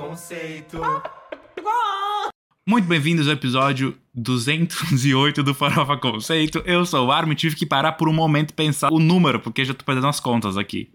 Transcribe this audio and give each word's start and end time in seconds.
Conceito. 0.00 0.80
Muito 2.66 2.88
bem-vindos 2.88 3.26
ao 3.26 3.34
episódio 3.34 3.98
208 4.14 5.42
do 5.42 5.52
Farofa 5.52 5.94
Conceito. 5.98 6.62
Eu 6.64 6.86
sou 6.86 7.06
o 7.06 7.12
Armin, 7.12 7.34
tive 7.34 7.54
que 7.54 7.66
parar 7.66 7.92
por 7.92 8.08
um 8.08 8.12
momento 8.12 8.50
e 8.50 8.54
pensar 8.54 8.90
o 8.90 8.98
número, 8.98 9.40
porque 9.40 9.62
já 9.62 9.74
tô 9.74 9.84
perdendo 9.84 10.06
as 10.06 10.18
contas 10.18 10.56
aqui. 10.56 10.90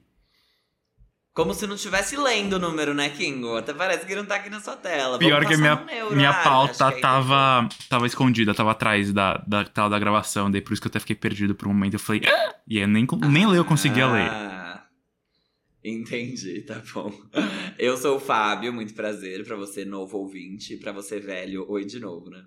Como 1.35 1.53
se 1.53 1.67
não 1.67 1.75
estivesse 1.75 2.17
lendo 2.17 2.53
o 2.53 2.59
número, 2.59 2.95
né, 2.95 3.09
Kingo? 3.09 3.57
Até 3.57 3.75
parece 3.75 4.07
que 4.07 4.15
não 4.15 4.25
tá 4.25 4.37
aqui 4.37 4.49
na 4.49 4.59
sua 4.59 4.75
tela. 4.75 5.19
Pior 5.19 5.43
Vamos 5.43 5.47
que 5.49 5.53
a 5.53 5.57
minha, 5.57 6.05
um 6.09 6.15
minha 6.15 6.33
pauta 6.33 6.87
aí 6.87 6.99
tava, 6.99 7.69
tava 7.87 8.07
escondida, 8.07 8.55
tava 8.55 8.71
atrás 8.71 9.13
da, 9.13 9.37
da 9.45 9.63
tela 9.65 9.89
da 9.89 9.99
gravação, 9.99 10.49
daí 10.49 10.61
por 10.61 10.73
isso 10.73 10.81
que 10.81 10.87
eu 10.87 10.91
até 10.91 10.99
fiquei 10.99 11.15
perdido 11.15 11.53
por 11.53 11.67
um 11.67 11.73
momento. 11.73 11.93
Eu 11.93 11.99
falei, 11.99 12.23
"Ah!" 12.25 12.55
e 12.67 12.79
aí 12.79 12.87
nem, 12.87 13.05
nem 13.29 13.45
ler 13.45 13.59
eu 13.59 13.65
conseguia 13.65 14.07
ler. 14.07 14.64
Entendi, 15.85 16.61
tá 16.67 16.81
bom. 16.93 17.13
Eu 17.77 17.95
sou 17.95 18.17
o 18.17 18.19
Fábio, 18.19 18.73
muito 18.73 18.95
prazer 18.95 19.45
pra 19.45 19.55
você 19.55 19.85
novo 19.85 20.17
ouvinte, 20.17 20.77
pra 20.77 20.91
você 20.91 21.19
velho, 21.19 21.63
oi 21.69 21.85
de 21.85 21.99
novo, 21.99 22.31
né? 22.31 22.43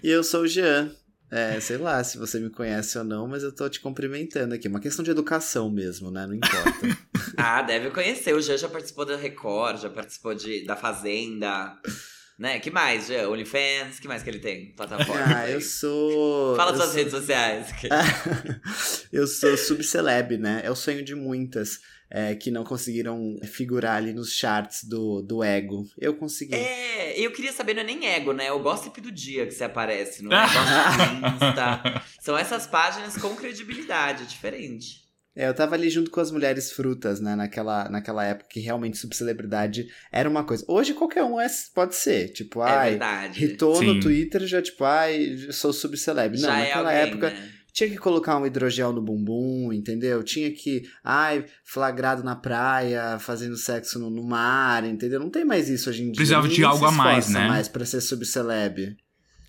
E 0.00 0.08
eu 0.08 0.22
sou 0.22 0.42
o 0.42 0.46
Jean. 0.46 0.94
É, 1.28 1.58
sei 1.60 1.78
lá 1.78 2.04
se 2.04 2.18
você 2.18 2.38
me 2.38 2.50
conhece 2.50 2.96
ou 2.98 3.04
não, 3.04 3.26
mas 3.26 3.42
eu 3.42 3.50
tô 3.52 3.68
te 3.68 3.80
cumprimentando 3.80 4.54
aqui. 4.54 4.68
Uma 4.68 4.80
questão 4.80 5.02
de 5.02 5.10
educação 5.10 5.70
mesmo, 5.70 6.10
né? 6.10 6.26
Não 6.26 6.34
importa. 6.34 6.98
Ah, 7.36 7.62
deve 7.62 7.90
conhecer. 7.90 8.34
O 8.34 8.40
Jean 8.40 8.58
já 8.58 8.68
participou 8.68 9.06
da 9.06 9.16
Record, 9.16 9.80
já 9.80 9.90
participou 9.90 10.34
de, 10.34 10.64
da 10.64 10.76
Fazenda. 10.76 11.76
Né? 12.38 12.60
Que 12.60 12.70
mais, 12.70 13.06
Jean? 13.06 13.28
OnlyFans? 13.30 13.98
Que 13.98 14.06
mais 14.06 14.22
que 14.22 14.28
ele 14.28 14.38
tem? 14.38 14.72
Plataforma? 14.74 15.24
ah, 15.26 15.50
eu 15.50 15.60
sou. 15.60 16.54
Fala 16.54 16.72
eu 16.72 16.76
suas 16.76 16.88
sou... 16.88 16.96
redes 16.96 17.12
sociais. 17.12 17.66
eu 19.10 19.26
sou 19.26 19.56
subceleb, 19.56 20.36
né? 20.36 20.60
É 20.62 20.70
o 20.70 20.76
sonho 20.76 21.02
de 21.02 21.14
muitas 21.14 21.80
é, 22.14 22.34
que 22.34 22.50
não 22.50 22.62
conseguiram 22.62 23.36
figurar 23.42 23.96
ali 23.96 24.12
nos 24.12 24.34
charts 24.34 24.84
do, 24.84 25.22
do 25.22 25.42
ego. 25.42 25.86
Eu 25.98 26.14
consegui. 26.14 26.54
É, 26.54 27.18
eu 27.18 27.32
queria 27.32 27.52
saber, 27.52 27.72
não 27.72 27.80
é 27.80 27.84
nem 27.84 28.06
ego, 28.06 28.34
né? 28.34 28.46
É 28.46 28.52
o 28.52 28.60
gossip 28.60 29.00
do 29.00 29.10
dia 29.10 29.46
que 29.46 29.52
você 29.52 29.64
aparece, 29.64 30.22
não 30.22 30.30
é? 30.30 30.42
Gossip 30.44 31.20
do 31.20 31.26
Insta. 31.34 32.02
São 32.20 32.36
essas 32.36 32.66
páginas 32.66 33.16
com 33.16 33.34
credibilidade, 33.34 34.24
é 34.24 34.26
diferente. 34.26 35.00
É, 35.34 35.48
eu 35.48 35.54
tava 35.54 35.74
ali 35.74 35.88
junto 35.88 36.10
com 36.10 36.20
as 36.20 36.30
mulheres 36.30 36.70
frutas, 36.70 37.18
né? 37.18 37.34
Naquela, 37.34 37.88
naquela 37.88 38.22
época 38.26 38.50
que 38.50 38.60
realmente 38.60 38.98
subcelebridade 38.98 39.86
era 40.12 40.28
uma 40.28 40.44
coisa. 40.44 40.62
Hoje 40.68 40.92
qualquer 40.92 41.24
um 41.24 41.40
é, 41.40 41.46
pode 41.74 41.94
ser. 41.94 42.28
Tipo, 42.28 42.62
É 42.62 42.70
ai, 42.70 42.90
verdade. 42.90 43.42
hitou 43.42 43.76
Sim. 43.76 43.86
no 43.86 44.00
Twitter, 44.00 44.46
já 44.46 44.60
tipo, 44.60 44.84
ai, 44.84 45.34
sou 45.50 45.72
subceleb. 45.72 46.38
Não, 46.38 46.48
Já 46.50 46.58
é 46.58 46.64
naquela 46.64 46.90
alguém, 46.90 47.08
época 47.08 47.30
né? 47.30 47.52
Tinha 47.72 47.88
que 47.88 47.96
colocar 47.96 48.36
um 48.36 48.46
hidrogel 48.46 48.92
no 48.92 49.00
bumbum, 49.02 49.72
entendeu? 49.72 50.22
Tinha 50.22 50.50
que, 50.52 50.82
ai, 51.02 51.44
flagrado 51.64 52.22
na 52.22 52.36
praia, 52.36 53.18
fazendo 53.18 53.56
sexo 53.56 53.98
no, 53.98 54.10
no 54.10 54.22
mar, 54.22 54.84
entendeu? 54.84 55.18
Não 55.18 55.30
tem 55.30 55.44
mais 55.44 55.68
isso 55.68 55.88
hoje 55.88 56.02
em 56.02 56.06
dia. 56.06 56.16
Precisava 56.16 56.48
de 56.48 56.62
algo 56.64 56.84
a 56.84 56.92
mais, 56.92 57.28
né? 57.30 57.48
mais 57.48 57.68
pra 57.68 57.84
ser 57.86 58.00
subceleb. 58.00 58.96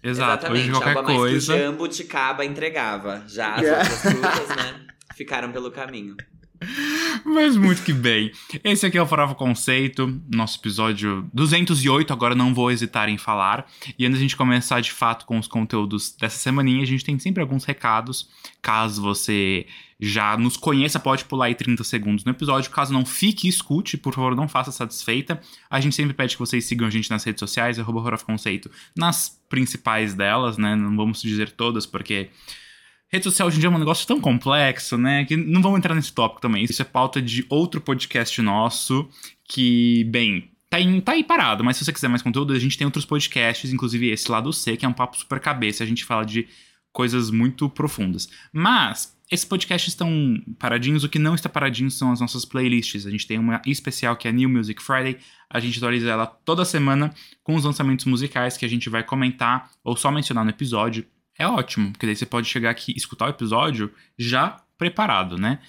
Exato, 0.04 0.52
hoje 0.52 0.70
Exatamente, 0.70 0.72
qualquer 0.72 0.88
algo 0.90 1.00
a 1.00 1.04
mais 1.04 1.18
coisa. 1.18 1.54
que 1.54 1.60
o 1.60 1.64
Jambo 1.64 1.88
Ticaba 1.88 2.46
entregava. 2.46 3.24
Já 3.28 3.56
as 3.56 3.64
É. 3.64 3.72
outras 3.80 4.00
frutas, 4.02 4.56
né? 4.58 4.86
Ficaram 5.16 5.52
pelo 5.52 5.72
caminho. 5.72 6.16
Mas 7.26 7.56
muito 7.56 7.84
que 7.84 7.94
bem. 7.94 8.32
Esse 8.64 8.86
aqui 8.86 8.98
é 8.98 9.02
o 9.02 9.06
Farofa 9.06 9.36
Conceito, 9.36 10.22
nosso 10.32 10.60
episódio 10.60 11.30
208, 11.34 12.12
agora 12.12 12.36
não 12.36 12.54
vou 12.54 12.72
hesitar 12.72 13.10
em 13.10 13.18
falar. 13.18 13.66
E 13.98 14.06
antes 14.06 14.18
da 14.18 14.22
gente 14.22 14.36
começar 14.36 14.82
de 14.82 14.92
fato 14.92 15.26
com 15.26 15.38
os 15.38 15.48
conteúdos 15.48 16.16
dessa 16.20 16.38
semaninha, 16.38 16.84
a 16.84 16.88
gente 16.88 17.06
tem 17.06 17.18
sempre 17.20 17.42
alguns 17.42 17.64
recados. 17.66 18.30
Caso 18.62 19.02
você 19.02 19.66
já 20.00 20.36
nos 20.38 20.58
conheça, 20.58 21.00
pode 21.00 21.24
pular 21.26 21.46
aí 21.46 21.56
30 21.56 21.84
segundos 21.84 22.26
no 22.26 22.32
episódio. 22.32 22.70
Caso 22.72 22.92
não 22.92 23.06
fique, 23.06 23.48
escute, 23.48 23.98
por 23.98 24.14
favor, 24.14 24.36
não 24.36 24.48
faça 24.48 24.72
satisfeita. 24.72 25.40
A 25.70 25.80
gente 25.80 25.96
sempre 25.96 26.14
pede 26.14 26.36
que 26.36 26.40
vocês 26.40 26.66
sigam 26.66 26.88
a 26.88 26.92
gente 26.92 27.10
nas 27.10 27.24
redes 27.24 27.40
sociais, 27.40 27.80
arroba 27.80 28.18
Conceito, 28.18 28.70
nas 28.96 29.42
principais 29.48 30.14
delas, 30.14 30.58
né? 30.58 30.76
Não 30.76 30.96
vamos 30.96 31.22
dizer 31.22 31.52
todas, 31.52 31.86
porque 31.86 32.30
Rede 33.14 33.26
social 33.26 33.48
hoje 33.48 33.58
em 33.58 33.60
dia 33.60 33.70
é 33.70 33.72
um 33.72 33.78
negócio 33.78 34.08
tão 34.08 34.20
complexo, 34.20 34.98
né? 34.98 35.24
Que 35.24 35.38
não 35.38 35.62
vamos 35.62 35.78
entrar 35.78 35.94
nesse 35.94 36.12
tópico 36.12 36.42
também. 36.42 36.64
Isso 36.64 36.82
é 36.82 36.86
pauta 36.86 37.22
de 37.22 37.46
outro 37.48 37.80
podcast 37.80 38.42
nosso, 38.42 39.08
que, 39.48 40.04
bem, 40.06 40.50
tá, 40.68 40.80
em- 40.82 41.00
tá 41.00 41.12
aí 41.12 41.24
parado, 41.24 41.64
mas 41.64 41.78
se 41.78 41.86
você 41.86 41.94
quiser 41.94 42.08
mais 42.08 42.24
conteúdo, 42.24 42.54
a 42.54 42.58
gente 42.60 42.76
tem 42.76 42.86
outros 42.86 43.06
podcasts, 43.06 43.72
inclusive 43.72 44.10
esse 44.10 44.32
lado 44.32 44.52
C, 44.52 44.76
que 44.76 44.84
é 44.84 44.90
um 44.90 44.94
papo 44.94 45.16
super 45.16 45.40
cabeça, 45.40 45.84
a 45.84 45.88
gente 45.88 46.04
fala 46.04 46.26
de 46.26 46.48
coisas 46.92 47.30
muito 47.30 47.70
profundas. 47.70 48.28
Mas 48.52 49.16
esses 49.30 49.46
podcasts 49.46 49.94
estão 49.94 50.42
paradinhos, 50.58 51.04
o 51.04 51.10
que 51.10 51.20
não 51.20 51.36
está 51.36 51.48
paradinho 51.48 51.92
são 51.92 52.12
as 52.12 52.20
nossas 52.20 52.46
playlists. 52.46 53.06
A 53.06 53.12
gente 53.12 53.28
tem 53.28 53.38
uma 53.38 53.62
especial 53.68 54.16
que 54.16 54.28
é 54.28 54.32
New 54.32 54.50
Music 54.50 54.82
Friday, 54.82 55.18
a 55.48 55.60
gente 55.60 55.78
atualiza 55.78 56.10
ela 56.10 56.26
toda 56.26 56.66
semana 56.66 57.14
com 57.44 57.54
os 57.54 57.64
lançamentos 57.64 58.06
musicais 58.06 58.58
que 58.58 58.66
a 58.66 58.68
gente 58.68 58.90
vai 58.90 59.04
comentar 59.04 59.70
ou 59.84 59.96
só 59.96 60.10
mencionar 60.12 60.44
no 60.44 60.50
episódio 60.50 61.06
é 61.38 61.48
ótimo, 61.48 61.92
porque 61.92 62.06
daí 62.06 62.16
você 62.16 62.26
pode 62.26 62.48
chegar 62.48 62.70
aqui 62.70 62.92
e 62.94 62.98
escutar 62.98 63.26
o 63.26 63.30
episódio 63.30 63.94
já 64.18 64.62
preparado, 64.78 65.38
né? 65.38 65.60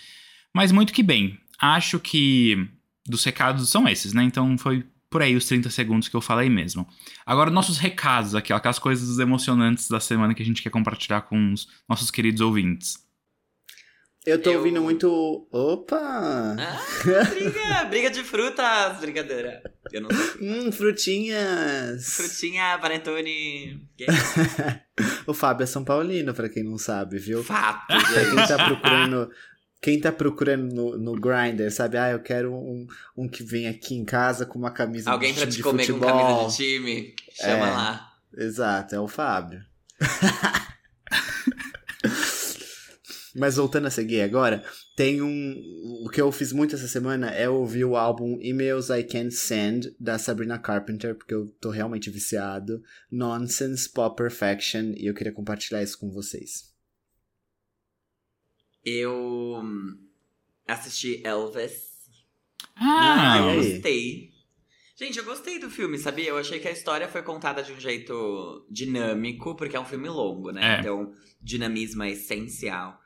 Mas 0.52 0.72
muito 0.72 0.92
que 0.92 1.02
bem. 1.02 1.38
Acho 1.60 1.98
que 1.98 2.68
dos 3.06 3.24
recados 3.24 3.68
são 3.70 3.88
esses, 3.88 4.12
né? 4.12 4.22
Então 4.22 4.56
foi 4.58 4.84
por 5.10 5.22
aí 5.22 5.36
os 5.36 5.46
30 5.46 5.70
segundos 5.70 6.08
que 6.08 6.16
eu 6.16 6.20
falei 6.20 6.50
mesmo. 6.50 6.86
Agora, 7.24 7.50
nossos 7.50 7.78
recados 7.78 8.34
aqui, 8.34 8.52
ó, 8.52 8.56
aquelas 8.56 8.78
coisas 8.80 9.18
emocionantes 9.18 9.88
da 9.88 10.00
semana 10.00 10.34
que 10.34 10.42
a 10.42 10.44
gente 10.46 10.60
quer 10.62 10.70
compartilhar 10.70 11.22
com 11.22 11.52
os 11.52 11.68
nossos 11.88 12.10
queridos 12.10 12.40
ouvintes. 12.40 12.98
Eu 14.26 14.40
tô 14.42 14.50
Eu- 14.50 14.58
ouvindo 14.58 14.80
muito. 14.80 15.46
Opa! 15.52 15.96
Ah, 16.58 17.24
briga! 17.30 17.84
briga 17.84 18.10
de 18.10 18.24
frutas! 18.24 18.98
Brincadeira. 19.00 19.62
Eu 19.92 20.00
não 20.02 20.10
sei. 20.10 20.24
Hum, 20.66 20.72
frutinhas! 20.72 22.14
Frutinha, 22.14 22.78
panetone. 22.80 23.80
o 25.26 25.34
Fábio 25.34 25.64
é 25.64 25.66
São 25.66 25.84
Paulino, 25.84 26.34
pra 26.34 26.48
quem 26.48 26.62
não 26.62 26.78
sabe, 26.78 27.18
viu? 27.18 27.42
Fato, 27.44 27.86
Pra 27.86 28.24
quem 28.30 28.46
tá 28.46 28.64
procurando. 28.66 29.30
Quem 29.80 30.00
tá 30.00 30.10
procurando 30.10 30.74
no, 30.74 30.96
no 30.98 31.12
Grindr, 31.20 31.70
sabe? 31.70 31.98
Ah, 31.98 32.10
eu 32.10 32.18
quero 32.20 32.54
um, 32.54 32.86
um 33.16 33.28
que 33.28 33.42
vem 33.44 33.68
aqui 33.68 33.94
em 33.94 34.04
casa 34.04 34.46
com 34.46 34.58
uma 34.58 34.70
camisa 34.70 35.10
Alguém 35.10 35.32
de, 35.34 35.38
pra 35.40 35.46
time 35.46 35.52
te 35.52 35.56
de 35.58 35.62
comer 35.62 35.86
com 35.86 35.92
futebol. 35.98 36.16
camisa 36.38 36.48
de 36.50 36.56
time? 36.56 37.14
Chama 37.32 37.66
É. 37.66 37.70
lá. 37.70 38.12
Exato, 38.36 38.94
é 38.94 39.00
o 39.00 39.06
Fábio. 39.06 39.62
Mas 43.34 43.56
voltando 43.56 43.86
a 43.86 43.90
seguir 43.90 44.20
agora, 44.20 44.64
tem 44.94 45.20
um. 45.20 45.54
O 46.04 46.08
que 46.08 46.20
eu 46.20 46.30
fiz 46.30 46.52
muito 46.52 46.76
essa 46.76 46.86
semana 46.86 47.30
é 47.30 47.48
ouvir 47.48 47.84
o 47.84 47.96
álbum 47.96 48.38
Emails 48.40 48.90
I 48.90 49.02
Can't 49.02 49.34
Send, 49.34 49.94
da 49.98 50.18
Sabrina 50.18 50.58
Carpenter, 50.58 51.16
porque 51.16 51.34
eu 51.34 51.48
tô 51.60 51.70
realmente 51.70 52.10
viciado. 52.10 52.80
Nonsense 53.10 53.90
Pop 53.92 54.16
Perfection, 54.16 54.92
e 54.96 55.06
eu 55.06 55.14
queria 55.14 55.32
compartilhar 55.32 55.82
isso 55.82 55.98
com 55.98 56.10
vocês. 56.10 56.72
Eu 58.84 59.60
hum, 59.62 59.98
assisti 60.68 61.20
Elvis. 61.24 61.92
Ah, 62.76 63.34
Ah, 63.34 63.38
eu 63.38 63.56
gostei. 63.56 64.30
Gente, 64.96 65.18
eu 65.18 65.24
gostei 65.24 65.58
do 65.58 65.68
filme, 65.68 65.98
sabia? 65.98 66.28
Eu 66.28 66.38
achei 66.38 66.60
que 66.60 66.68
a 66.68 66.72
história 66.72 67.08
foi 67.08 67.22
contada 67.22 67.64
de 67.64 67.72
um 67.72 67.80
jeito 67.80 68.64
dinâmico, 68.70 69.56
porque 69.56 69.74
é 69.74 69.80
um 69.80 69.84
filme 69.84 70.08
longo, 70.08 70.52
né? 70.52 70.76
É. 70.76 70.80
Então, 70.80 71.12
dinamismo 71.42 72.04
é 72.04 72.10
essencial. 72.10 73.00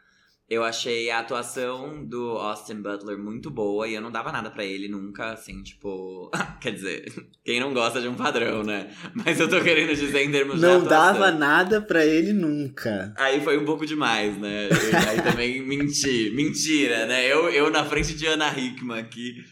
Eu 0.51 0.65
achei 0.65 1.11
a 1.11 1.19
atuação 1.19 2.03
do 2.07 2.31
Austin 2.31 2.81
Butler 2.81 3.19
muito 3.19 3.51
boa 3.51 3.87
e 3.87 3.93
eu 3.93 4.01
não 4.01 4.11
dava 4.11 4.33
nada 4.33 4.51
pra 4.51 4.65
ele 4.65 4.89
nunca, 4.89 5.33
assim, 5.33 5.63
tipo. 5.63 6.31
Quer 6.59 6.73
dizer, 6.73 7.13
quem 7.45 7.61
não 7.61 7.75
gosta 7.75 8.01
de 8.01 8.09
um 8.09 8.15
padrão, 8.15 8.63
né? 8.63 8.91
Mas 9.13 9.39
eu 9.39 9.47
tô 9.47 9.61
querendo 9.61 9.95
dizer 9.95 10.23
em 10.23 10.31
termos 10.31 10.57
de 10.57 10.63
Não 10.63 10.85
dava 10.85 11.31
nada 11.31 11.83
pra 11.83 12.07
ele 12.07 12.33
nunca. 12.33 13.13
Aí 13.19 13.43
foi 13.43 13.59
um 13.59 13.67
pouco 13.67 13.85
demais, 13.85 14.39
né? 14.39 14.71
Aí 15.11 15.21
também 15.21 15.61
menti. 15.69 16.31
Mentira, 16.35 17.05
né? 17.05 17.31
Eu, 17.31 17.51
eu 17.51 17.71
na 17.71 17.85
frente 17.85 18.15
de 18.15 18.27
Ana 18.27 18.51
Hickman 18.59 19.01
aqui, 19.01 19.45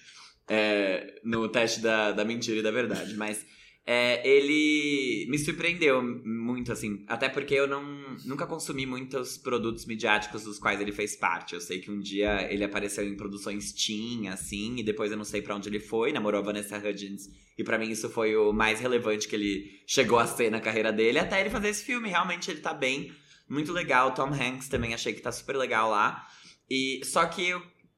é, 0.48 1.20
no 1.22 1.46
teste 1.50 1.80
da, 1.80 2.12
da 2.12 2.24
mentira 2.24 2.60
e 2.60 2.62
da 2.62 2.70
verdade. 2.70 3.14
Mas 3.16 3.44
é, 3.88 4.28
ele 4.28 5.26
me 5.30 5.38
surpreendeu 5.38 6.02
muito, 6.02 6.72
assim. 6.72 7.04
Até 7.06 7.28
porque 7.28 7.54
eu 7.54 7.68
não, 7.68 7.84
nunca 8.24 8.44
consumi 8.44 8.84
muitos 8.84 9.38
produtos 9.38 9.86
midiáticos 9.86 10.42
dos 10.42 10.58
quais 10.58 10.80
ele 10.80 10.90
fez 10.90 11.14
parte. 11.14 11.54
Eu 11.54 11.60
sei 11.60 11.78
que 11.78 11.88
um 11.88 12.00
dia 12.00 12.52
ele 12.52 12.64
apareceu 12.64 13.06
em 13.06 13.16
produções 13.16 13.72
teen, 13.72 14.28
assim, 14.28 14.76
e 14.78 14.82
depois 14.82 15.12
eu 15.12 15.16
não 15.16 15.24
sei 15.24 15.40
pra 15.40 15.54
onde 15.54 15.68
ele 15.68 15.78
foi. 15.78 16.10
Namorou 16.10 16.40
a 16.40 16.44
Vanessa 16.44 16.76
Hudgens. 16.76 17.30
E 17.56 17.62
pra 17.62 17.78
mim 17.78 17.88
isso 17.88 18.10
foi 18.10 18.34
o 18.34 18.52
mais 18.52 18.80
relevante 18.80 19.28
que 19.28 19.36
ele 19.36 19.80
chegou 19.86 20.18
a 20.18 20.26
ser 20.26 20.50
na 20.50 20.60
carreira 20.60 20.92
dele. 20.92 21.20
Até 21.20 21.40
ele 21.40 21.50
fazer 21.50 21.68
esse 21.68 21.84
filme. 21.84 22.08
Realmente 22.08 22.50
ele 22.50 22.60
tá 22.60 22.74
bem. 22.74 23.12
Muito 23.48 23.72
legal. 23.72 24.12
Tom 24.12 24.34
Hanks 24.34 24.68
também 24.68 24.94
achei 24.94 25.12
que 25.12 25.22
tá 25.22 25.30
super 25.30 25.56
legal 25.56 25.88
lá. 25.90 26.26
E 26.68 27.00
só 27.04 27.24
que 27.26 27.54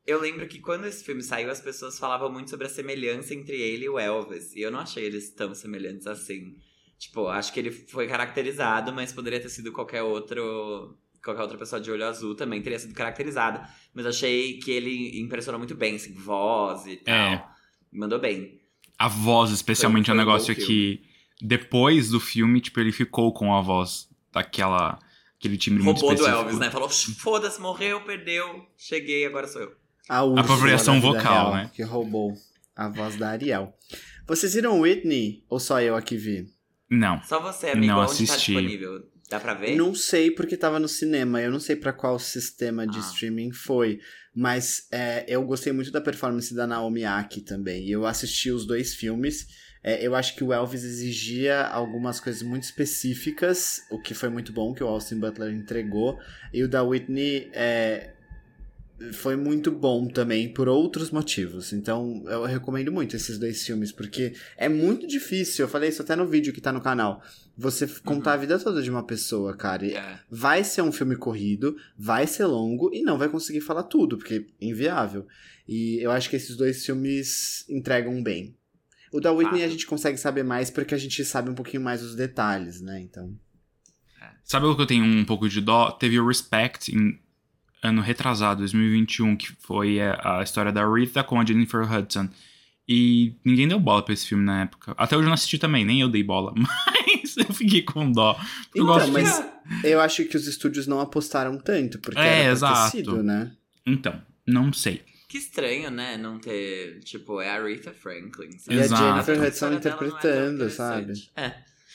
eu 0.08 0.18
lembro 0.20 0.48
que 0.48 0.58
quando 0.58 0.86
esse 0.86 1.04
filme 1.04 1.22
saiu, 1.22 1.50
as 1.50 1.60
pessoas 1.60 1.98
falavam 1.98 2.32
muito 2.32 2.48
sobre 2.48 2.66
a 2.66 2.70
semelhança 2.70 3.34
entre 3.34 3.60
ele 3.60 3.84
e 3.84 3.88
o 3.90 3.98
Elvis. 3.98 4.54
E 4.56 4.60
eu 4.62 4.70
não 4.70 4.78
achei 4.80 5.04
eles 5.04 5.28
tão 5.30 5.54
semelhantes 5.54 6.06
assim. 6.06 6.56
Tipo, 6.98 7.28
acho 7.28 7.52
que 7.52 7.60
ele 7.60 7.70
foi 7.70 8.06
caracterizado, 8.08 8.90
mas 8.92 9.12
poderia 9.12 9.38
ter 9.38 9.50
sido 9.50 9.70
qualquer 9.70 10.02
outro. 10.02 10.96
Qualquer 11.22 11.42
outra 11.42 11.58
pessoa 11.58 11.78
de 11.80 11.90
olho 11.90 12.06
azul 12.06 12.34
também 12.34 12.62
teria 12.62 12.78
sido 12.78 12.94
caracterizada. 12.94 13.68
Mas 13.92 14.06
achei 14.06 14.58
que 14.58 14.70
ele 14.70 15.20
impressionou 15.20 15.58
muito 15.58 15.74
bem, 15.74 15.96
assim, 15.96 16.14
voz 16.14 16.86
e 16.86 16.96
tal. 16.96 17.14
É. 17.14 17.44
Mandou 17.92 18.18
bem. 18.18 18.60
A 18.98 19.08
voz, 19.08 19.50
especialmente, 19.50 20.06
Foi- 20.06 20.12
é 20.12 20.14
um 20.14 20.16
foi 20.16 20.24
um 20.24 20.26
bom 20.26 20.32
negócio 20.32 20.56
que 20.56 21.02
depois 21.40 22.08
do 22.08 22.18
filme, 22.18 22.60
tipo, 22.62 22.80
ele 22.80 22.92
ficou 22.92 23.32
com 23.32 23.54
a 23.54 23.60
voz 23.60 24.08
daquela. 24.32 24.98
Aquele 25.38 25.56
timbre 25.58 25.82
muito 25.82 26.00
Roubou 26.00 26.16
do 26.16 26.22
específico. 26.22 26.44
Elvis, 26.46 26.58
né? 26.58 26.70
Falou, 26.70 26.88
foda-se, 26.88 27.60
morreu, 27.60 28.00
perdeu, 28.00 28.66
cheguei, 28.76 29.24
agora 29.26 29.46
sou 29.46 29.60
eu. 29.62 29.76
A 30.08 30.22
Úrsula 30.24 30.40
Apropriação 30.40 31.00
vocal, 31.00 31.22
real, 31.22 31.54
né? 31.54 31.70
Que 31.74 31.82
roubou 31.82 32.34
a 32.74 32.88
voz 32.88 33.16
da 33.16 33.28
Ariel. 33.30 33.74
Vocês 34.26 34.54
viram 34.54 34.80
Whitney? 34.80 35.44
Ou 35.48 35.58
só 35.60 35.80
eu 35.80 35.94
aqui 35.96 36.16
vi? 36.16 36.46
Não. 36.90 37.22
Só 37.22 37.40
você, 37.40 37.68
amigo, 37.70 37.92
Não 37.92 37.98
onde 38.00 38.06
tá 38.08 38.12
assisti. 38.34 38.52
disponível? 38.52 39.02
Dá 39.30 39.38
pra 39.38 39.52
ver? 39.54 39.76
Não 39.76 39.94
sei 39.94 40.30
porque 40.30 40.56
tava 40.56 40.78
no 40.78 40.88
cinema. 40.88 41.40
Eu 41.42 41.50
não 41.50 41.60
sei 41.60 41.76
pra 41.76 41.92
qual 41.92 42.18
sistema 42.18 42.86
de 42.86 42.96
Ah. 42.96 43.00
streaming 43.00 43.52
foi. 43.52 44.00
Mas 44.34 44.86
é, 44.90 45.24
eu 45.28 45.42
gostei 45.44 45.72
muito 45.72 45.90
da 45.90 46.00
performance 46.00 46.54
da 46.54 46.66
Naomi 46.66 47.04
Aki 47.04 47.42
também. 47.42 47.84
E 47.86 47.90
eu 47.92 48.06
assisti 48.06 48.50
os 48.50 48.66
dois 48.66 48.94
filmes. 48.94 49.46
É, 49.82 50.04
eu 50.04 50.14
acho 50.14 50.34
que 50.34 50.42
o 50.42 50.52
Elvis 50.52 50.82
exigia 50.82 51.66
algumas 51.66 52.18
coisas 52.20 52.42
muito 52.42 52.64
específicas, 52.64 53.82
o 53.90 54.00
que 54.00 54.12
foi 54.14 54.28
muito 54.28 54.52
bom 54.52 54.74
que 54.74 54.82
o 54.82 54.86
Austin 54.88 55.18
Butler 55.18 55.52
entregou. 55.54 56.18
E 56.52 56.62
o 56.62 56.68
da 56.68 56.82
Whitney 56.82 57.48
é, 57.52 58.14
foi 59.12 59.36
muito 59.36 59.70
bom 59.70 60.08
também 60.08 60.52
por 60.52 60.68
outros 60.68 61.10
motivos. 61.10 61.72
Então 61.72 62.22
eu 62.26 62.44
recomendo 62.44 62.90
muito 62.92 63.14
esses 63.16 63.38
dois 63.38 63.64
filmes, 63.64 63.92
porque 63.92 64.34
é 64.56 64.68
muito 64.68 65.06
difícil. 65.06 65.64
Eu 65.64 65.68
falei 65.68 65.88
isso 65.90 66.02
até 66.02 66.16
no 66.16 66.26
vídeo 66.26 66.52
que 66.52 66.60
tá 66.60 66.72
no 66.72 66.80
canal. 66.80 67.22
Você 67.56 67.84
f- 67.84 68.00
contar 68.02 68.34
a 68.34 68.36
vida 68.36 68.58
toda 68.58 68.82
de 68.82 68.90
uma 68.90 69.02
pessoa, 69.04 69.56
cara. 69.56 69.86
E 69.86 69.94
É. 69.94 70.18
Vai 70.30 70.64
ser 70.64 70.82
um 70.82 70.92
filme 70.92 71.16
corrido, 71.16 71.76
vai 71.96 72.26
ser 72.26 72.46
longo 72.46 72.90
e 72.92 73.02
não 73.02 73.16
vai 73.18 73.28
conseguir 73.28 73.60
falar 73.60 73.84
tudo, 73.84 74.18
porque 74.18 74.46
é 74.60 74.64
inviável. 74.66 75.26
E 75.66 75.98
eu 76.02 76.10
acho 76.10 76.28
que 76.30 76.36
esses 76.36 76.56
dois 76.56 76.84
filmes 76.84 77.64
entregam 77.68 78.22
bem. 78.22 78.56
O 79.12 79.20
da 79.20 79.32
Whitney 79.32 79.60
a 79.60 79.62
Fato. 79.62 79.70
gente 79.72 79.86
consegue 79.86 80.18
saber 80.18 80.42
mais 80.42 80.70
porque 80.70 80.94
a 80.94 80.98
gente 80.98 81.24
sabe 81.24 81.50
um 81.50 81.54
pouquinho 81.54 81.82
mais 81.82 82.02
os 82.02 82.14
detalhes, 82.14 82.80
né? 82.80 83.00
Então. 83.00 83.34
Sabe 84.44 84.66
o 84.66 84.74
que 84.74 84.82
eu 84.82 84.86
tenho 84.86 85.04
um 85.04 85.24
pouco 85.24 85.48
de 85.48 85.60
dó? 85.60 85.90
Teve 85.90 86.18
o 86.18 86.26
Respect 86.26 86.94
em 86.94 87.18
ano 87.82 88.00
retrasado, 88.02 88.60
2021, 88.60 89.36
que 89.36 89.48
foi 89.60 90.00
a, 90.00 90.38
a 90.38 90.42
história 90.42 90.72
da 90.72 90.86
Rita 90.88 91.22
com 91.24 91.40
a 91.40 91.44
Jennifer 91.44 91.90
Hudson. 91.90 92.28
E 92.90 93.34
ninguém 93.44 93.68
deu 93.68 93.78
bola 93.78 94.02
pra 94.02 94.14
esse 94.14 94.26
filme 94.26 94.44
na 94.44 94.62
época. 94.62 94.94
Até 94.96 95.14
hoje 95.16 95.24
eu 95.24 95.28
não 95.28 95.34
assisti 95.34 95.58
também, 95.58 95.84
nem 95.84 96.00
eu 96.00 96.08
dei 96.08 96.22
bola. 96.22 96.54
Mas 96.56 97.36
eu 97.36 97.52
fiquei 97.52 97.82
com 97.82 98.10
dó. 98.10 98.34
Eu 98.74 98.84
Então, 98.84 98.86
gosto 98.86 99.12
mas 99.12 99.44
de- 99.82 99.88
eu 99.90 100.00
acho 100.00 100.24
que 100.24 100.36
os 100.36 100.46
estúdios 100.46 100.86
não 100.86 100.98
apostaram 101.00 101.58
tanto, 101.58 101.98
porque 101.98 102.18
É, 102.18 102.44
era 102.44 102.52
exato. 102.52 102.90
sido, 102.90 103.22
né? 103.22 103.52
Então, 103.84 104.20
não 104.46 104.72
sei. 104.72 105.02
Que 105.28 105.36
estranho, 105.36 105.90
né? 105.90 106.16
Não 106.16 106.38
ter. 106.38 107.00
Tipo, 107.00 107.40
é 107.42 107.50
a 107.50 107.54
Aretha 107.60 107.92
Franklin. 107.92 108.48
E 108.48 108.58
sabe? 108.58 108.80
a 108.80 108.84
Exato. 108.84 109.02
Jennifer 109.04 109.42
A 109.42 109.46
Hudson 109.46 109.60
dela 109.60 109.70
não 109.70 109.76
é 109.76 109.78
interpretando, 109.78 110.70
sabe? 110.70 111.02
interessante. 111.02 111.30
É. 111.36 111.54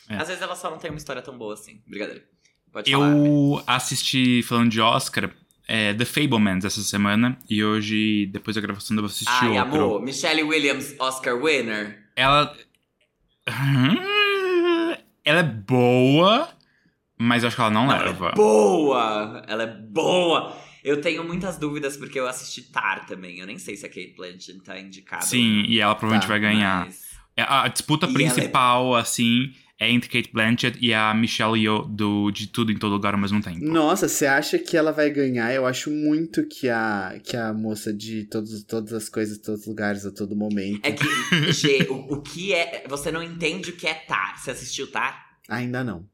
É. 0.09 0.17
Às 0.17 0.27
vezes 0.27 0.41
ela 0.43 0.55
só 0.55 0.69
não 0.69 0.77
tem 0.77 0.91
uma 0.91 0.97
história 0.97 1.21
tão 1.21 1.35
boa 1.37 1.55
assim. 1.55 1.81
Brincadeira. 1.87 2.23
Pode 2.71 2.91
falar. 2.91 3.07
Eu 3.15 3.63
assisti, 3.65 4.43
falando 4.43 4.69
de 4.69 4.79
Oscar, 4.81 5.31
é, 5.67 5.93
The 5.93 6.05
Fablemans 6.05 6.65
essa 6.65 6.81
semana. 6.81 7.37
E 7.49 7.63
hoje, 7.63 8.27
depois 8.31 8.55
da 8.55 8.61
gravação, 8.61 8.95
eu 8.97 9.01
vou 9.03 9.09
assistir 9.09 9.29
Ai, 9.29 9.57
outro. 9.59 9.61
amor. 9.83 10.01
Michelle 10.01 10.43
Williams, 10.43 10.95
Oscar 10.99 11.35
winner. 11.41 12.03
Ela. 12.15 12.55
Ela 15.25 15.39
é 15.39 15.43
boa, 15.43 16.49
mas 17.17 17.43
eu 17.43 17.47
acho 17.47 17.55
que 17.55 17.61
ela 17.61 17.71
não 17.71 17.87
Não, 17.87 17.93
ela 17.95 18.05
leva. 18.05 18.29
é 18.29 18.35
boa! 18.35 19.43
Ela 19.47 19.63
é 19.63 19.67
boa! 19.67 20.57
Eu 20.83 20.99
tenho 20.99 21.23
muitas 21.23 21.57
dúvidas 21.57 21.95
porque 21.95 22.19
eu 22.19 22.27
assisti 22.27 22.61
Tar 22.63 23.05
também. 23.05 23.39
Eu 23.39 23.47
nem 23.47 23.57
sei 23.57 23.77
se 23.77 23.85
a 23.85 23.89
Kate 23.89 24.13
Blanchett 24.17 24.59
tá 24.61 24.77
indicada. 24.77 25.21
Sim, 25.23 25.63
e 25.65 25.79
ela 25.79 25.95
provavelmente 25.95 26.23
Tá, 26.27 26.33
vai 26.33 26.39
ganhar. 26.41 26.85
Mas... 26.87 27.03
É, 27.37 27.43
A 27.43 27.69
disputa 27.69 28.05
E 28.05 28.09
ela 28.09 28.11
é- 28.11 28.15
principal, 28.33 28.95
assim, 28.95 29.53
é 29.79 29.89
entre 29.89 30.09
Kate 30.09 30.31
Blanchett 30.31 30.77
e 30.79 30.93
a 30.93 31.13
Michelle 31.13 31.59
Yeoh 31.59 31.85
do 31.85 32.31
De 32.31 32.47
Tudo 32.47 32.71
em 32.71 32.77
Todo 32.77 32.93
Lugar 32.93 33.13
ao 33.13 33.19
mesmo 33.19 33.41
tempo. 33.41 33.59
Nossa, 33.59 34.07
você 34.07 34.25
acha 34.25 34.59
que 34.59 34.77
ela 34.77 34.91
vai 34.91 35.09
ganhar? 35.09 35.53
Eu 35.53 35.65
acho 35.65 35.89
muito 35.89 36.47
que 36.47 36.69
a, 36.69 37.19
que 37.23 37.35
a 37.35 37.53
moça 37.53 37.93
de 37.93 38.25
todos, 38.25 38.63
todas 38.63 38.93
as 38.93 39.09
coisas, 39.09 39.37
todos 39.39 39.61
os 39.61 39.67
lugares, 39.67 40.05
a 40.05 40.11
todo 40.11 40.35
momento. 40.35 40.79
É 40.83 40.91
que, 40.91 41.05
G, 41.51 41.87
o, 41.89 42.13
o 42.13 42.21
que 42.21 42.53
é. 42.53 42.85
Você 42.87 43.11
não 43.11 43.23
entende 43.23 43.71
o 43.71 43.75
que 43.75 43.87
é 43.87 43.93
Tar. 43.93 44.39
Você 44.39 44.51
assistiu 44.51 44.91
Tar? 44.91 45.39
Ainda 45.49 45.83
não. 45.83 46.07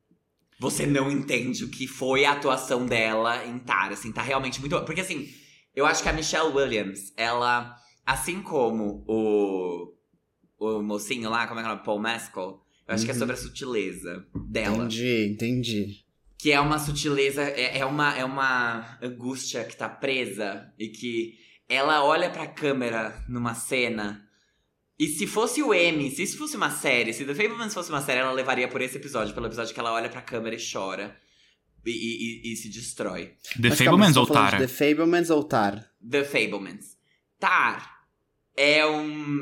Você 0.59 0.85
não 0.85 1.09
entende 1.11 1.63
o 1.63 1.69
que 1.69 1.87
foi 1.87 2.25
a 2.25 2.31
atuação 2.31 2.85
dela 2.85 3.45
em 3.45 3.59
Tar. 3.59 3.91
Assim, 3.91 4.11
tá 4.11 4.21
realmente 4.21 4.59
muito. 4.59 4.79
Porque 4.81 5.01
assim, 5.01 5.27
eu 5.75 5.85
acho 5.85 6.01
que 6.01 6.09
a 6.09 6.13
Michelle 6.13 6.53
Williams, 6.53 7.13
ela. 7.15 7.75
Assim 8.05 8.41
como 8.41 9.03
o. 9.07 9.93
O 10.57 10.81
mocinho 10.81 11.29
lá, 11.29 11.47
como 11.47 11.61
é 11.61 11.63
que 11.63 11.69
é 11.69 11.71
o 11.71 11.75
nome? 11.75 11.85
Paul 11.85 12.01
Mescal. 12.01 12.65
Eu 12.89 12.95
acho 12.95 13.05
que 13.05 13.11
é 13.11 13.13
Uhum. 13.13 13.19
sobre 13.19 13.35
a 13.35 13.37
sutileza 13.37 14.25
dela. 14.49 14.77
Entendi, 14.85 15.27
entendi. 15.31 16.05
Que 16.37 16.51
é 16.51 16.59
uma 16.59 16.79
sutileza, 16.79 17.43
é, 17.43 17.77
é 17.79 17.85
uma, 17.85 18.17
é 18.17 18.25
uma 18.25 18.97
angústia 19.01 19.63
que 19.63 19.75
tá 19.77 19.87
presa 19.87 20.73
e 20.79 20.87
que 20.89 21.35
ela 21.69 22.03
olha 22.03 22.29
pra 22.29 22.47
câmera 22.47 23.23
numa 23.29 23.53
cena. 23.53 24.25
E 24.97 25.07
se 25.07 25.27
fosse 25.27 25.61
o 25.61 25.73
M, 25.73 26.09
se 26.11 26.23
isso 26.23 26.37
fosse 26.37 26.57
uma 26.57 26.71
série, 26.71 27.13
se 27.13 27.23
The 27.25 27.33
Fablemans 27.35 27.73
fosse 27.73 27.89
uma 27.89 28.01
série, 28.01 28.19
ela 28.21 28.31
levaria 28.31 28.67
por 28.67 28.81
esse 28.81 28.97
episódio, 28.97 29.33
pelo 29.33 29.45
episódio 29.45 29.73
que 29.73 29.79
ela 29.79 29.93
olha 29.93 30.09
pra 30.09 30.21
câmera 30.21 30.55
e 30.55 30.59
chora. 30.71 31.15
E, 31.85 31.91
e- 31.91 32.49
e- 32.49 32.53
e 32.53 32.55
se 32.57 32.69
destrói. 32.69 33.33
The 33.61 33.71
Fablemans 33.71 34.15
vocês 34.15 34.17
ou 34.17 34.25
de 34.25 34.57
The 34.57 34.67
Fablemans 34.67 35.29
ou 35.29 35.43
Tar? 35.43 35.89
The 36.09 36.23
Fablemans. 36.25 36.97
Tar 37.39 37.99
é 38.57 38.85
um. 38.85 39.39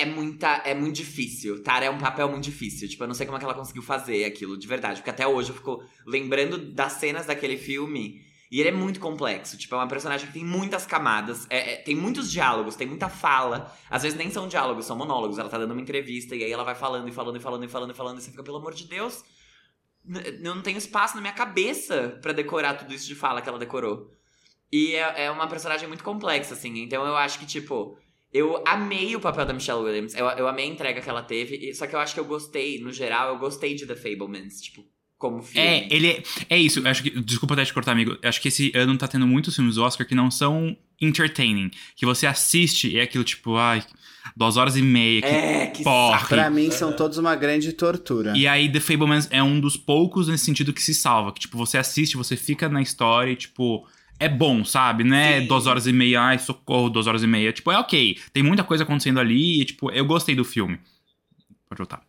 É 0.00 0.06
muita. 0.06 0.48
É 0.64 0.74
muito 0.74 0.96
difícil. 0.96 1.62
Tar 1.62 1.82
é 1.82 1.90
um 1.90 1.98
papel 1.98 2.28
muito 2.28 2.44
difícil. 2.44 2.88
Tipo, 2.88 3.04
eu 3.04 3.08
não 3.08 3.14
sei 3.14 3.26
como 3.26 3.36
é 3.36 3.38
que 3.38 3.44
ela 3.44 3.54
conseguiu 3.54 3.82
fazer 3.82 4.24
aquilo, 4.24 4.56
de 4.56 4.66
verdade. 4.66 5.00
Porque 5.00 5.10
até 5.10 5.26
hoje 5.26 5.50
eu 5.50 5.54
fico 5.54 5.82
lembrando 6.06 6.58
das 6.72 6.92
cenas 6.94 7.26
daquele 7.26 7.56
filme. 7.56 8.26
E 8.50 8.60
ele 8.60 8.70
é 8.70 8.72
muito 8.72 8.98
complexo. 8.98 9.58
Tipo, 9.58 9.74
é 9.74 9.78
uma 9.78 9.88
personagem 9.88 10.26
que 10.26 10.32
tem 10.32 10.44
muitas 10.44 10.86
camadas. 10.86 11.46
é- 11.50 11.74
é- 11.74 11.76
tem 11.76 11.94
muitos 11.94 12.30
diálogos, 12.32 12.76
tem 12.76 12.86
muita 12.86 13.08
fala. 13.08 13.76
Às 13.90 14.02
vezes 14.04 14.16
nem 14.16 14.30
são 14.30 14.48
diálogos, 14.48 14.86
são 14.86 14.96
monólogos. 14.96 15.38
Ela 15.38 15.50
tá 15.50 15.58
dando 15.58 15.72
uma 15.72 15.80
entrevista 15.82 16.34
e 16.34 16.42
aí 16.42 16.50
ela 16.50 16.64
vai 16.64 16.74
falando 16.74 17.06
e 17.08 17.12
falando 17.12 17.36
e 17.36 17.40
falando 17.40 17.64
e 17.64 17.68
falando 17.68 17.90
e 17.90 17.94
falando. 17.94 18.18
E 18.18 18.22
você 18.22 18.30
fica, 18.30 18.42
pelo 18.42 18.56
amor 18.56 18.72
de 18.72 18.84
Deus. 18.86 19.22
Eu 20.42 20.54
não 20.54 20.62
tenho 20.62 20.78
espaço 20.78 21.14
na 21.16 21.20
minha 21.20 21.34
cabeça 21.34 22.18
pra 22.22 22.32
decorar 22.32 22.74
tudo 22.74 22.94
isso 22.94 23.06
de 23.06 23.14
fala 23.14 23.42
que 23.42 23.48
ela 23.48 23.58
decorou. 23.58 24.10
E 24.72 24.94
é, 24.94 25.24
é 25.24 25.30
uma 25.30 25.46
personagem 25.46 25.86
muito 25.86 26.02
complexa, 26.04 26.54
assim. 26.54 26.78
Então 26.78 27.04
eu 27.06 27.16
acho 27.16 27.38
que, 27.38 27.44
tipo, 27.46 27.98
eu 28.32 28.62
amei 28.66 29.16
o 29.16 29.20
papel 29.20 29.46
da 29.46 29.52
Michelle 29.52 29.80
Williams. 29.80 30.14
Eu, 30.14 30.26
eu 30.26 30.48
amei 30.48 30.66
a 30.66 30.68
entrega 30.68 31.00
que 31.00 31.08
ela 31.08 31.22
teve. 31.22 31.74
Só 31.74 31.86
que 31.86 31.94
eu 31.94 32.00
acho 32.00 32.14
que 32.14 32.20
eu 32.20 32.24
gostei, 32.24 32.80
no 32.80 32.92
geral, 32.92 33.30
eu 33.30 33.38
gostei 33.38 33.74
de 33.74 33.86
The 33.86 33.96
Fablemans, 33.96 34.60
tipo, 34.60 34.84
como 35.16 35.42
filme. 35.42 35.66
É, 35.66 35.88
ele 35.90 36.08
é, 36.08 36.22
é 36.50 36.58
isso. 36.58 36.80
eu 36.80 36.86
Acho 36.86 37.02
que, 37.02 37.10
desculpa 37.22 37.54
até 37.54 37.64
te 37.64 37.72
cortar, 37.72 37.92
amigo. 37.92 38.16
eu 38.22 38.28
Acho 38.28 38.40
que 38.40 38.48
esse 38.48 38.70
ano 38.74 38.96
tá 38.98 39.08
tendo 39.08 39.26
muitos 39.26 39.54
filmes 39.54 39.76
do 39.76 39.82
Oscar 39.82 40.06
que 40.06 40.14
não 40.14 40.30
são 40.30 40.76
entertaining. 41.00 41.70
Que 41.96 42.04
você 42.04 42.26
assiste 42.26 42.88
e 42.88 42.98
é 42.98 43.02
aquilo 43.02 43.24
tipo, 43.24 43.56
ai, 43.56 43.82
duas 44.36 44.58
horas 44.58 44.76
e 44.76 44.82
meia. 44.82 45.22
Que... 45.22 45.26
É, 45.26 45.66
que 45.68 45.82
porra. 45.82 46.18
saco. 46.18 46.28
Pra 46.28 46.50
mim, 46.50 46.70
são 46.70 46.92
todos 46.92 47.16
uma 47.16 47.34
grande 47.34 47.72
tortura. 47.72 48.36
E 48.36 48.46
aí, 48.46 48.70
The 48.70 48.80
Fablemans 48.80 49.26
é 49.30 49.42
um 49.42 49.58
dos 49.58 49.76
poucos 49.76 50.28
nesse 50.28 50.44
sentido 50.44 50.72
que 50.72 50.82
se 50.82 50.92
salva. 50.92 51.32
Que, 51.32 51.40
tipo, 51.40 51.56
você 51.56 51.78
assiste, 51.78 52.16
você 52.16 52.36
fica 52.36 52.68
na 52.68 52.82
história 52.82 53.32
e, 53.32 53.36
tipo, 53.36 53.86
é 54.20 54.28
bom, 54.28 54.64
sabe? 54.64 55.04
Não 55.04 55.16
é 55.16 55.40
Sim. 55.40 55.46
duas 55.46 55.66
horas 55.66 55.86
e 55.86 55.92
meia, 55.92 56.20
ai, 56.20 56.38
socorro, 56.38 56.90
duas 56.90 57.06
horas 57.06 57.22
e 57.22 57.26
meia. 57.26 57.52
Tipo, 57.52 57.70
é 57.70 57.78
ok. 57.78 58.18
Tem 58.32 58.42
muita 58.42 58.64
coisa 58.64 58.84
acontecendo 58.84 59.20
ali 59.20 59.60
e, 59.60 59.64
tipo, 59.64 59.90
eu 59.90 60.04
gostei 60.04 60.34
do 60.34 60.44
filme. 60.44 60.80
Pode 61.68 61.78
voltar. 61.78 62.02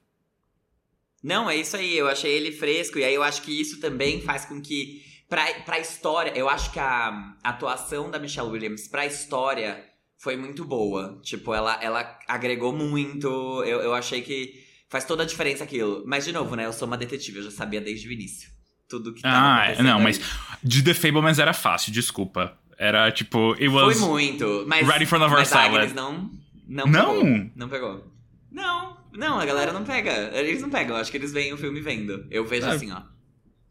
Não, 1.21 1.49
é 1.49 1.55
isso 1.55 1.75
aí. 1.75 1.97
Eu 1.97 2.07
achei 2.07 2.31
ele 2.31 2.51
fresco. 2.51 2.97
E 2.97 3.03
aí 3.03 3.13
eu 3.13 3.23
acho 3.23 3.41
que 3.41 3.59
isso 3.59 3.79
também 3.79 4.21
faz 4.21 4.45
com 4.45 4.61
que. 4.61 5.03
Pra, 5.27 5.45
pra 5.63 5.79
história, 5.79 6.31
eu 6.35 6.49
acho 6.49 6.71
que 6.71 6.79
a 6.79 7.35
atuação 7.43 8.09
da 8.09 8.17
Michelle 8.17 8.49
Williams 8.49 8.87
pra 8.87 9.05
história 9.05 9.85
foi 10.17 10.35
muito 10.35 10.65
boa. 10.65 11.19
Tipo, 11.23 11.53
ela, 11.53 11.77
ela 11.83 12.17
agregou 12.27 12.73
muito. 12.73 13.27
Eu, 13.63 13.81
eu 13.81 13.93
achei 13.93 14.21
que 14.21 14.63
faz 14.89 15.05
toda 15.05 15.21
a 15.21 15.25
diferença 15.25 15.63
aquilo. 15.63 16.03
Mas, 16.07 16.25
de 16.25 16.31
novo, 16.31 16.55
né? 16.55 16.65
Eu 16.65 16.73
sou 16.73 16.87
uma 16.87 16.97
detetive, 16.97 17.37
eu 17.37 17.43
já 17.43 17.51
sabia 17.51 17.79
desde 17.79 18.07
o 18.07 18.11
início. 18.11 18.49
Tudo 18.89 19.13
que 19.13 19.21
tava 19.21 19.35
Ah, 19.35 19.63
acontecendo 19.63 19.85
não, 19.85 19.97
aí. 19.97 20.03
mas 20.03 20.21
de 20.63 20.83
The 20.83 20.93
Fablemans 20.93 21.39
era 21.39 21.53
fácil, 21.53 21.91
desculpa. 21.91 22.57
Era, 22.77 23.11
tipo, 23.11 23.51
it 23.53 23.69
Foi 23.69 23.83
was... 23.85 23.99
muito. 23.99 24.65
Mas, 24.67 24.87
right 24.87 25.03
in 25.03 25.05
front 25.05 25.23
of 25.23 25.31
our 25.33 25.39
mas 25.39 25.47
salad. 25.49 25.93
Não, 25.93 26.31
não, 26.67 26.85
Não? 26.87 27.13
pegou. 27.19 27.51
Não 27.55 27.69
pegou. 27.69 28.13
Não, 28.51 28.97
não, 29.13 29.39
a 29.39 29.45
galera 29.45 29.71
não 29.71 29.83
pega. 29.83 30.31
Eles 30.33 30.61
não 30.61 30.69
pegam, 30.69 30.95
eu 30.95 31.01
acho 31.01 31.11
que 31.11 31.17
eles 31.17 31.31
veem 31.31 31.53
o 31.53 31.57
filme 31.57 31.79
vendo. 31.81 32.25
Eu 32.31 32.45
vejo 32.45 32.65
Ah. 32.67 32.71
assim, 32.71 32.91
ó. 32.91 33.01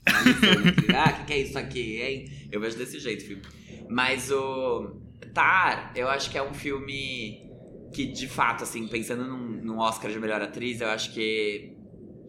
Ah, 0.06 1.10
o 1.10 1.14
que, 1.20 1.24
que 1.26 1.32
é 1.32 1.38
isso 1.38 1.58
aqui, 1.58 2.00
hein? 2.00 2.48
Eu 2.50 2.60
vejo 2.60 2.76
desse 2.78 2.98
jeito 2.98 3.24
o 3.24 3.26
filme. 3.26 3.42
Mas 3.90 4.30
o 4.30 5.00
Tar, 5.34 5.92
eu 5.96 6.08
acho 6.08 6.30
que 6.30 6.38
é 6.38 6.42
um 6.42 6.54
filme 6.54 7.46
que, 7.92 8.06
de 8.06 8.26
fato, 8.28 8.62
assim, 8.64 8.86
pensando 8.88 9.24
num, 9.24 9.62
num 9.62 9.78
Oscar 9.78 10.10
de 10.10 10.18
melhor 10.18 10.40
atriz, 10.42 10.80
eu 10.80 10.88
acho 10.88 11.12
que 11.12 11.72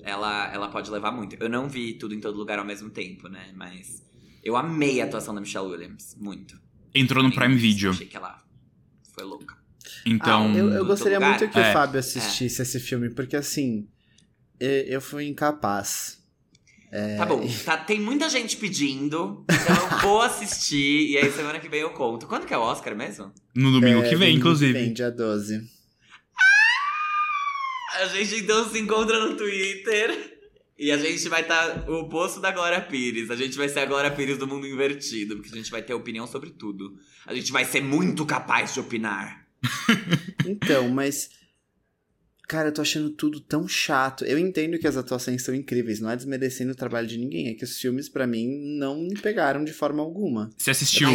ela, 0.10 0.51
ela 0.54 0.68
pode 0.70 0.89
levar 0.92 1.12
muito. 1.12 1.36
Eu 1.39 1.50
não 1.50 1.70
vi 1.70 1.94
tudo 1.94 2.13
em 2.13 2.20
todo 2.20 2.38
lugar 2.38 2.60
ao 2.60 2.66
mesmo 2.66 2.89
tempo, 2.89 3.28
né? 3.30 3.51
Mas 3.56 4.04
eu 4.44 4.56
amei 4.58 5.00
a 5.01 5.06
atuação 5.06 5.34
da 5.34 5.42
Michelle 5.42 5.68
Williams, 5.68 6.16
muito. 6.20 6.60
Entrou 6.94 7.24
no 7.24 7.32
Prime 7.34 7.56
Video. 7.56 7.92
Achei 7.92 8.08
que 8.08 8.18
ela 8.18 8.42
foi 9.13 9.24
louca. 9.24 9.56
Então. 10.06 10.51
Ah, 10.54 10.58
eu, 10.58 10.70
eu 10.72 10.86
gostaria 10.86 11.20
muito 11.20 11.48
que 11.50 11.60
É. 11.60 11.70
o 11.70 11.74
Fábio 11.74 12.00
assistisse 12.00 12.62
esse 12.62 12.80
filme, 12.80 13.10
porque 13.10 13.36
assim, 13.36 13.88
e- 14.60 14.86
eu 14.88 15.00
fui 15.01 15.25
incapaz. 15.28 16.18
Tá 17.18 17.24
bom, 17.24 17.48
tá, 17.63 17.78
tem 17.78 18.00
muita 18.01 18.28
gente 18.28 18.58
pedindo, 18.58 19.46
então 19.48 19.75
eu 19.92 20.00
vou 20.00 20.22
assistir 20.24 21.12
e 21.12 21.18
aí 21.20 21.32
semana 21.32 21.60
que 21.60 21.70
vem 21.70 21.82
eu 21.82 21.92
conto. 21.92 22.25
Quando 22.25 22.48
que 22.48 22.54
é 22.54 22.58
o 22.58 22.62
Oscar 22.62 22.96
mesmo? 22.96 23.32
No 23.56 23.72
domingo 23.72 24.00
É, 24.00 24.10
que 24.10 24.16
vem, 24.16 24.30
domingo 24.30 24.39
inclusive. 24.39 24.74
vem, 24.74 24.92
dia 24.92 25.12
12. 25.12 25.70
A 28.00 28.06
gente 28.08 28.36
então 28.36 28.70
se 28.70 28.79
encontra 28.79 29.20
no 29.25 29.36
Twitter 29.36 30.39
e 30.77 30.91
a 30.91 30.98
gente 30.98 31.27
vai 31.27 31.41
estar 31.41 31.89
o 31.89 32.01
oposto 32.01 32.39
da 32.39 32.51
Glória 32.51 32.79
Pires. 32.79 33.29
A 33.29 33.36
gente 33.36 33.58
vai 33.58 33.68
ser 33.68 33.82
a 33.82 33.86
Glória 33.86 34.10
Pires 34.10 34.38
do 34.38 34.48
mundo 34.48 34.65
invertido, 34.65 35.36
porque 35.36 35.53
a 35.53 35.58
gente 35.58 35.70
vai 35.70 35.82
ter 35.82 35.94
opinião 35.94 36.25
sobre 36.25 36.51
tudo. 36.51 36.98
A 37.25 37.34
gente 37.34 37.51
vai 37.51 37.65
ser 37.65 37.82
muito 37.82 38.25
capaz 38.25 38.74
de 38.74 38.79
opinar. 38.79 39.46
Então, 40.46 40.88
mas. 40.89 41.29
Cara, 42.50 42.70
eu 42.70 42.74
tô 42.74 42.82
achando 42.82 43.12
tudo 43.12 43.39
tão 43.39 43.68
chato. 43.68 44.25
Eu 44.25 44.39
entendo 44.39 44.79
que 44.79 44.88
as 44.88 44.98
atuações 44.98 45.44
são 45.44 45.53
incríveis, 45.53 46.00
não 46.00 46.10
é 46.10 46.15
desmerecendo 46.15 46.72
o 46.72 46.75
trabalho 46.75 47.06
de 47.06 47.15
ninguém. 47.15 47.50
É 47.50 47.53
que 47.53 47.63
os 47.63 47.77
filmes, 47.79 48.10
pra 48.10 48.25
mim, 48.25 48.48
não 48.79 49.03
me 49.03 49.13
pegaram 49.13 49.63
de 49.63 49.72
forma 49.72 50.01
alguma. 50.01 50.50
Você 50.58 50.72
assistiu 50.72 51.10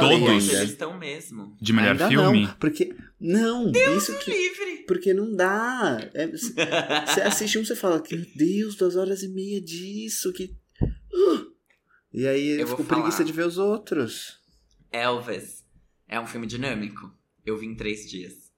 todos. 0.00 0.48
Eles 0.48 0.70
estão 0.70 0.98
mesmo. 0.98 1.56
de 1.62 1.72
melhor 1.72 1.92
Ainda 1.92 2.08
filme? 2.08 2.42
Não, 2.42 2.54
porque. 2.54 2.92
Não, 3.20 3.70
isso 3.96 4.18
que. 4.18 4.32
Livre. 4.32 4.84
Porque 4.88 5.14
não 5.14 5.32
dá. 5.32 6.10
É, 6.12 6.26
Você 7.06 7.20
assiste 7.20 7.56
um, 7.56 7.64
você 7.64 7.76
fala, 7.76 8.02
meu 8.10 8.26
Deus, 8.34 8.74
duas 8.74 8.96
horas 8.96 9.22
e 9.22 9.28
meia 9.28 9.60
disso, 9.60 10.32
que. 10.32 10.56
Uh! 10.82 11.52
E 12.12 12.26
aí 12.26 12.58
Eu 12.58 12.66
fico 12.66 12.82
com 12.82 12.94
preguiça 12.96 13.22
de 13.22 13.32
ver 13.32 13.46
os 13.46 13.58
outros. 13.58 14.40
Elvis 14.90 15.64
é 16.08 16.18
um 16.18 16.26
filme 16.26 16.48
dinâmico. 16.48 17.14
Eu 17.46 17.56
vi 17.56 17.66
em 17.66 17.76
três 17.76 18.10
dias. 18.10 18.49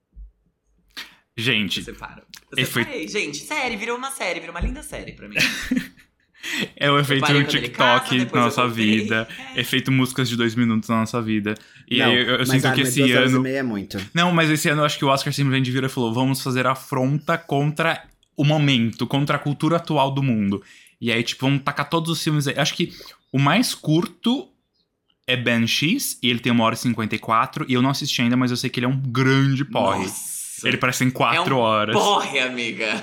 Gente, 1.36 1.78
Eu 1.78 1.84
separo. 1.84 2.22
E 2.56 2.60
Eu 2.60 2.66
foi- 2.66 2.84
separei. 2.84 3.08
Gente, 3.08 3.38
série, 3.38 3.76
virou 3.76 3.96
uma 3.96 4.10
série, 4.10 4.40
virou 4.40 4.54
uma 4.54 4.60
linda 4.60 4.82
série 4.82 5.12
pra 5.12 5.28
mim. 5.28 5.36
é 6.76 6.90
o 6.90 6.98
efeito 6.98 7.26
TikTok 7.44 8.24
casa, 8.24 8.34
na 8.34 8.40
nossa 8.42 8.68
vida. 8.68 9.28
É. 9.54 9.60
Efeito 9.60 9.90
músicas 9.90 10.28
de 10.28 10.36
dois 10.36 10.54
minutos 10.54 10.88
na 10.88 11.00
nossa 11.00 11.22
vida. 11.22 11.54
E 11.88 11.98
não, 11.98 12.06
aí 12.06 12.16
eu, 12.16 12.22
eu 12.22 12.38
mas 12.40 12.48
sinto 12.50 12.66
ah, 12.66 12.72
que 12.72 12.80
esse 12.82 13.02
e 13.02 13.12
ano. 13.12 13.46
é 13.46 13.62
muito. 13.62 13.98
Não, 14.12 14.32
mas 14.32 14.50
esse 14.50 14.68
ano 14.68 14.82
eu 14.82 14.84
acho 14.84 14.98
que 14.98 15.04
o 15.04 15.08
Oscar 15.08 15.32
simplesmente 15.32 15.70
virou 15.70 15.88
e 15.88 15.92
falou: 15.92 16.12
vamos 16.12 16.42
fazer 16.42 16.66
afronta 16.66 17.38
contra 17.38 18.04
o 18.36 18.44
momento, 18.44 19.06
contra 19.06 19.36
a 19.36 19.38
cultura 19.38 19.76
atual 19.76 20.10
do 20.10 20.22
mundo. 20.22 20.62
E 21.00 21.10
aí, 21.10 21.22
tipo, 21.22 21.46
vamos 21.46 21.62
tacar 21.62 21.88
todos 21.88 22.10
os 22.10 22.22
filmes 22.22 22.46
aí. 22.46 22.58
Acho 22.58 22.74
que 22.74 22.92
o 23.32 23.38
mais 23.38 23.74
curto 23.74 24.48
é 25.26 25.36
Banshees, 25.36 26.18
e 26.22 26.28
ele 26.28 26.40
tem 26.40 26.52
uma 26.52 26.64
hora 26.64 26.74
e 26.74 26.78
54, 26.78 27.64
e 27.68 27.74
eu 27.74 27.82
não 27.82 27.90
assisti 27.90 28.20
ainda, 28.22 28.36
mas 28.36 28.50
eu 28.50 28.56
sei 28.56 28.68
que 28.68 28.78
ele 28.78 28.86
é 28.86 28.88
um 28.88 29.00
grande 29.00 29.64
porre. 29.64 30.04
Nossa. 30.04 30.41
Ele 30.64 30.76
parece 30.76 31.04
em 31.04 31.10
quatro 31.10 31.54
é 31.54 31.56
um 31.56 31.60
horas. 31.60 31.94
Porre, 31.94 32.38
amiga. 32.38 33.02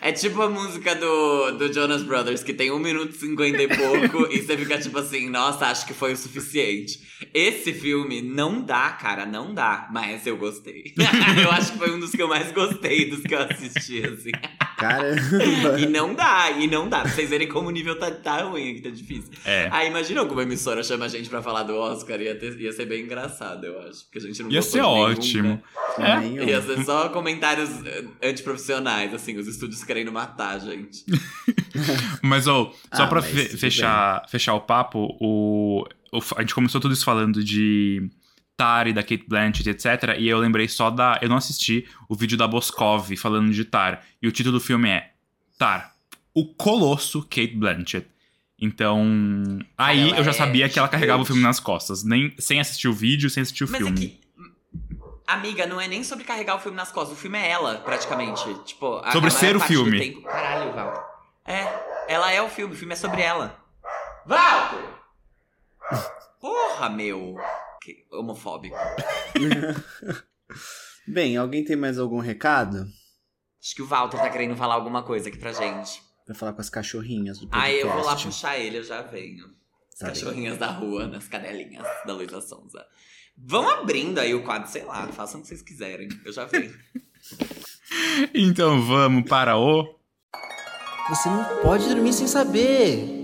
É 0.00 0.12
tipo 0.12 0.40
a 0.42 0.48
música 0.48 0.94
do, 0.94 1.52
do 1.52 1.72
Jonas 1.72 2.02
Brothers, 2.02 2.42
que 2.42 2.52
tem 2.54 2.70
1 2.70 2.78
minuto 2.78 3.14
e 3.14 3.18
50 3.18 3.62
e 3.62 3.68
pouco, 3.68 4.32
e 4.32 4.40
você 4.40 4.56
fica 4.56 4.78
tipo 4.78 4.98
assim, 4.98 5.28
nossa, 5.28 5.66
acho 5.66 5.86
que 5.86 5.94
foi 5.94 6.12
o 6.12 6.16
suficiente. 6.16 7.00
Esse 7.34 7.72
filme 7.72 8.22
não 8.22 8.62
dá, 8.62 8.90
cara, 8.90 9.26
não 9.26 9.52
dá, 9.52 9.88
mas 9.92 10.26
eu 10.26 10.36
gostei. 10.36 10.94
eu 11.42 11.50
acho 11.50 11.72
que 11.72 11.78
foi 11.78 11.90
um 11.94 12.00
dos 12.00 12.10
que 12.12 12.22
eu 12.22 12.28
mais 12.28 12.50
gostei 12.52 13.10
dos 13.10 13.20
que 13.22 13.34
eu 13.34 13.40
assisti, 13.40 14.02
assim. 14.06 14.30
Caramba. 14.78 15.78
E 15.78 15.86
não 15.86 16.14
dá, 16.14 16.50
e 16.52 16.66
não 16.66 16.88
dá. 16.88 17.00
Pra 17.02 17.10
vocês 17.10 17.28
verem 17.28 17.46
como 17.46 17.68
o 17.68 17.70
nível 17.70 17.98
tá, 17.98 18.10
tá 18.10 18.42
ruim 18.44 18.70
aqui, 18.70 18.80
tá 18.80 18.88
difícil. 18.88 19.30
É. 19.44 19.68
Ah, 19.70 19.84
imagina 19.84 20.20
alguma 20.20 20.42
emissora 20.42 20.82
chama 20.82 21.04
a 21.04 21.08
gente 21.08 21.28
pra 21.28 21.42
falar 21.42 21.64
do 21.64 21.74
Oscar, 21.76 22.18
ia, 22.20 22.34
ter- 22.34 22.58
ia 22.58 22.72
ser 22.72 22.86
bem 22.86 23.02
engraçado, 23.02 23.64
eu 23.66 23.78
acho. 23.80 24.04
Porque 24.04 24.18
a 24.18 24.20
gente 24.22 24.42
não 24.42 24.50
Ia 24.50 24.62
ser 24.62 24.80
ótimo. 24.80 25.62
né? 25.98 26.24
É. 26.38 26.44
Ia 26.50 26.62
ser 26.62 26.82
só 26.84 27.10
comentários 27.10 27.68
eh, 27.84 28.04
antiprofissionais, 28.22 29.12
assim, 29.12 29.36
os 29.36 29.46
estúdios 29.46 29.79
querendo 29.84 30.12
matar 30.12 30.56
a 30.56 30.58
gente. 30.58 31.04
Mas, 32.22 32.46
ô, 32.46 32.72
só 32.94 33.04
Ah, 33.04 33.06
pra 33.06 33.22
fe- 33.22 33.48
fechar, 33.56 34.24
fechar 34.28 34.54
o 34.54 34.60
papo, 34.60 35.16
o, 35.20 35.84
o- 36.12 36.20
a 36.36 36.40
gente 36.40 36.54
começou 36.54 36.80
tudo 36.80 36.92
isso 36.94 37.04
falando 37.04 37.42
de 37.44 38.08
Tar 38.56 38.86
e 38.88 38.92
da 38.92 39.02
Kate 39.02 39.24
Blanchett, 39.26 39.68
etc. 39.70 40.16
E 40.18 40.28
eu 40.28 40.38
lembrei 40.38 40.68
só 40.68 40.90
da. 40.90 41.18
Eu 41.22 41.28
não 41.28 41.36
assisti 41.36 41.86
o 42.08 42.14
vídeo 42.14 42.36
da 42.36 42.46
Boscov 42.46 43.10
falando 43.16 43.50
de 43.52 43.64
Tar. 43.64 44.02
E 44.20 44.28
o 44.28 44.32
título 44.32 44.58
do 44.58 44.64
filme 44.64 44.88
é 44.88 45.12
Tar, 45.58 45.94
o 46.34 46.44
Colosso 46.46 47.22
Kate 47.22 47.54
Blanchett. 47.56 48.06
Então, 48.62 49.58
aí 49.78 50.10
ela 50.10 50.18
eu 50.18 50.24
já 50.24 50.30
é 50.32 50.34
sabia 50.34 50.68
que 50.68 50.78
ela 50.78 50.86
carregava 50.88 51.22
o 51.22 51.24
filme 51.24 51.40
nas 51.40 51.58
costas. 51.58 52.04
Nem, 52.04 52.34
sem 52.38 52.60
assistir 52.60 52.88
o 52.88 52.92
vídeo, 52.92 53.30
sem 53.30 53.40
assistir 53.42 53.64
o 53.64 53.70
Mas 53.70 53.80
filme. 53.80 53.96
é 53.96 54.00
que. 54.08 54.19
Amiga, 55.32 55.66
não 55.66 55.80
é 55.80 55.86
nem 55.86 56.02
sobre 56.02 56.24
carregar 56.24 56.56
o 56.56 56.58
filme 56.58 56.76
nas 56.76 56.90
costas. 56.90 57.16
O 57.16 57.20
filme 57.20 57.38
é 57.38 57.48
ela, 57.50 57.76
praticamente. 57.78 58.52
Tipo, 58.64 58.96
a, 59.04 59.12
Sobre 59.12 59.28
a 59.28 59.30
ser 59.30 59.56
o 59.56 59.60
filme. 59.60 59.98
tempo- 59.98 60.22
Caralho, 60.26 60.72
Val. 60.72 61.10
É, 61.46 61.66
ela 62.12 62.30
é 62.32 62.42
o 62.42 62.48
filme, 62.48 62.74
o 62.74 62.76
filme 62.76 62.94
é 62.94 62.96
sobre 62.96 63.22
ela. 63.22 63.56
Walter! 64.26 65.00
Porra, 66.40 66.88
meu! 66.90 67.36
Que 67.82 68.06
homofóbico. 68.12 68.76
Bem, 71.06 71.36
alguém 71.36 71.64
tem 71.64 71.76
mais 71.76 71.98
algum 71.98 72.18
recado? 72.18 72.86
Acho 73.62 73.74
que 73.74 73.82
o 73.82 73.86
Walter 73.86 74.18
tá 74.18 74.30
querendo 74.30 74.56
falar 74.56 74.74
alguma 74.74 75.02
coisa 75.02 75.28
aqui 75.28 75.38
pra 75.38 75.52
gente. 75.52 76.02
Pra 76.24 76.34
falar 76.34 76.52
com 76.52 76.60
as 76.60 76.70
cachorrinhas 76.70 77.38
do 77.38 77.46
Ah, 77.46 77.56
podcast. 77.60 77.80
eu 77.80 77.90
vou 77.92 78.04
lá 78.04 78.16
puxar 78.16 78.58
ele, 78.58 78.78
eu 78.78 78.82
já 78.84 79.02
venho. 79.02 79.46
As 79.92 79.98
Tá 79.98 80.06
bem. 80.06 80.14
cachorrinhas 80.14 80.58
da 80.58 80.68
rua, 80.68 81.06
nas 81.06 81.26
cadelinhas 81.28 81.86
da 82.06 82.12
Luísa 82.14 82.40
Sonza. 82.40 82.84
Vão 83.42 83.68
abrindo 83.68 84.18
aí 84.18 84.34
o 84.34 84.42
quadro, 84.42 84.70
sei 84.70 84.84
lá, 84.84 85.06
façam 85.08 85.40
o 85.40 85.42
que 85.42 85.48
vocês 85.48 85.62
quiserem. 85.62 86.08
Eu 86.24 86.32
já 86.32 86.44
venho. 86.44 86.72
Então 88.32 88.80
vamos 88.86 89.28
para 89.28 89.58
o. 89.58 89.98
Você 91.08 91.28
não 91.28 91.44
pode 91.60 91.88
dormir 91.88 92.12
sem 92.12 92.28
saber. 92.28 93.19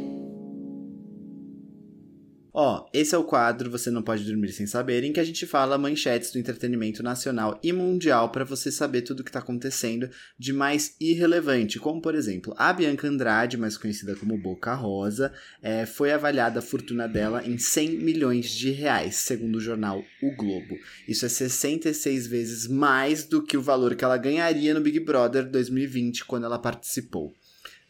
Ó, 2.58 2.88
esse 2.90 3.14
é 3.14 3.18
o 3.18 3.22
quadro 3.22 3.70
Você 3.70 3.90
Não 3.90 4.00
Pode 4.00 4.24
Dormir 4.24 4.50
Sem 4.50 4.66
Saber, 4.66 5.04
em 5.04 5.12
que 5.12 5.20
a 5.20 5.24
gente 5.24 5.44
fala 5.44 5.76
manchetes 5.76 6.32
do 6.32 6.38
entretenimento 6.38 7.02
nacional 7.02 7.60
e 7.62 7.70
mundial 7.70 8.30
para 8.30 8.46
você 8.46 8.72
saber 8.72 9.02
tudo 9.02 9.20
o 9.20 9.24
que 9.24 9.30
tá 9.30 9.40
acontecendo 9.40 10.08
de 10.38 10.54
mais 10.54 10.96
irrelevante, 10.98 11.78
como 11.78 12.00
por 12.00 12.14
exemplo, 12.14 12.54
a 12.56 12.72
Bianca 12.72 13.06
Andrade, 13.06 13.58
mais 13.58 13.76
conhecida 13.76 14.16
como 14.16 14.38
Boca 14.38 14.72
Rosa, 14.72 15.34
é, 15.62 15.84
foi 15.84 16.10
avaliada 16.10 16.60
a 16.60 16.62
fortuna 16.62 17.06
dela 17.06 17.46
em 17.46 17.58
100 17.58 17.98
milhões 17.98 18.48
de 18.48 18.70
reais, 18.70 19.16
segundo 19.16 19.56
o 19.56 19.60
jornal 19.60 20.02
O 20.22 20.34
Globo. 20.34 20.78
Isso 21.06 21.26
é 21.26 21.28
66 21.28 22.26
vezes 22.26 22.66
mais 22.66 23.24
do 23.24 23.42
que 23.42 23.58
o 23.58 23.62
valor 23.62 23.94
que 23.94 24.02
ela 24.02 24.16
ganharia 24.16 24.72
no 24.72 24.80
Big 24.80 24.98
Brother 25.00 25.44
2020, 25.44 26.24
quando 26.24 26.44
ela 26.44 26.58
participou. 26.58 27.34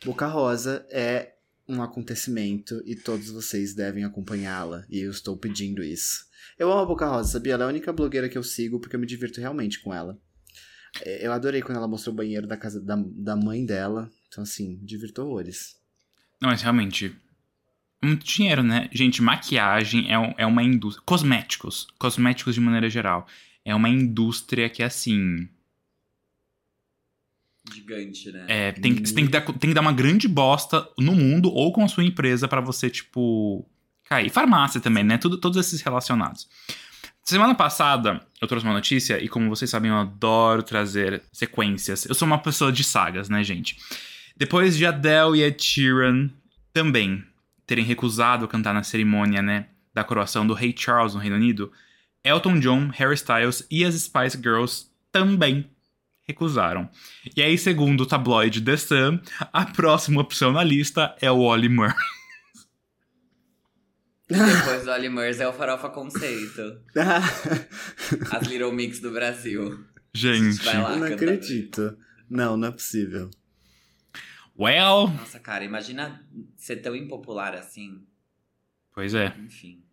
Boca 0.04 0.26
Rosa 0.26 0.84
é 0.90 1.35
um 1.68 1.82
acontecimento 1.82 2.80
e 2.86 2.94
todos 2.94 3.30
vocês 3.30 3.74
devem 3.74 4.04
acompanhá-la, 4.04 4.84
e 4.88 5.00
eu 5.00 5.10
estou 5.10 5.36
pedindo 5.36 5.82
isso. 5.82 6.24
Eu 6.58 6.70
amo 6.72 6.80
a 6.82 6.86
Boca 6.86 7.06
Rosa, 7.06 7.32
sabia? 7.32 7.54
Ela 7.54 7.64
é 7.64 7.66
a 7.66 7.70
única 7.70 7.92
blogueira 7.92 8.28
que 8.28 8.38
eu 8.38 8.42
sigo 8.42 8.80
porque 8.80 8.96
eu 8.96 9.00
me 9.00 9.06
divirto 9.06 9.40
realmente 9.40 9.80
com 9.80 9.92
ela. 9.92 10.18
É, 11.02 11.26
Eu 11.26 11.32
adorei 11.32 11.60
quando 11.60 11.76
ela 11.76 11.88
mostrou 11.88 12.14
o 12.14 12.16
banheiro 12.16 12.46
da 12.46 12.56
casa 12.56 12.80
da, 12.80 12.96
da 12.96 13.36
mãe 13.36 13.66
dela. 13.66 14.10
Então, 14.28 14.42
assim, 14.42 14.78
divirto 14.82 15.22
horrores. 15.22 15.76
Não, 16.40 16.48
mas 16.50 16.62
realmente. 16.62 17.14
Muito 18.02 18.24
dinheiro, 18.24 18.62
né? 18.62 18.88
Gente, 18.92 19.20
maquiagem 19.22 20.10
é, 20.10 20.18
um- 20.18 20.34
é 20.38 20.46
uma 20.46 20.62
indústria. 20.62 21.02
Cosméticos. 21.04 21.86
Cosméticos 21.98 22.54
de 22.54 22.60
maneira 22.60 22.88
geral. 22.88 23.26
É 23.64 23.74
uma 23.74 23.88
indústria 23.88 24.68
que, 24.70 24.82
assim. 24.82 25.48
Gigante, 27.72 28.30
né? 28.30 28.44
É, 28.48 28.72
tem, 28.72 28.94
você 28.94 29.14
tem 29.14 29.26
que, 29.26 29.30
dar, 29.30 29.40
tem 29.42 29.70
que 29.70 29.74
dar 29.74 29.80
uma 29.80 29.92
grande 29.92 30.28
bosta 30.28 30.88
no 30.98 31.12
mundo 31.12 31.50
ou 31.52 31.72
com 31.72 31.84
a 31.84 31.88
sua 31.88 32.04
empresa 32.04 32.46
pra 32.46 32.60
você, 32.60 32.88
tipo. 32.88 33.68
cair. 34.04 34.30
Farmácia 34.30 34.80
também, 34.80 35.04
né? 35.04 35.18
Tudo, 35.18 35.38
todos 35.38 35.58
esses 35.58 35.80
relacionados. 35.80 36.48
Semana 37.22 37.56
passada 37.56 38.24
eu 38.40 38.46
trouxe 38.46 38.64
uma 38.64 38.74
notícia 38.74 39.22
e, 39.22 39.28
como 39.28 39.48
vocês 39.48 39.68
sabem, 39.68 39.90
eu 39.90 39.96
adoro 39.96 40.62
trazer 40.62 41.22
sequências. 41.32 42.06
Eu 42.06 42.14
sou 42.14 42.24
uma 42.26 42.38
pessoa 42.38 42.70
de 42.70 42.84
sagas, 42.84 43.28
né, 43.28 43.42
gente? 43.42 43.76
Depois 44.36 44.76
de 44.76 44.86
Adele 44.86 45.38
e 45.38 45.42
Ed 45.42 45.62
Sheeran 45.62 46.30
também 46.72 47.24
terem 47.66 47.84
recusado 47.84 48.46
cantar 48.46 48.72
na 48.72 48.84
cerimônia, 48.84 49.42
né, 49.42 49.66
da 49.92 50.04
coroação 50.04 50.46
do 50.46 50.54
Rei 50.54 50.72
Charles 50.76 51.14
no 51.14 51.20
Reino 51.20 51.36
Unido, 51.36 51.72
Elton 52.22 52.60
John, 52.60 52.88
Harry 52.92 53.14
Styles 53.14 53.66
e 53.70 53.84
as 53.84 53.94
Spice 53.94 54.36
Girls 54.36 54.86
também 55.10 55.68
recusaram. 56.26 56.88
E 57.36 57.42
aí, 57.42 57.56
segundo 57.56 58.02
o 58.02 58.06
tabloide 58.06 58.60
The 58.60 58.76
Sun, 58.76 59.20
a 59.52 59.64
próxima 59.66 60.20
opção 60.20 60.52
na 60.52 60.64
lista 60.64 61.14
é 61.20 61.30
o 61.30 61.38
Ollie 61.38 61.68
Murray. 61.68 61.94
Depois 64.28 64.84
do 64.84 64.90
Ali 64.90 65.08
Murs 65.08 65.38
é 65.38 65.46
o 65.46 65.52
Farofa 65.52 65.88
Conceito. 65.88 66.80
As 68.32 68.46
Little 68.48 68.72
Mix 68.72 68.98
do 68.98 69.12
Brasil. 69.12 69.84
Gente, 70.12 70.64
Vai 70.64 70.82
lá. 70.82 70.92
eu 70.94 70.98
não 70.98 71.06
acredito. 71.06 71.96
Não, 72.28 72.56
não 72.56 72.68
é 72.68 72.72
possível. 72.72 73.30
well, 74.58 75.06
Nossa, 75.16 75.38
cara, 75.38 75.62
imagina 75.62 76.26
ser 76.56 76.76
tão 76.78 76.96
impopular 76.96 77.54
assim. 77.54 78.04
pois 78.92 79.14
é. 79.14 79.32
Enfim. 79.38 79.84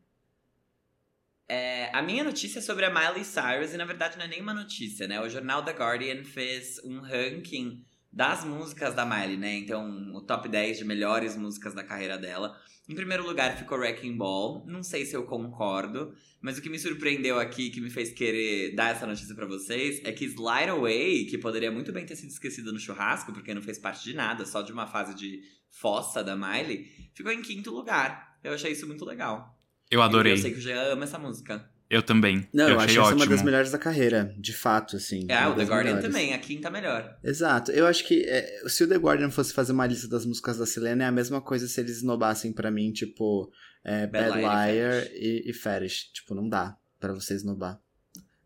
É, 1.53 1.91
a 1.93 2.01
minha 2.01 2.23
notícia 2.23 2.57
é 2.57 2.61
sobre 2.63 2.83
a 2.83 2.89
Miley 2.89 3.23
Cyrus, 3.23 3.75
e 3.75 3.77
na 3.77 3.85
verdade 3.85 4.17
não 4.17 4.25
é 4.25 4.27
nenhuma 4.27 4.55
notícia, 4.55 5.07
né? 5.07 5.21
O 5.21 5.29
jornal 5.29 5.63
The 5.63 5.71
Guardian 5.73 6.23
fez 6.23 6.79
um 6.83 6.99
ranking 6.99 7.85
das 8.11 8.43
músicas 8.43 8.95
da 8.95 9.05
Miley, 9.05 9.37
né? 9.37 9.53
Então, 9.57 10.15
o 10.15 10.21
top 10.21 10.49
10 10.49 10.79
de 10.79 10.83
melhores 10.83 11.37
músicas 11.37 11.75
da 11.75 11.83
carreira 11.83 12.17
dela. 12.17 12.59
Em 12.89 12.95
primeiro 12.95 13.23
lugar 13.23 13.55
ficou 13.55 13.77
Wrecking 13.77 14.17
Ball. 14.17 14.65
Não 14.65 14.81
sei 14.81 15.05
se 15.05 15.15
eu 15.15 15.25
concordo, 15.25 16.15
mas 16.41 16.57
o 16.57 16.61
que 16.61 16.69
me 16.71 16.79
surpreendeu 16.79 17.39
aqui, 17.39 17.69
que 17.69 17.79
me 17.79 17.91
fez 17.91 18.11
querer 18.11 18.73
dar 18.73 18.89
essa 18.89 19.05
notícia 19.05 19.35
para 19.35 19.45
vocês, 19.45 20.01
é 20.03 20.11
que 20.11 20.25
Slide 20.25 20.71
Away, 20.71 21.25
que 21.25 21.37
poderia 21.37 21.71
muito 21.71 21.91
bem 21.91 22.03
ter 22.03 22.15
sido 22.15 22.31
esquecido 22.31 22.73
no 22.73 22.79
churrasco, 22.79 23.31
porque 23.31 23.53
não 23.53 23.61
fez 23.61 23.77
parte 23.77 24.03
de 24.03 24.15
nada, 24.15 24.43
só 24.47 24.63
de 24.63 24.73
uma 24.73 24.87
fase 24.87 25.13
de 25.13 25.43
fossa 25.69 26.23
da 26.23 26.35
Miley, 26.35 26.89
ficou 27.13 27.31
em 27.31 27.43
quinto 27.43 27.69
lugar. 27.69 28.39
Eu 28.43 28.53
achei 28.53 28.71
isso 28.71 28.87
muito 28.87 29.05
legal. 29.05 29.62
Eu 29.89 30.01
adorei. 30.01 30.33
Eu 30.33 30.37
sei 30.37 30.51
que 30.51 30.57
o 30.57 30.61
Jean 30.61 30.81
ama 30.93 31.03
essa 31.03 31.19
música. 31.19 31.69
Eu 31.89 32.01
também. 32.01 32.47
Não, 32.51 32.63
eu, 32.63 32.71
eu 32.71 32.75
acho 32.77 32.85
achei 32.85 33.01
essa 33.01 33.11
uma 33.11 33.25
das 33.25 33.27
ótimo. 33.27 33.45
melhores 33.45 33.71
da 33.71 33.77
carreira, 33.77 34.33
de 34.39 34.51
fato, 34.53 34.95
assim. 34.95 35.27
É, 35.29 35.47
o 35.47 35.55
The 35.55 35.63
Guardian 35.63 35.95
melhores. 35.95 36.05
também, 36.05 36.33
a 36.33 36.39
quinta 36.39 36.69
melhor. 36.71 37.19
Exato. 37.23 37.71
Eu 37.71 37.85
acho 37.85 38.07
que 38.07 38.23
é, 38.23 38.63
se 38.67 38.83
o 38.83 38.87
The 38.87 38.95
Guardian 38.95 39.29
fosse 39.29 39.53
fazer 39.53 39.73
uma 39.73 39.85
lista 39.85 40.07
das 40.07 40.25
músicas 40.25 40.57
da 40.57 40.65
Selena, 40.65 41.03
é 41.03 41.07
a 41.07 41.11
mesma 41.11 41.39
coisa 41.39 41.67
se 41.67 41.79
eles 41.79 41.97
esnobassem 41.97 42.51
pra 42.51 42.71
mim, 42.71 42.91
tipo, 42.91 43.51
é, 43.83 44.07
Bad 44.07 44.29
Bad, 44.29 44.39
Liar 44.39 44.69
e 44.69 44.73
Liar 44.73 45.07
e, 45.13 45.43
e 45.45 45.53
Fetish. 45.53 46.11
Tipo, 46.13 46.33
não 46.33 46.49
dá 46.49 46.75
pra 46.99 47.13
você 47.13 47.35
esnobar. 47.35 47.79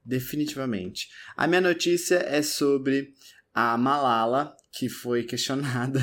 Definitivamente. 0.03 1.07
A 1.35 1.47
minha 1.47 1.61
notícia 1.61 2.15
é 2.15 2.41
sobre 2.41 3.13
a 3.53 3.77
Malala, 3.77 4.55
que 4.73 4.89
foi 4.89 5.23
questionada. 5.23 6.01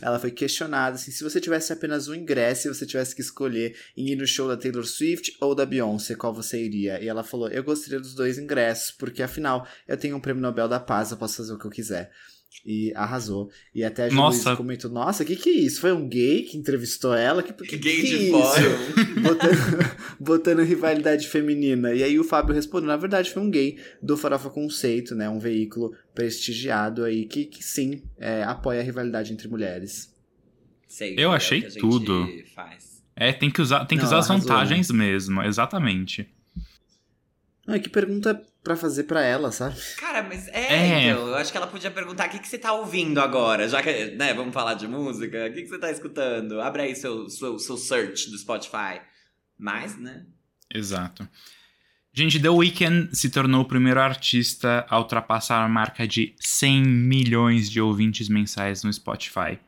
Ela 0.00 0.18
foi 0.18 0.30
questionada 0.30 0.96
assim, 0.96 1.10
se 1.10 1.22
você 1.22 1.40
tivesse 1.40 1.72
apenas 1.72 2.08
um 2.08 2.14
ingresso 2.14 2.66
e 2.66 2.74
você 2.74 2.86
tivesse 2.86 3.14
que 3.14 3.20
escolher 3.20 3.76
em 3.96 4.08
ir 4.10 4.16
no 4.16 4.26
show 4.26 4.48
da 4.48 4.56
Taylor 4.56 4.86
Swift 4.86 5.36
ou 5.40 5.54
da 5.54 5.66
Beyoncé, 5.66 6.14
qual 6.14 6.32
você 6.32 6.62
iria? 6.62 7.02
E 7.02 7.08
ela 7.08 7.22
falou: 7.22 7.48
Eu 7.48 7.62
gostaria 7.62 8.00
dos 8.00 8.14
dois 8.14 8.38
ingressos, 8.38 8.90
porque 8.90 9.22
afinal 9.22 9.66
eu 9.86 9.96
tenho 9.96 10.16
um 10.16 10.20
prêmio 10.20 10.42
Nobel 10.42 10.68
da 10.68 10.80
Paz, 10.80 11.10
eu 11.10 11.16
posso 11.16 11.36
fazer 11.36 11.52
o 11.52 11.58
que 11.58 11.66
eu 11.66 11.70
quiser. 11.70 12.10
E 12.64 12.92
arrasou. 12.94 13.50
E 13.74 13.84
até 13.84 14.06
a 14.08 14.10
Nossa. 14.10 14.56
Comentou: 14.56 14.90
Nossa, 14.90 15.22
o 15.22 15.26
que, 15.26 15.36
que 15.36 15.50
é 15.50 15.52
isso? 15.52 15.80
Foi 15.80 15.92
um 15.92 16.08
gay 16.08 16.42
que 16.42 16.56
entrevistou 16.56 17.14
ela? 17.14 17.42
Que, 17.42 17.52
que, 17.52 17.76
Gay 17.76 18.00
que 18.00 18.06
de 18.06 18.14
é 18.14 18.18
isso? 18.18 18.30
fórum. 18.32 19.22
botando, 19.22 19.96
botando 20.18 20.62
rivalidade 20.62 21.28
feminina. 21.28 21.94
E 21.94 22.02
aí 22.02 22.18
o 22.18 22.24
Fábio 22.24 22.54
respondeu, 22.54 22.88
na 22.88 22.96
verdade 22.96 23.30
foi 23.30 23.42
um 23.42 23.50
gay 23.50 23.78
do 24.02 24.16
Farofa 24.16 24.50
Conceito, 24.50 25.14
né? 25.14 25.28
Um 25.28 25.38
veículo 25.38 25.94
prestigiado 26.14 27.04
aí 27.04 27.24
que, 27.26 27.44
que 27.44 27.62
sim, 27.62 28.02
é, 28.18 28.42
apoia 28.42 28.80
a 28.80 28.84
rivalidade 28.84 29.32
entre 29.32 29.46
mulheres. 29.48 30.12
Sei, 30.88 31.14
Eu 31.16 31.30
é 31.30 31.32
o 31.32 31.32
achei 31.32 31.60
que 31.60 31.66
a 31.66 31.70
gente 31.70 31.80
tudo. 31.80 32.26
Faz. 32.54 33.02
É, 33.14 33.32
tem 33.32 33.50
que 33.50 33.60
usar, 33.62 33.84
tem 33.86 33.96
que 33.96 34.02
Não, 34.02 34.08
usar 34.08 34.18
as 34.18 34.30
arrasou, 34.30 34.48
vantagens 34.48 34.90
mesmo, 34.90 35.42
exatamente. 35.42 36.28
Ah, 37.66 37.78
que 37.78 37.88
pergunta 37.88 38.40
pra 38.66 38.74
fazer 38.76 39.04
pra 39.04 39.22
ela, 39.22 39.52
sabe? 39.52 39.76
Cara, 39.96 40.24
mas 40.24 40.48
é, 40.48 40.74
É. 40.74 41.02
então, 41.10 41.28
eu 41.28 41.36
acho 41.36 41.52
que 41.52 41.56
ela 41.56 41.68
podia 41.68 41.88
perguntar 41.88 42.26
o 42.26 42.30
que, 42.30 42.40
que 42.40 42.48
você 42.48 42.58
tá 42.58 42.72
ouvindo 42.72 43.20
agora, 43.20 43.68
já 43.68 43.80
que, 43.80 44.06
né, 44.16 44.34
vamos 44.34 44.52
falar 44.52 44.74
de 44.74 44.88
música, 44.88 45.46
o 45.46 45.52
que, 45.52 45.62
que 45.62 45.68
você 45.68 45.78
tá 45.78 45.88
escutando? 45.88 46.60
Abre 46.60 46.82
aí 46.82 46.96
seu, 46.96 47.30
seu, 47.30 47.60
seu 47.60 47.76
search 47.76 48.28
do 48.28 48.36
Spotify. 48.36 49.00
Mas, 49.56 49.96
né? 49.96 50.24
Exato. 50.74 51.28
Gente, 52.12 52.40
The 52.40 52.48
Weeknd 52.50 53.14
se 53.16 53.30
tornou 53.30 53.60
o 53.62 53.68
primeiro 53.68 54.00
artista 54.00 54.84
a 54.88 54.98
ultrapassar 54.98 55.62
a 55.62 55.68
marca 55.68 56.08
de 56.08 56.34
100 56.40 56.82
milhões 56.82 57.70
de 57.70 57.80
ouvintes 57.80 58.28
mensais 58.28 58.82
no 58.82 58.92
Spotify. 58.92 59.60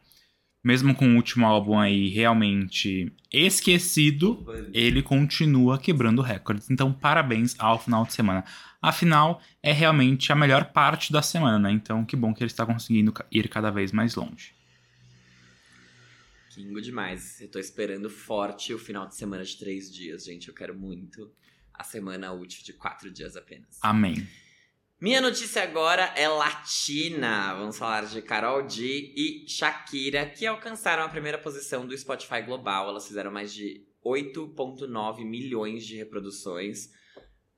Mesmo 0.63 0.95
com 0.95 1.09
o 1.09 1.17
último 1.17 1.47
álbum 1.47 1.79
aí 1.79 2.09
realmente 2.09 3.13
esquecido, 3.33 4.45
ele 4.73 5.03
continua 5.03 5.79
quebrando 5.79 6.21
recordes. 6.21 6.69
Então, 6.69 6.93
parabéns 6.93 7.55
ao 7.59 7.79
final 7.79 8.05
de 8.05 8.13
semana. 8.13 8.45
Afinal, 8.83 9.41
é 9.63 9.73
realmente 9.73 10.33
a 10.33 10.37
melhor 10.37 10.73
parte 10.73 11.13
da 11.13 11.23
semana, 11.23 11.59
né? 11.59 11.71
Então, 11.71 12.05
que 12.05 12.17
bom 12.17 12.35
que 12.35 12.43
ele 12.43 12.51
está 12.51 12.67
conseguindo 12.67 13.15
ir 13.31 13.49
cada 13.49 13.71
vez 13.71 13.93
mais 13.93 14.15
longe. 14.15 14.53
Kingo 16.51 16.81
demais. 16.81 17.41
Eu 17.41 17.49
tô 17.49 17.59
esperando 17.59 18.11
forte 18.11 18.75
o 18.75 18.79
final 18.79 19.07
de 19.07 19.15
semana 19.15 19.45
de 19.45 19.57
três 19.57 19.93
dias, 19.93 20.25
gente. 20.25 20.49
Eu 20.49 20.55
quero 20.55 20.77
muito 20.77 21.31
a 21.73 21.85
semana 21.85 22.33
útil 22.33 22.65
de 22.65 22.73
quatro 22.73 23.11
dias 23.11 23.37
apenas. 23.37 23.79
Amém. 23.81 24.27
Minha 25.01 25.21
notícia 25.21 25.63
agora 25.63 26.13
é 26.17 26.27
latina. 26.27 27.55
Vamos 27.55 27.79
falar 27.79 28.07
de 28.07 28.21
Carol 28.21 28.69
G 28.69 29.15
e 29.17 29.49
Shakira, 29.49 30.27
que 30.27 30.45
alcançaram 30.45 31.05
a 31.05 31.09
primeira 31.09 31.39
posição 31.39 31.87
do 31.87 31.97
Spotify 31.97 32.43
global. 32.43 32.89
Elas 32.89 33.07
fizeram 33.07 33.31
mais 33.31 33.55
de 33.55 33.87
8,9 34.05 35.25
milhões 35.25 35.87
de 35.87 35.97
reproduções 35.97 36.91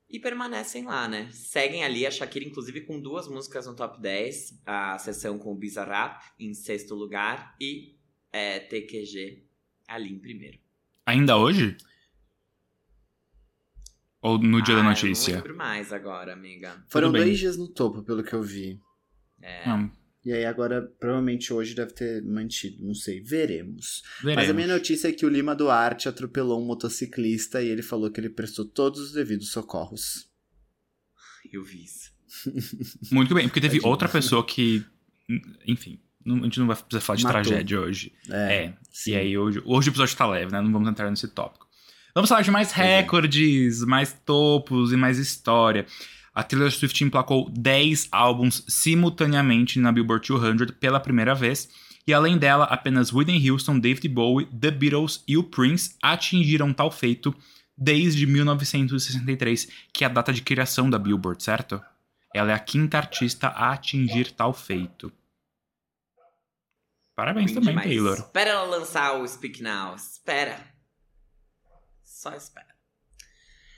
e 0.07 0.19
permanecem 0.19 0.85
lá, 0.85 1.07
né? 1.07 1.29
Seguem 1.31 1.83
ali 1.83 2.05
a 2.05 2.11
Shakira, 2.11 2.45
inclusive, 2.45 2.81
com 2.81 3.01
duas 3.01 3.27
músicas 3.27 3.65
no 3.65 3.75
top 3.75 3.99
10. 3.99 4.61
A 4.63 4.99
sessão 4.99 5.39
com 5.39 5.51
o 5.51 5.57
Bizarrap 5.57 6.21
em 6.39 6.53
sexto 6.53 6.93
lugar 6.93 7.55
e 7.59 7.95
é, 8.31 8.59
TQG 8.59 9.47
ali 9.87 10.13
em 10.13 10.19
primeiro. 10.19 10.59
Ainda 11.07 11.35
hoje? 11.37 11.75
Ou 14.21 14.37
no 14.37 14.61
dia 14.61 14.75
Ah, 14.75 14.77
da 14.77 14.83
Eu 14.83 14.89
notícia? 14.89 15.33
não 15.35 15.41
lembro 15.41 15.57
mais 15.57 15.91
agora, 15.91 16.33
amiga. 16.33 16.83
Foram 16.89 17.11
dois 17.11 17.39
dias 17.39 17.57
no 17.57 17.67
topo, 17.67 18.03
pelo 18.03 18.23
que 18.23 18.33
eu 18.33 18.43
vi. 18.43 18.79
É. 19.41 19.67
Não, 19.67 19.91
E 20.23 20.31
aí 20.31 20.45
agora, 20.45 20.81
provavelmente 20.99 21.51
hoje 21.51 21.73
deve 21.73 21.93
ter 21.93 22.21
mantido, 22.23 22.85
não 22.85 22.93
sei, 22.93 23.19
veremos. 23.21 24.03
veremos. 24.21 24.35
Mas 24.43 24.49
a 24.49 24.53
minha 24.53 24.67
notícia 24.67 25.07
é 25.07 25.11
que 25.11 25.25
o 25.25 25.29
Lima 25.29 25.55
Duarte 25.55 26.07
atropelou 26.07 26.61
um 26.61 26.65
motociclista 26.65 27.59
e 27.63 27.67
ele 27.69 27.81
falou 27.81 28.11
que 28.11 28.19
ele 28.19 28.29
prestou 28.29 28.63
todos 28.65 28.99
os 29.01 29.11
devidos 29.13 29.49
socorros. 29.51 30.29
Eu 31.51 31.63
vi 31.63 31.83
isso. 31.83 32.11
Muito 33.11 33.33
bem, 33.33 33.47
porque 33.47 33.59
teve 33.59 33.75
Tadinho. 33.77 33.89
outra 33.91 34.07
pessoa 34.07 34.45
que. 34.45 34.85
Enfim, 35.67 35.99
não- 36.23 36.37
a 36.41 36.43
gente 36.43 36.59
não 36.59 36.67
vai 36.67 36.75
precisar 36.75 37.01
falar 37.01 37.17
de 37.17 37.23
Matou. 37.23 37.41
tragédia 37.41 37.81
hoje. 37.81 38.13
É, 38.29 38.65
É. 38.65 38.77
E 39.07 39.15
aí, 39.15 39.35
hoje, 39.37 39.59
hoje 39.65 39.89
o 39.89 39.91
episódio 39.91 40.15
tá 40.15 40.27
leve, 40.27 40.51
né? 40.51 40.61
Não 40.61 40.71
vamos 40.71 40.87
entrar 40.87 41.09
nesse 41.09 41.27
tópico. 41.29 41.67
Vamos 42.13 42.29
falar 42.29 42.41
de 42.41 42.51
mais 42.51 42.77
é. 42.77 43.01
recordes, 43.01 43.83
mais 43.85 44.13
topos 44.25 44.91
e 44.91 44.97
mais 44.97 45.17
história. 45.17 45.85
A 46.33 46.43
Taylor 46.43 46.71
Swift 46.71 47.03
emplacou 47.03 47.49
10 47.49 48.07
álbuns 48.11 48.63
simultaneamente 48.67 49.79
na 49.79 49.91
Billboard 49.91 50.27
200 50.27 50.71
pela 50.77 50.99
primeira 50.99 51.35
vez. 51.35 51.69
E 52.07 52.13
além 52.13 52.37
dela, 52.37 52.65
apenas 52.65 53.13
Whitney 53.13 53.49
Houston, 53.49 53.79
David 53.79 54.07
Bowie, 54.09 54.47
The 54.47 54.71
Beatles 54.71 55.23
e 55.27 55.37
o 55.37 55.43
Prince 55.43 55.95
atingiram 56.01 56.73
tal 56.73 56.89
feito 56.89 57.35
desde 57.77 58.25
1963, 58.25 59.67
que 59.93 60.03
é 60.03 60.07
a 60.07 60.09
data 60.09 60.33
de 60.33 60.41
criação 60.41 60.89
da 60.89 60.97
Billboard, 60.97 61.43
certo? 61.43 61.81
Ela 62.33 62.51
é 62.51 62.53
a 62.53 62.59
quinta 62.59 62.97
artista 62.97 63.47
a 63.47 63.71
atingir 63.71 64.31
tal 64.31 64.53
feito. 64.53 65.11
Parabéns 67.15 67.51
Ruim 67.51 67.55
também, 67.55 67.75
demais. 67.75 67.89
Taylor. 67.89 68.17
Espera 68.17 68.49
ela 68.51 68.63
lançar 68.63 69.19
o 69.19 69.27
Speak 69.27 69.61
Now. 69.61 69.95
Espera. 69.95 70.70
Só 72.21 72.35
espera. 72.35 72.67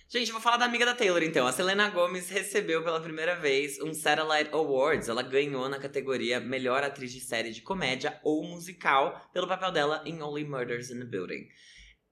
Gente, 0.09 0.33
vou 0.33 0.41
falar 0.41 0.57
da 0.57 0.65
amiga 0.65 0.85
da 0.85 0.93
Taylor 0.93 1.23
então. 1.23 1.47
A 1.47 1.53
Selena 1.53 1.89
Gomez 1.89 2.29
recebeu 2.29 2.83
pela 2.83 2.99
primeira 2.99 3.39
vez 3.39 3.79
um 3.79 3.93
Satellite 3.93 4.49
Awards. 4.51 5.07
Ela 5.07 5.23
ganhou 5.23 5.69
na 5.69 5.79
categoria 5.79 6.41
Melhor 6.41 6.83
Atriz 6.83 7.13
de 7.13 7.21
Série 7.21 7.51
de 7.51 7.61
Comédia 7.61 8.19
ou 8.21 8.43
Musical 8.43 9.29
pelo 9.31 9.47
papel 9.47 9.71
dela 9.71 10.03
em 10.05 10.21
Only 10.21 10.43
Murders 10.43 10.91
in 10.91 10.99
the 10.99 11.05
Building. 11.05 11.47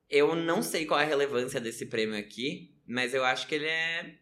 Eu 0.09 0.33
não 0.33 0.63
sei 0.63 0.85
qual 0.85 1.01
é 1.01 1.03
a 1.03 1.05
relevância 1.05 1.59
desse 1.59 1.85
prêmio 1.85 2.17
aqui, 2.17 2.73
mas 2.87 3.13
eu 3.13 3.25
acho 3.25 3.45
que 3.45 3.55
ele 3.55 3.67
é 3.67 4.15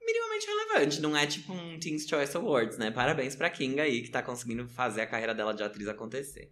minimamente 0.00 0.46
relevante. 0.46 1.00
Não 1.02 1.14
é 1.14 1.26
tipo 1.26 1.52
um 1.52 1.78
Teen's 1.78 2.08
Choice 2.08 2.34
Awards, 2.34 2.78
né? 2.78 2.90
Parabéns 2.90 3.36
pra 3.36 3.50
Kinga 3.50 3.82
aí, 3.82 4.00
que 4.00 4.10
tá 4.10 4.22
conseguindo 4.22 4.66
fazer 4.66 5.02
a 5.02 5.06
carreira 5.06 5.34
dela 5.34 5.52
de 5.52 5.62
atriz 5.62 5.86
acontecer. 5.88 6.50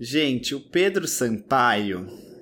Gente, 0.00 0.56
o 0.56 0.60
Pedro 0.60 1.06
Sampaio. 1.06 2.33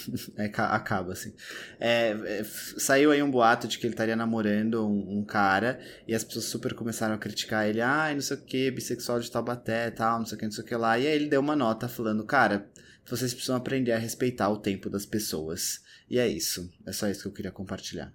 Ca- 0.52 0.74
acaba 0.74 1.12
assim. 1.12 1.34
É, 1.78 2.10
é, 2.10 2.44
saiu 2.44 3.10
aí 3.10 3.22
um 3.22 3.30
boato 3.30 3.68
de 3.68 3.78
que 3.78 3.86
ele 3.86 3.94
estaria 3.94 4.16
namorando 4.16 4.86
um, 4.86 5.18
um 5.18 5.24
cara 5.24 5.80
e 6.06 6.14
as 6.14 6.24
pessoas 6.24 6.46
super 6.46 6.74
começaram 6.74 7.14
a 7.14 7.18
criticar 7.18 7.66
ele. 7.68 7.80
Ai, 7.80 8.14
não 8.14 8.20
sei 8.20 8.36
o 8.36 8.40
que, 8.44 8.70
bissexual 8.70 9.20
de 9.20 9.30
Taubaté 9.30 9.90
tal, 9.90 10.18
não 10.18 10.26
sei 10.26 10.36
o 10.36 10.38
que, 10.38 10.44
não 10.44 10.52
sei 10.52 10.64
o 10.64 10.66
que 10.66 10.76
lá. 10.76 10.98
E 10.98 11.06
aí 11.06 11.14
ele 11.14 11.28
deu 11.28 11.40
uma 11.40 11.56
nota 11.56 11.88
falando: 11.88 12.24
Cara, 12.24 12.70
vocês 13.06 13.32
precisam 13.32 13.56
aprender 13.56 13.92
a 13.92 13.98
respeitar 13.98 14.48
o 14.48 14.58
tempo 14.58 14.88
das 14.88 15.04
pessoas. 15.06 15.82
E 16.08 16.18
é 16.18 16.28
isso. 16.28 16.70
É 16.86 16.92
só 16.92 17.08
isso 17.08 17.22
que 17.22 17.28
eu 17.28 17.32
queria 17.32 17.52
compartilhar. 17.52 18.12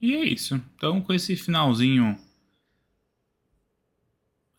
E 0.00 0.14
é 0.14 0.24
isso. 0.24 0.54
Então, 0.76 1.00
com 1.00 1.12
esse 1.12 1.36
finalzinho. 1.36 2.16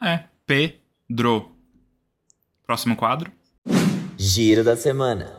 É, 0.01 0.25
Pedro. 0.45 1.55
Próximo 2.65 2.95
quadro. 2.95 3.31
Giro 4.21 4.65
da 4.65 4.75
semana. 4.75 5.38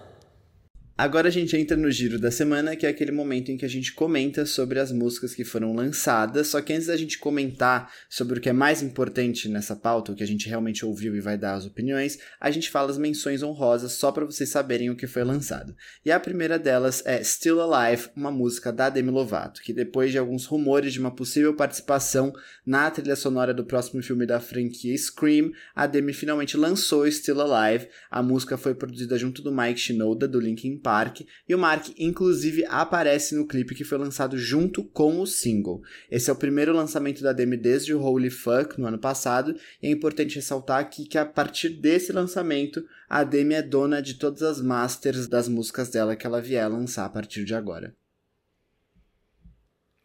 Agora 1.00 1.28
a 1.28 1.30
gente 1.30 1.56
entra 1.56 1.78
no 1.78 1.90
giro 1.90 2.18
da 2.18 2.30
semana, 2.30 2.76
que 2.76 2.84
é 2.84 2.90
aquele 2.90 3.10
momento 3.10 3.50
em 3.50 3.56
que 3.56 3.64
a 3.64 3.68
gente 3.68 3.90
comenta 3.94 4.44
sobre 4.44 4.78
as 4.78 4.92
músicas 4.92 5.34
que 5.34 5.46
foram 5.46 5.74
lançadas. 5.74 6.48
Só 6.48 6.60
que 6.60 6.74
antes 6.74 6.88
da 6.88 6.96
gente 6.98 7.18
comentar 7.18 7.90
sobre 8.06 8.38
o 8.38 8.40
que 8.42 8.50
é 8.50 8.52
mais 8.52 8.82
importante 8.82 9.48
nessa 9.48 9.74
pauta, 9.74 10.12
o 10.12 10.14
que 10.14 10.22
a 10.22 10.26
gente 10.26 10.46
realmente 10.46 10.84
ouviu 10.84 11.16
e 11.16 11.20
vai 11.22 11.38
dar 11.38 11.54
as 11.54 11.64
opiniões, 11.64 12.18
a 12.38 12.50
gente 12.50 12.68
fala 12.68 12.90
as 12.90 12.98
menções 12.98 13.42
honrosas 13.42 13.92
só 13.92 14.12
para 14.12 14.26
vocês 14.26 14.50
saberem 14.50 14.90
o 14.90 14.94
que 14.94 15.06
foi 15.06 15.24
lançado. 15.24 15.74
E 16.04 16.12
a 16.12 16.20
primeira 16.20 16.58
delas 16.58 17.02
é 17.06 17.24
Still 17.24 17.62
Alive, 17.62 18.10
uma 18.14 18.30
música 18.30 18.70
da 18.70 18.90
Demi 18.90 19.10
Lovato, 19.10 19.62
que 19.62 19.72
depois 19.72 20.12
de 20.12 20.18
alguns 20.18 20.44
rumores 20.44 20.92
de 20.92 21.00
uma 21.00 21.10
possível 21.10 21.56
participação 21.56 22.30
na 22.66 22.90
trilha 22.90 23.16
sonora 23.16 23.54
do 23.54 23.64
próximo 23.64 24.02
filme 24.02 24.26
da 24.26 24.38
franquia 24.38 24.94
Scream, 24.98 25.50
a 25.74 25.86
Demi 25.86 26.12
finalmente 26.12 26.58
lançou 26.58 27.10
Still 27.10 27.40
Alive. 27.40 27.88
A 28.10 28.22
música 28.22 28.58
foi 28.58 28.74
produzida 28.74 29.16
junto 29.16 29.40
do 29.40 29.50
Mike 29.50 29.80
Shinoda 29.80 30.28
do 30.28 30.38
Linkin 30.38 30.76
Park 30.76 30.89
Park, 30.90 31.20
e 31.48 31.54
o 31.54 31.58
Mark 31.58 31.86
inclusive 31.96 32.64
aparece 32.66 33.36
no 33.36 33.46
clipe 33.46 33.76
que 33.76 33.84
foi 33.84 33.96
lançado 33.96 34.36
junto 34.36 34.82
com 34.82 35.20
o 35.20 35.26
single. 35.26 35.80
Esse 36.10 36.30
é 36.30 36.32
o 36.32 36.36
primeiro 36.36 36.74
lançamento 36.74 37.22
da 37.22 37.32
Demi 37.32 37.56
desde 37.56 37.94
o 37.94 38.02
Holy 38.02 38.28
Fuck 38.28 38.80
no 38.80 38.88
ano 38.88 38.98
passado, 38.98 39.54
e 39.80 39.86
é 39.86 39.90
importante 39.90 40.34
ressaltar 40.34 40.80
aqui 40.80 41.04
que 41.04 41.16
a 41.16 41.24
partir 41.24 41.68
desse 41.68 42.10
lançamento, 42.10 42.84
a 43.08 43.22
Demi 43.22 43.54
é 43.54 43.62
dona 43.62 44.02
de 44.02 44.14
todas 44.14 44.42
as 44.42 44.60
masters 44.60 45.28
das 45.28 45.46
músicas 45.46 45.90
dela 45.90 46.16
que 46.16 46.26
ela 46.26 46.42
vier 46.42 46.68
lançar 46.68 47.04
a 47.04 47.08
partir 47.08 47.44
de 47.44 47.54
agora. 47.54 47.94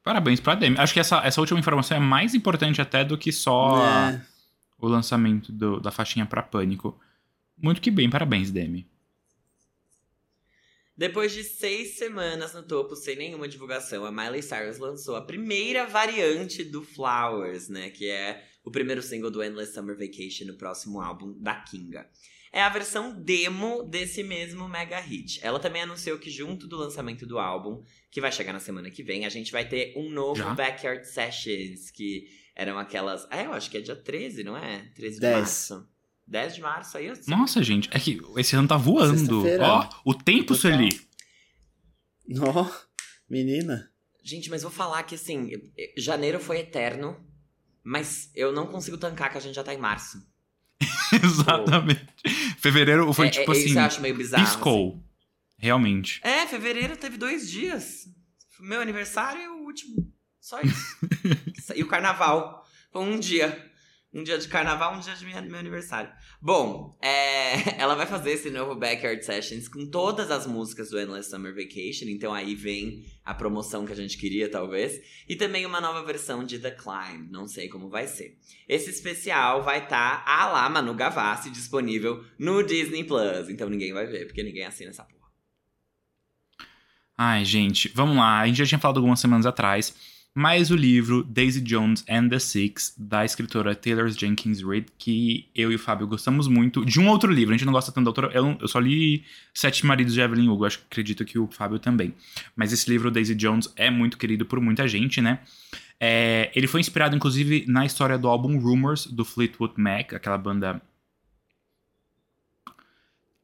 Parabéns 0.04 0.40
pra 0.40 0.54
Demi. 0.54 0.78
Acho 0.78 0.94
que 0.94 1.00
essa, 1.00 1.18
essa 1.26 1.42
última 1.42 1.60
informação 1.60 1.98
é 1.98 2.00
mais 2.00 2.36
importante 2.36 2.80
até 2.80 3.04
do 3.04 3.18
que 3.18 3.32
só 3.32 3.84
é. 3.84 4.22
o 4.78 4.88
lançamento 4.88 5.52
do, 5.52 5.80
da 5.80 5.90
faixinha 5.90 6.28
pra 6.28 6.44
Pânico. 6.44 6.96
Muito 7.58 7.82
que 7.82 7.90
bem, 7.90 8.08
parabéns, 8.08 8.52
Demi. 8.52 8.88
Depois 10.98 11.34
de 11.34 11.44
seis 11.44 11.98
semanas 11.98 12.54
no 12.54 12.64
topo 12.64 12.96
sem 12.96 13.18
nenhuma 13.18 13.50
divulgação, 13.50 14.06
a 14.06 14.12
Miley 14.12 14.42
Cyrus 14.42 14.78
lançou 14.78 15.18
a 15.18 15.22
primeira 15.22 15.86
variante 15.86 16.64
do 16.64 16.82
Flowers, 16.82 17.68
né? 17.68 17.90
Que 17.90 18.10
é 18.10 18.46
o 18.64 18.72
primeiro 18.72 19.02
single 19.02 19.30
do 19.30 19.44
Endless 19.44 19.74
Summer 19.74 19.98
Vacation, 19.98 20.46
no 20.46 20.58
próximo 20.58 21.02
álbum 21.02 21.38
da 21.38 21.56
Kinga. 21.56 22.10
É 22.56 22.62
a 22.62 22.70
versão 22.70 23.14
demo 23.22 23.84
desse 23.84 24.24
mesmo 24.24 24.70
mega 24.70 24.98
hit. 24.98 25.42
Ela 25.44 25.60
também 25.60 25.82
anunciou 25.82 26.18
que 26.18 26.30
junto 26.30 26.66
do 26.66 26.78
lançamento 26.78 27.26
do 27.26 27.38
álbum, 27.38 27.84
que 28.10 28.22
vai 28.22 28.32
chegar 28.32 28.54
na 28.54 28.62
semana 28.62 28.90
que 28.90 29.04
vem, 29.04 29.26
a 29.26 29.30
gente 29.30 29.52
vai 29.52 29.68
ter 29.68 29.94
um 29.98 30.10
novo 30.10 30.38
Já? 30.38 30.54
Backyard 30.54 31.06
Sessions, 31.06 31.92
que 31.92 32.30
eram 32.56 32.80
aquelas... 32.80 33.28
É, 33.30 33.46
eu 33.46 33.52
acho 33.52 33.70
que 33.70 33.78
é 33.78 33.82
dia 33.82 33.98
13, 33.98 34.46
não 34.46 34.56
é? 34.56 34.90
13 34.96 35.16
de 35.16 35.22
10. 35.22 35.36
março. 35.36 35.95
10 36.28 36.56
de 36.56 36.62
março 36.62 36.98
aí. 36.98 37.10
Assim. 37.10 37.30
Nossa, 37.30 37.62
gente, 37.64 37.90
é 37.92 38.00
que 38.00 38.20
esse 38.38 38.56
ano 38.56 38.68
tá 38.68 38.78
voando. 38.78 39.44
Ó, 39.62 39.90
o 40.04 40.14
tempo, 40.14 40.56
Sueli. 40.56 41.00
Ó, 42.40 42.62
oh, 42.62 42.72
menina. 43.30 43.92
Gente, 44.24 44.50
mas 44.50 44.64
vou 44.64 44.72
falar 44.72 45.04
que 45.04 45.14
assim, 45.14 45.52
janeiro 45.96 46.40
foi 46.40 46.60
eterno, 46.60 47.16
mas 47.84 48.32
eu 48.34 48.52
não 48.52 48.66
consigo 48.66 48.98
tancar 48.98 49.32
que 49.32 49.38
a 49.38 49.42
gente 49.42 49.54
já 49.54 49.64
tá 49.64 49.74
em 49.74 49.78
março. 49.78 50.18
Exatamente. 51.24 52.08
Fevereiro 52.58 53.14
foi 53.14 53.28
é, 53.28 53.30
tipo 53.30 53.54
é, 53.54 53.56
assim. 53.56 53.66
Isso 53.68 53.78
eu 53.78 53.84
acho 53.84 54.02
meio 54.02 54.16
bizarro. 54.16 54.44
Piscou. 54.44 54.90
Assim. 54.90 55.04
Realmente. 55.58 56.20
É, 56.24 56.48
fevereiro 56.48 56.98
teve 56.98 57.18
dois 57.18 57.50
dias. 57.50 58.08
Meu 58.60 58.82
aniversário 58.82 59.42
e 59.42 59.48
o 59.48 59.64
último. 59.64 60.12
Só 60.42 60.60
isso. 60.62 60.98
e 61.76 61.84
o 61.84 61.88
carnaval. 61.88 62.66
Foi 62.92 63.04
um 63.04 63.20
dia. 63.20 63.72
Um 64.16 64.24
dia 64.24 64.38
de 64.38 64.48
carnaval, 64.48 64.96
um 64.96 65.00
dia 65.02 65.14
de 65.14 65.26
meu 65.26 65.60
aniversário. 65.60 66.10
Bom, 66.42 66.98
é, 67.02 67.76
ela 67.78 67.96
vai 67.96 68.06
fazer 68.06 68.32
esse 68.32 68.50
novo 68.50 68.74
Backyard 68.74 69.22
Sessions 69.26 69.68
com 69.68 69.86
todas 69.86 70.32
as 70.32 70.48
músicas 70.48 70.90
do 70.90 70.98
Endless 70.98 71.30
Summer 71.30 71.54
Vacation. 71.54 72.06
Então 72.06 72.34
aí 72.34 72.56
vem 72.56 73.06
a 73.26 73.34
promoção 73.34 73.86
que 73.86 73.92
a 73.92 73.96
gente 73.96 74.18
queria, 74.18 74.50
talvez. 74.50 75.02
E 75.28 75.36
também 75.36 75.66
uma 75.66 75.82
nova 75.82 76.02
versão 76.02 76.46
de 76.46 76.58
The 76.60 76.72
Climb. 76.72 77.30
Não 77.30 77.46
sei 77.46 77.68
como 77.68 77.90
vai 77.90 78.08
ser. 78.08 78.40
Esse 78.70 78.90
especial 78.90 79.62
vai 79.64 79.84
estar 79.84 80.24
tá, 80.24 80.32
a 80.32 80.48
lá 80.48 80.70
Manu 80.70 80.94
Gavassi 80.94 81.50
disponível 81.50 82.24
no 82.40 82.64
Disney 82.64 83.04
Plus. 83.04 83.50
Então 83.50 83.68
ninguém 83.68 83.92
vai 83.92 84.08
ver, 84.08 84.28
porque 84.28 84.44
ninguém 84.44 84.64
assina 84.64 84.92
essa 84.92 85.04
porra. 85.04 85.26
Ai, 87.18 87.44
gente, 87.44 87.92
vamos 87.94 88.16
lá. 88.16 88.40
A 88.40 88.48
gente 88.48 88.60
já 88.60 88.66
tinha 88.66 88.80
falado 88.80 88.96
algumas 88.96 89.20
semanas 89.20 89.46
atrás 89.46 90.15
mas 90.38 90.70
o 90.70 90.76
livro 90.76 91.24
Daisy 91.24 91.62
Jones 91.62 92.04
and 92.10 92.28
the 92.28 92.40
Six, 92.40 92.94
da 92.98 93.24
escritora 93.24 93.74
Taylor 93.74 94.10
Jenkins 94.10 94.62
Reid, 94.62 94.88
que 94.98 95.48
eu 95.56 95.72
e 95.72 95.76
o 95.76 95.80
Fábio 95.80 96.06
gostamos 96.06 96.50
muito, 96.50 96.84
de 96.84 97.00
um 97.00 97.08
outro 97.08 97.32
livro, 97.32 97.56
a 97.56 97.58
gente 97.58 97.66
não 97.66 97.72
gosta 97.72 97.90
tanto 97.90 98.04
da 98.04 98.10
autora, 98.10 98.32
eu, 98.34 98.58
eu 98.60 98.68
só 98.68 98.78
li 98.78 99.24
Sete 99.54 99.86
Maridos 99.86 100.14
de 100.14 100.20
Evelyn 100.20 100.50
Hugo, 100.50 100.66
acho 100.66 100.80
que 100.80 100.86
acredito 100.92 101.24
que 101.24 101.40
o 101.40 101.48
Fábio 101.48 101.80
também. 101.80 102.14
Mas 102.54 102.74
esse 102.74 102.90
livro, 102.90 103.10
Daisy 103.10 103.34
Jones, 103.34 103.72
é 103.78 103.90
muito 103.90 104.18
querido 104.18 104.46
por 104.46 104.60
muita 104.60 104.86
gente, 104.90 105.22
né? 105.22 105.40
É, 105.98 106.52
ele 106.54 106.68
foi 106.68 106.82
inspirado, 106.82 107.16
inclusive, 107.16 107.64
na 107.66 107.86
história 107.86 108.18
do 108.18 108.28
álbum 108.28 108.60
Rumors, 108.60 109.08
do 109.08 109.24
Fleetwood 109.24 109.76
Mac, 109.78 110.14
aquela 110.14 110.38
banda 110.38 110.82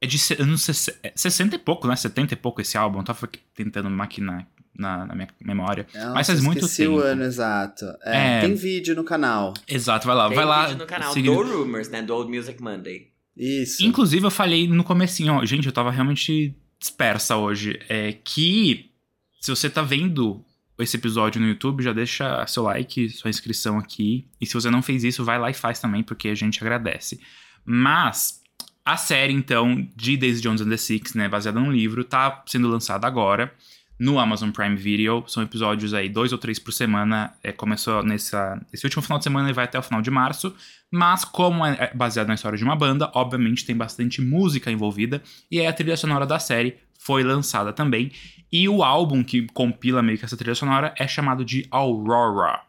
é 0.01 0.07
de 0.07 0.17
anos 0.39 0.63
60 0.63 1.55
é, 1.55 1.57
e 1.57 1.59
pouco, 1.59 1.87
né? 1.87 1.95
70 1.95 2.33
e 2.33 2.37
pouco 2.37 2.59
esse 2.59 2.77
álbum. 2.77 2.99
Eu 2.99 3.03
tava 3.05 3.29
tentando 3.53 3.89
maquinar 3.89 4.45
na, 4.77 5.05
na 5.05 5.15
minha 5.15 5.27
memória. 5.41 5.85
Nossa, 5.93 6.13
Mas 6.13 6.27
faz 6.27 6.41
muito 6.41 6.67
tempo. 6.67 6.95
o 6.95 6.99
ano 6.99 7.23
exato. 7.23 7.85
É, 8.03 8.37
é, 8.37 8.41
Tem 8.41 8.55
vídeo 8.55 8.95
no 8.95 9.03
canal. 9.03 9.53
Exato, 9.67 10.07
vai 10.07 10.15
lá. 10.15 10.27
Tem 10.27 10.35
vai 10.35 10.45
lá. 10.45 10.65
vídeo 10.65 10.79
no 10.79 10.85
canal 10.85 11.13
seguindo... 11.13 11.35
do 11.35 11.57
Rumors, 11.57 11.89
né? 11.89 12.01
Do 12.01 12.15
Old 12.15 12.35
Music 12.35 12.61
Monday. 12.61 13.11
Isso. 13.35 13.83
Inclusive, 13.83 14.25
eu 14.25 14.31
falei 14.31 14.67
no 14.67 14.83
comecinho, 14.83 15.35
ó, 15.35 15.45
gente, 15.45 15.65
eu 15.65 15.71
tava 15.71 15.91
realmente 15.91 16.55
dispersa 16.79 17.37
hoje. 17.37 17.79
É 17.87 18.13
que 18.13 18.91
se 19.39 19.49
você 19.49 19.69
tá 19.69 19.81
vendo 19.81 20.43
esse 20.79 20.97
episódio 20.97 21.39
no 21.39 21.47
YouTube, 21.47 21.83
já 21.83 21.93
deixa 21.93 22.45
seu 22.47 22.63
like, 22.63 23.09
sua 23.09 23.29
inscrição 23.29 23.77
aqui. 23.77 24.27
E 24.39 24.45
se 24.45 24.53
você 24.53 24.69
não 24.69 24.81
fez 24.81 25.03
isso, 25.03 25.23
vai 25.23 25.39
lá 25.39 25.49
e 25.49 25.53
faz 25.53 25.79
também, 25.79 26.03
porque 26.03 26.29
a 26.29 26.35
gente 26.35 26.59
agradece. 26.61 27.19
Mas 27.63 28.41
a 28.83 28.97
série, 28.97 29.33
então, 29.33 29.87
de 29.95 30.17
Daisy 30.17 30.41
Jones 30.41 30.61
and 30.61 30.69
the 30.69 30.77
Six, 30.77 31.13
né, 31.13 31.29
baseada 31.29 31.59
num 31.59 31.71
livro, 31.71 32.03
tá 32.03 32.43
sendo 32.47 32.67
lançada 32.67 33.05
agora 33.05 33.53
no 34.01 34.17
Amazon 34.17 34.49
Prime 34.49 34.75
Video. 34.75 35.23
São 35.27 35.43
episódios 35.43 35.93
aí, 35.93 36.09
dois 36.09 36.31
ou 36.31 36.39
três 36.39 36.57
por 36.57 36.73
semana. 36.73 37.35
É, 37.43 37.51
começou 37.51 38.01
nessa, 38.01 38.59
nesse 38.71 38.83
último 38.83 39.03
final 39.03 39.19
de 39.19 39.23
semana 39.25 39.47
e 39.47 39.53
vai 39.53 39.65
até 39.65 39.77
o 39.77 39.83
final 39.83 40.01
de 40.01 40.09
março. 40.09 40.55
Mas, 40.89 41.23
como 41.23 41.63
é, 41.63 41.77
é 41.79 41.93
baseado 41.93 42.27
na 42.27 42.33
história 42.33 42.57
de 42.57 42.63
uma 42.63 42.75
banda, 42.75 43.11
obviamente 43.13 43.63
tem 43.63 43.77
bastante 43.77 44.19
música 44.19 44.71
envolvida. 44.71 45.21
E 45.51 45.63
a 45.63 45.71
trilha 45.71 45.95
sonora 45.95 46.25
da 46.25 46.39
série 46.39 46.79
foi 46.97 47.23
lançada 47.23 47.71
também. 47.71 48.11
E 48.51 48.67
o 48.67 48.83
álbum 48.83 49.23
que 49.23 49.45
compila 49.53 50.01
meio 50.01 50.17
que 50.17 50.25
essa 50.25 50.35
trilha 50.35 50.55
sonora 50.55 50.95
é 50.97 51.07
chamado 51.07 51.45
de 51.45 51.67
Aurora. 51.69 52.63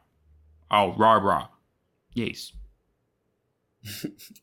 Aurora. 0.69 1.49
E 2.15 2.23
é 2.23 2.27
isso. 2.27 2.53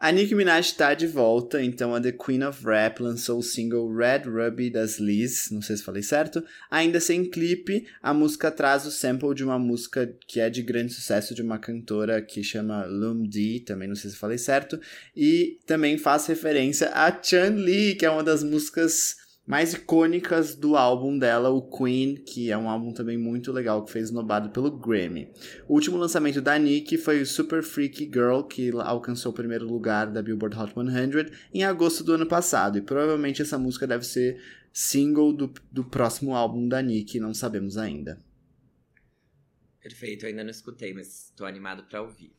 A 0.00 0.12
Nicki 0.12 0.32
Minaj 0.32 0.64
está 0.64 0.94
de 0.94 1.08
volta, 1.08 1.60
então 1.60 1.92
a 1.92 2.00
The 2.00 2.12
Queen 2.12 2.44
of 2.44 2.64
Rap 2.64 3.02
lançou 3.02 3.40
o 3.40 3.42
single 3.42 3.92
Red 3.92 4.28
Ruby 4.28 4.70
das 4.70 5.00
Liz, 5.00 5.50
não 5.50 5.60
sei 5.60 5.76
se 5.76 5.82
falei 5.82 6.04
certo. 6.04 6.44
Ainda 6.70 7.00
sem 7.00 7.28
clipe, 7.28 7.84
a 8.00 8.14
música 8.14 8.48
traz 8.48 8.86
o 8.86 8.92
sample 8.92 9.34
de 9.34 9.42
uma 9.42 9.58
música 9.58 10.14
que 10.28 10.38
é 10.38 10.48
de 10.48 10.62
grande 10.62 10.92
sucesso 10.92 11.34
de 11.34 11.42
uma 11.42 11.58
cantora 11.58 12.22
que 12.22 12.44
chama 12.44 12.86
Lum 12.86 13.26
D, 13.26 13.64
também 13.66 13.88
não 13.88 13.96
sei 13.96 14.12
se 14.12 14.16
falei 14.16 14.38
certo. 14.38 14.80
E 15.16 15.58
também 15.66 15.98
faz 15.98 16.26
referência 16.26 16.90
a 16.90 17.10
Chan 17.20 17.56
Li, 17.56 17.96
que 17.96 18.06
é 18.06 18.10
uma 18.10 18.22
das 18.22 18.44
músicas 18.44 19.16
mais 19.48 19.72
icônicas 19.72 20.54
do 20.54 20.76
álbum 20.76 21.18
dela, 21.18 21.48
o 21.48 21.62
Queen, 21.62 22.16
que 22.16 22.52
é 22.52 22.58
um 22.58 22.68
álbum 22.68 22.92
também 22.92 23.16
muito 23.16 23.50
legal, 23.50 23.82
que 23.82 23.90
fez 23.90 24.10
nobado 24.10 24.50
pelo 24.50 24.70
Grammy. 24.70 25.32
O 25.66 25.72
último 25.72 25.96
lançamento 25.96 26.42
da 26.42 26.58
Nick 26.58 26.98
foi 26.98 27.22
o 27.22 27.26
Super 27.26 27.62
Freaky 27.62 28.10
Girl, 28.12 28.42
que 28.42 28.70
alcançou 28.72 29.32
o 29.32 29.34
primeiro 29.34 29.66
lugar 29.66 30.08
da 30.08 30.20
Billboard 30.20 30.54
Hot 30.54 30.74
100 30.74 31.32
em 31.54 31.64
agosto 31.64 32.04
do 32.04 32.12
ano 32.12 32.26
passado, 32.26 32.76
e 32.76 32.82
provavelmente 32.82 33.40
essa 33.40 33.58
música 33.58 33.86
deve 33.86 34.04
ser 34.04 34.38
single 34.70 35.32
do, 35.32 35.50
do 35.72 35.82
próximo 35.82 36.34
álbum 36.34 36.68
da 36.68 36.82
Nick, 36.82 37.18
não 37.18 37.32
sabemos 37.32 37.78
ainda. 37.78 38.22
Perfeito, 39.80 40.26
ainda 40.26 40.44
não 40.44 40.50
escutei, 40.50 40.92
mas 40.92 41.30
estou 41.30 41.46
animado 41.46 41.84
para 41.84 42.02
ouvir. 42.02 42.36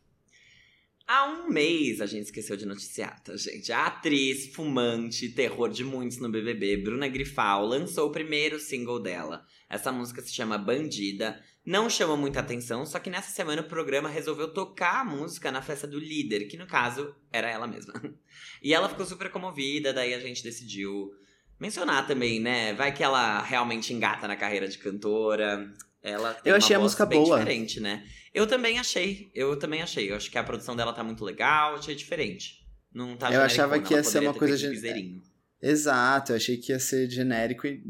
Há 1.12 1.26
um 1.26 1.50
mês 1.50 2.02
a 2.02 2.06
gente 2.06 2.26
esqueceu 2.26 2.56
de 2.56 2.67
noticiar, 2.67 3.19
tá, 3.24 3.36
gente? 3.36 3.72
A 3.72 3.88
atriz, 3.88 4.54
fumante, 4.54 5.28
terror 5.30 5.67
de 5.67 5.84
muitos 5.84 6.19
no 6.19 6.30
BBB, 6.30 6.78
Bruna 6.78 7.08
Grifal, 7.08 7.65
lançou 7.65 8.10
o 8.10 8.12
primeiro 8.12 8.60
single 8.60 9.00
dela. 9.00 9.43
Essa 9.67 9.91
música 9.91 10.22
se 10.22 10.32
chama 10.32 10.56
Bandida. 10.56 11.43
Não 11.65 11.89
chama 11.89 12.15
muita 12.15 12.41
atenção, 12.41 12.86
só 12.86 13.00
que 13.00 13.10
nessa 13.10 13.32
semana 13.32 13.63
o 13.63 13.67
programa 13.67 14.08
resolveu 14.08 14.54
tocar 14.54 15.02
a 15.02 15.04
música 15.04 15.52
na 15.52 15.63
festa 15.63 15.88
do 15.88 15.98
líder, 15.98 16.45
que 16.45 16.58
no 16.58 16.67
caso 16.67 17.15
era 17.34 17.50
ela 17.50 17.65
mesma. 17.65 17.93
E 18.62 18.72
ela 18.72 18.88
ficou 18.88 19.06
super 19.06 19.32
comovida, 19.32 19.91
daí 19.91 20.13
a 20.13 20.19
gente 20.19 20.43
decidiu 20.43 21.12
mencionar 21.60 22.06
também, 22.06 22.39
né? 22.39 22.74
Vai 22.74 22.93
que 22.93 23.04
ela 23.04 23.41
realmente 23.41 23.91
engata 23.93 24.28
na 24.28 24.36
carreira 24.36 24.67
de 24.67 24.78
cantora. 24.78 25.74
Ela 26.01 26.33
tem 26.33 26.51
eu 26.51 26.55
achei 26.55 26.75
a 26.75 26.79
música 26.79 27.05
bem 27.05 27.21
boa. 27.21 27.39
diferente, 27.39 27.79
né? 27.79 28.03
Eu 28.33 28.47
também 28.47 28.79
achei. 28.79 29.29
Eu 29.33 29.57
também 29.57 29.81
achei. 29.81 30.09
Eu 30.12 30.15
acho 30.15 30.29
que 30.29 30.38
a 30.38 30.43
produção 30.43 30.75
dela 30.75 30.93
tá 30.93 31.03
muito 31.03 31.23
legal, 31.23 31.75
achei 31.75 31.95
diferente. 31.95 32.59
Não 32.93 33.17
tá 33.17 33.31
Eu 33.31 33.41
achava 33.41 33.79
que 33.79 33.93
ia 33.93 34.03
ser 34.03 34.19
uma 34.19 34.33
coisa 34.33 34.57
de 34.57 35.21
Exato, 35.62 36.31
eu 36.31 36.38
achei 36.38 36.55
que 36.57 36.71
ia 36.71 36.79
ser 36.79 37.09
genérico 37.09 37.67
e 37.67 37.83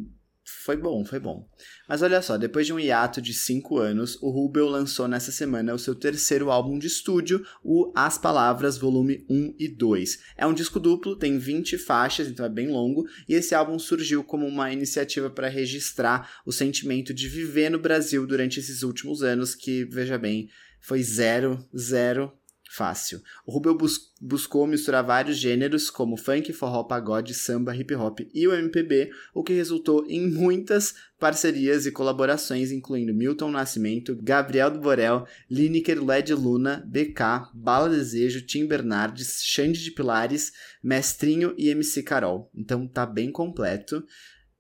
foi 0.64 0.76
bom, 0.76 1.06
foi 1.06 1.20
bom. 1.20 1.48
Mas 1.88 2.02
olha 2.02 2.22
só, 2.22 2.38
depois 2.38 2.66
de 2.66 2.74
um 2.74 2.80
hiato 2.80 3.22
de 3.22 3.34
5 3.34 3.78
anos, 3.78 4.18
o 4.22 4.30
Rubel 4.30 4.68
lançou 4.68 5.08
nessa 5.08 5.32
semana 5.32 5.74
o 5.74 5.80
seu 5.80 5.96
terceiro 5.96 6.52
álbum 6.52 6.78
de 6.78 6.88
estúdio, 6.88 7.46
o 7.64 7.92
As 7.96 8.18
Palavras, 8.18 8.78
volume 8.78 9.26
1 9.30 9.56
e 9.60 9.68
2. 9.68 10.20
É 10.38 10.46
um 10.46 10.54
disco 10.54 10.80
duplo, 10.80 11.16
tem 11.16 11.38
20 11.38 11.78
faixas, 11.78 12.28
então 12.28 12.46
é 12.46 12.50
bem 12.50 12.68
longo, 12.70 13.06
e 13.28 13.34
esse 13.34 13.54
álbum 13.54 13.78
surgiu 13.78 14.24
como 14.24 14.48
uma 14.48 14.72
iniciativa 14.72 15.30
para 15.30 15.48
registrar 15.48 16.42
o 16.46 16.52
sentimento 16.52 17.14
de 17.14 17.28
viver 17.28 17.70
no 17.70 17.80
Brasil 17.80 18.26
durante 18.26 18.60
esses 18.60 18.84
últimos 18.84 19.22
anos, 19.22 19.54
que, 19.56 19.86
veja 19.86 20.18
bem, 20.18 20.50
foi 20.82 21.04
zero, 21.04 21.64
zero 21.78 22.32
fácil. 22.70 23.22
O 23.46 23.52
Rubel 23.52 23.76
bus 23.76 24.14
buscou 24.22 24.68
misturar 24.68 25.04
vários 25.04 25.38
gêneros, 25.38 25.90
como 25.90 26.16
funk, 26.16 26.54
forró, 26.54 26.84
pagode, 26.84 27.34
samba, 27.34 27.76
hip 27.76 27.94
hop 27.96 28.20
e 28.32 28.48
o 28.48 28.54
MPB, 28.54 29.10
o 29.34 29.44
que 29.44 29.54
resultou 29.54 30.06
em 30.08 30.30
muitas 30.30 30.94
parcerias 31.20 31.86
e 31.86 31.92
colaborações, 31.92 32.72
incluindo 32.72 33.14
Milton 33.14 33.50
Nascimento, 33.50 34.16
Gabriel 34.22 34.70
do 34.70 34.80
Borel, 34.80 35.26
Lineker, 35.50 36.04
Led 36.04 36.34
Luna, 36.34 36.84
BK, 36.88 37.50
Bala 37.54 37.90
Desejo, 37.90 38.46
Tim 38.46 38.68
Bernardes, 38.68 39.42
Xande 39.44 39.84
de 39.84 39.92
Pilares, 39.92 40.52
Mestrinho 40.84 41.56
e 41.58 41.70
MC 41.70 42.04
Carol. 42.04 42.52
Então 42.56 42.88
tá 42.88 43.06
bem 43.06 43.32
completo. 43.32 44.04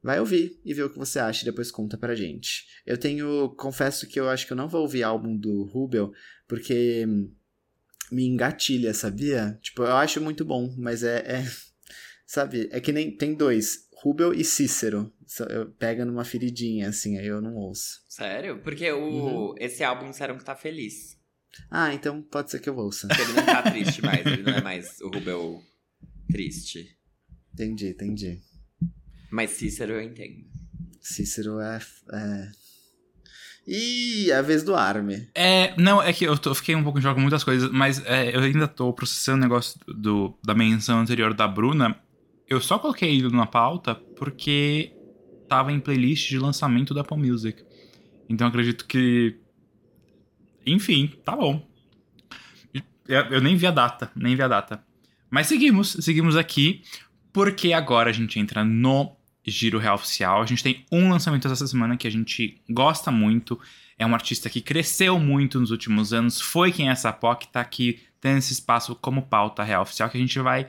Vai 0.02 0.20
ouvir 0.20 0.58
e 0.64 0.74
ver 0.74 0.84
o 0.84 0.90
que 0.90 0.98
você 0.98 1.20
acha 1.20 1.44
e 1.44 1.46
depois 1.46 1.70
conta 1.70 1.98
pra 1.98 2.16
gente. 2.16 2.66
Eu 2.86 2.98
tenho, 2.98 3.50
confesso 3.58 4.08
que 4.08 4.20
eu 4.20 4.30
acho 4.30 4.48
que 4.48 4.54
eu 4.54 4.58
não 4.58 4.70
vou 4.70 4.82
ouvir 4.82 5.04
álbum 5.04 5.36
do 5.36 5.64
Rubel, 5.64 6.12
porque 6.48 7.06
me 8.12 8.26
engatilha, 8.26 8.94
sabia? 8.94 9.58
Tipo, 9.62 9.84
eu 9.84 9.96
acho 9.96 10.22
muito 10.22 10.44
bom, 10.44 10.74
mas 10.78 11.04
é, 11.04 11.20
é 11.20 11.46
sabe, 12.26 12.70
é 12.72 12.80
que 12.80 12.92
nem 12.92 13.16
tem 13.16 13.34
dois, 13.34 13.88
Rubel 14.02 14.34
e 14.34 14.44
Cícero. 14.44 15.12
Pega 15.78 16.06
numa 16.06 16.26
feridinha, 16.26 16.90
assim, 16.90 17.18
aí 17.18 17.28
eu 17.28 17.42
não 17.42 17.56
ouço. 17.56 18.02
Sério? 18.10 18.62
Porque 18.64 18.92
o, 18.92 19.52
uhum. 19.52 19.56
esse 19.60 19.84
álbum 19.84 20.10
disseram 20.10 20.38
que 20.38 20.44
tá 20.44 20.56
feliz. 20.56 21.18
Ah, 21.70 21.94
então 21.94 22.22
pode 22.22 22.50
ser 22.52 22.60
que 22.60 22.70
eu 22.70 22.78
ouça. 22.78 23.08
Porque 23.08 23.22
ele 23.22 23.34
não 23.34 23.46
tá 23.46 23.64
triste 23.70 24.02
mais, 24.02 24.26
ele 24.26 24.44
não 24.44 24.54
é 24.54 24.62
mais 24.62 25.00
o 25.02 25.10
Rubel 25.10 25.62
triste. 26.32 26.98
Entendi, 27.54 27.90
entendi. 27.90 28.42
Mas 29.32 29.52
Cícero 29.52 29.94
eu 29.94 30.02
entendo. 30.02 30.46
Cícero 31.02 31.60
é, 31.60 31.80
é 32.14 32.52
e 33.72 34.32
a 34.32 34.42
vez 34.42 34.64
do 34.64 34.76
Arme. 34.76 35.30
É, 35.36 35.76
não, 35.80 36.02
é 36.02 36.12
que 36.12 36.26
eu, 36.26 36.36
tô, 36.36 36.56
fiquei 36.56 36.76
um 36.76 36.84
pouco 36.84 36.98
em 36.98 37.02
jogo 37.04 37.16
com 37.16 37.22
muitas 37.22 37.44
coisas, 37.44 37.70
mas 37.70 38.04
é, 38.04 38.36
eu 38.36 38.42
ainda 38.42 38.68
tô 38.68 38.92
processando 38.92 39.38
o 39.38 39.42
negócio 39.42 39.80
do, 39.88 40.36
da 40.44 40.56
menção 40.56 41.00
anterior 41.00 41.36
da 41.36 41.48
Bruna. 41.48 41.96
Eu 42.48 42.60
só 42.60 42.80
coloquei 42.80 43.16
ele 43.16 43.30
na 43.30 43.46
pauta 43.46 43.94
porque 43.94 44.92
tava 45.48 45.72
em 45.72 45.80
playlist 45.80 46.30
de 46.30 46.40
lançamento 46.40 46.96
da 46.96 47.02
Apple 47.02 47.18
Music. 47.18 47.64
Então 48.28 48.48
acredito 48.48 48.88
que. 48.88 49.38
Enfim, 50.66 51.14
tá 51.24 51.36
bom. 51.36 51.64
Eu, 53.08 53.22
eu 53.26 53.42
nem 53.42 53.56
vi 53.56 53.68
a 53.68 53.72
data, 53.72 54.12
nem 54.16 54.36
vi 54.36 54.42
a 54.42 54.48
data. 54.48 54.84
Mas 55.30 55.46
seguimos, 55.46 55.96
seguimos 56.00 56.36
aqui, 56.36 56.82
porque 57.32 57.72
agora 57.72 58.10
a 58.10 58.14
gente 58.14 58.40
entra 58.40 58.66
no 58.66 59.16
Giro 59.46 59.80
Real 59.80 59.96
Oficial. 59.96 60.42
A 60.42 60.46
gente 60.46 60.64
tem 60.64 60.86
um 60.92 61.10
lançamento 61.10 61.48
essa 61.48 61.68
semana 61.68 61.98
que 61.98 62.08
a 62.08 62.12
gente 62.12 62.62
gosta 62.70 63.12
muito. 63.12 63.60
É 63.98 64.06
um 64.06 64.14
artista 64.14 64.50
que 64.50 64.62
cresceu 64.62 65.20
muito 65.20 65.60
nos 65.60 65.72
últimos 65.72 66.14
anos. 66.14 66.40
Foi 66.40 66.72
quem 66.72 66.90
é 66.90 66.92
essa 66.92 67.12
POC, 67.12 67.48
tá 67.48 67.62
aqui 67.62 68.00
tendo 68.22 68.38
esse 68.38 68.54
espaço 68.54 68.96
como 68.96 69.24
pauta 69.24 69.64
real 69.64 69.82
oficial 69.82 70.10
que 70.10 70.18
a 70.18 70.22
gente 70.22 70.40
vai 70.40 70.68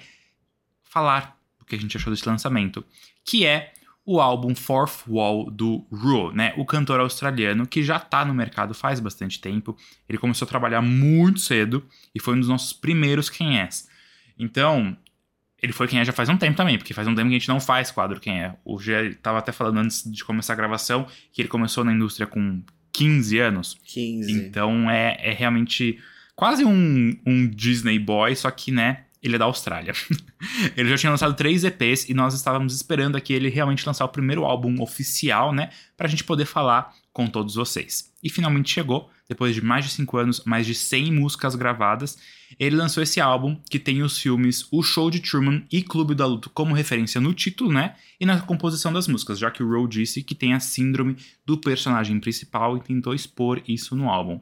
falar 0.83 1.39
o 1.61 1.65
que 1.65 1.75
a 1.75 1.79
gente 1.79 1.97
achou 1.97 2.13
desse 2.13 2.29
lançamento. 2.29 2.85
Que 3.25 3.45
é 3.45 3.73
o 4.05 4.21
álbum 4.21 4.55
Fourth 4.55 5.07
Wall 5.07 5.51
do 5.51 5.87
Ru, 5.93 6.33
né? 6.33 6.53
O 6.57 6.65
cantor 6.65 7.01
australiano 7.01 7.67
que 7.67 7.83
já 7.83 7.99
tá 7.99 8.25
no 8.25 8.35
mercado 8.35 8.75
faz 8.75 8.99
bastante 8.99 9.41
tempo. 9.41 9.77
Ele 10.09 10.19
começou 10.19 10.47
a 10.47 10.49
trabalhar 10.49 10.81
muito 10.81 11.39
cedo 11.39 11.85
e 12.15 12.21
foi 12.21 12.35
um 12.35 12.41
dos 12.41 12.49
nossos 12.49 12.73
primeiros 12.73 13.29
quem 13.29 13.61
é. 13.61 13.69
Então, 14.39 14.97
ele 15.63 15.73
foi 15.73 15.87
quem 15.87 16.01
é 16.01 16.05
já 16.05 16.13
faz 16.13 16.29
um 16.29 16.37
tempo 16.37 16.57
também, 16.57 16.79
porque 16.79 16.95
faz 16.95 17.07
um 17.07 17.15
tempo 17.15 17.29
que 17.29 17.37
a 17.37 17.39
gente 17.39 17.49
não 17.49 17.61
faz 17.61 17.91
quadro 17.91 18.21
quem 18.21 18.43
é. 18.43 18.55
O 18.65 18.79
G 18.79 19.15
tava 19.23 19.39
até 19.39 19.53
falando 19.53 19.79
antes 19.79 20.03
de 20.11 20.25
começar 20.25 20.55
a 20.55 20.57
gravação 20.57 21.07
que 21.33 21.43
ele 21.43 21.49
começou 21.49 21.85
na 21.85 21.93
indústria 21.93 22.27
com 22.27 22.63
15 22.93 23.39
anos. 23.39 23.79
15. 23.85 24.33
Então 24.33 24.91
é, 24.91 25.17
é 25.21 25.33
realmente 25.33 25.99
quase 26.35 26.65
um, 26.65 27.17
um 27.27 27.47
Disney 27.47 27.99
boy, 27.99 28.35
só 28.35 28.51
que, 28.51 28.73
né, 28.73 29.05
ele 29.23 29.37
é 29.37 29.39
da 29.39 29.45
Austrália. 29.45 29.93
ele 30.77 30.89
já 30.89 30.97
tinha 30.97 31.11
lançado 31.11 31.35
três 31.35 31.65
EPs 31.65 32.09
e 32.09 32.15
nós 32.15 32.35
estávamos 32.35 32.75
esperando 32.75 33.17
aqui 33.17 33.33
ele 33.33 33.49
realmente 33.49 33.87
lançar 33.87 34.05
o 34.05 34.09
primeiro 34.09 34.45
álbum 34.45 34.81
oficial, 34.81 35.53
né, 35.53 35.71
pra 35.97 36.09
gente 36.09 36.25
poder 36.25 36.47
falar 36.47 36.95
com 37.13 37.27
todos 37.27 37.55
vocês. 37.55 38.13
E 38.23 38.31
finalmente 38.31 38.71
chegou, 38.71 39.11
depois 39.29 39.55
de 39.55 39.63
mais 39.63 39.85
de 39.85 39.91
5 39.93 40.17
anos, 40.17 40.45
mais 40.45 40.67
de 40.67 40.75
100 40.75 41.13
músicas 41.13 41.55
gravadas, 41.55 42.19
ele 42.59 42.77
lançou 42.77 43.03
esse 43.03 43.21
álbum 43.21 43.57
que 43.69 43.79
tem 43.79 44.03
os 44.03 44.19
filmes 44.19 44.67
O 44.71 44.83
Show 44.83 45.11
de 45.11 45.21
Truman 45.21 45.63
e 45.71 45.83
Clube 45.83 46.15
da 46.15 46.27
Luta 46.27 46.51
como 46.53 46.75
referência 46.75 47.21
no 47.21 47.33
título, 47.33 47.73
né? 47.73 47.95
E 48.19 48.27
na 48.27 48.41
composição 48.41 48.93
das 48.93 49.07
músicas, 49.07 49.39
já 49.39 49.51
que 49.51 49.63
o 49.63 49.69
Rowe 49.69 49.89
disse 49.89 50.23
que 50.23 50.35
tem 50.35 50.53
a 50.53 50.61
síndrome 50.61 51.17
do 51.47 51.57
personagem 51.57 52.19
principal 52.19 52.77
e 52.77 52.81
tentou 52.81 53.15
expor 53.15 53.63
isso 53.67 53.95
no 53.95 54.09
álbum. 54.09 54.41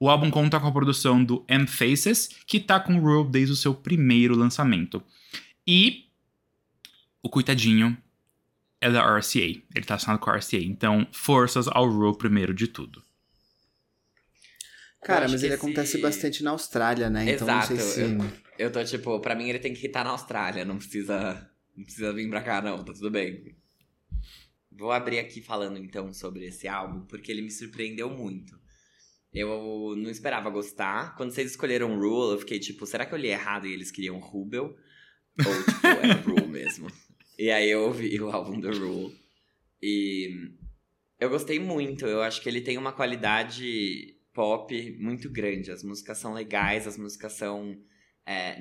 O 0.00 0.08
álbum 0.08 0.30
conta 0.30 0.60
com 0.60 0.66
a 0.66 0.72
produção 0.72 1.24
do 1.24 1.44
M 1.48 1.66
Faces, 1.66 2.28
que 2.46 2.60
tá 2.60 2.78
com 2.78 2.96
o 2.96 3.00
Rowe 3.00 3.30
desde 3.30 3.52
o 3.52 3.56
seu 3.56 3.74
primeiro 3.74 4.36
lançamento. 4.36 5.02
E 5.66 6.06
o 7.22 7.28
coitadinho 7.28 7.96
é 8.80 8.90
da 8.90 9.02
RCA. 9.02 9.40
Ele 9.40 9.84
tá 9.84 9.96
assinado 9.96 10.20
com 10.20 10.30
a 10.30 10.36
RCA. 10.36 10.58
Então, 10.58 11.06
forças 11.10 11.66
ao 11.68 11.90
Rowe 11.90 12.16
primeiro 12.16 12.54
de 12.54 12.68
tudo. 12.68 13.02
Cara, 15.02 15.28
mas 15.28 15.42
ele 15.42 15.54
esse... 15.54 15.62
acontece 15.62 15.98
bastante 15.98 16.42
na 16.42 16.50
Austrália, 16.50 17.08
né? 17.08 17.22
Então 17.22 17.48
Exato. 17.48 17.74
não 17.74 17.78
sei 17.78 17.78
se. 17.78 18.00
Eu, 18.02 18.66
eu 18.66 18.72
tô 18.72 18.84
tipo, 18.84 19.18
pra 19.20 19.34
mim 19.34 19.48
ele 19.48 19.58
tem 19.58 19.72
que 19.72 19.86
estar 19.86 20.04
na 20.04 20.10
Austrália, 20.10 20.64
não 20.64 20.76
precisa. 20.76 21.48
Não 21.76 21.84
precisa 21.84 22.12
vir 22.12 22.28
pra 22.28 22.42
cá, 22.42 22.60
não, 22.60 22.84
tá 22.84 22.92
tudo 22.92 23.10
bem. 23.10 23.56
Vou 24.72 24.90
abrir 24.90 25.20
aqui 25.20 25.40
falando 25.40 25.78
então 25.78 26.12
sobre 26.12 26.46
esse 26.46 26.66
álbum, 26.66 27.00
porque 27.02 27.30
ele 27.30 27.42
me 27.42 27.50
surpreendeu 27.50 28.10
muito. 28.10 28.58
Eu 29.32 29.94
não 29.96 30.10
esperava 30.10 30.50
gostar. 30.50 31.14
Quando 31.16 31.32
vocês 31.32 31.50
escolheram 31.50 31.98
Rule, 31.98 32.32
eu 32.32 32.38
fiquei 32.38 32.58
tipo, 32.58 32.86
será 32.86 33.04
que 33.04 33.14
eu 33.14 33.18
li 33.18 33.28
errado 33.28 33.66
e 33.66 33.72
eles 33.72 33.90
queriam 33.90 34.18
Rubel? 34.18 34.74
Ou 35.38 35.64
tipo, 35.64 35.86
era 36.02 36.14
Rule 36.14 36.48
mesmo? 36.48 36.90
E 37.38 37.50
aí 37.50 37.70
eu 37.70 37.82
ouvi 37.82 38.20
o 38.20 38.30
álbum 38.30 38.58
do 38.58 38.70
Rule. 38.70 39.14
E 39.82 40.28
eu 41.20 41.28
gostei 41.28 41.58
muito. 41.58 42.06
Eu 42.06 42.22
acho 42.22 42.40
que 42.40 42.48
ele 42.48 42.60
tem 42.60 42.78
uma 42.78 42.92
qualidade 42.92 44.16
pop 44.32 44.96
muito 44.98 45.30
grande. 45.30 45.70
As 45.70 45.82
músicas 45.82 46.18
são 46.18 46.32
legais, 46.32 46.86
as 46.86 46.96
músicas 46.96 47.32
são. 47.34 47.76
É, 48.26 48.58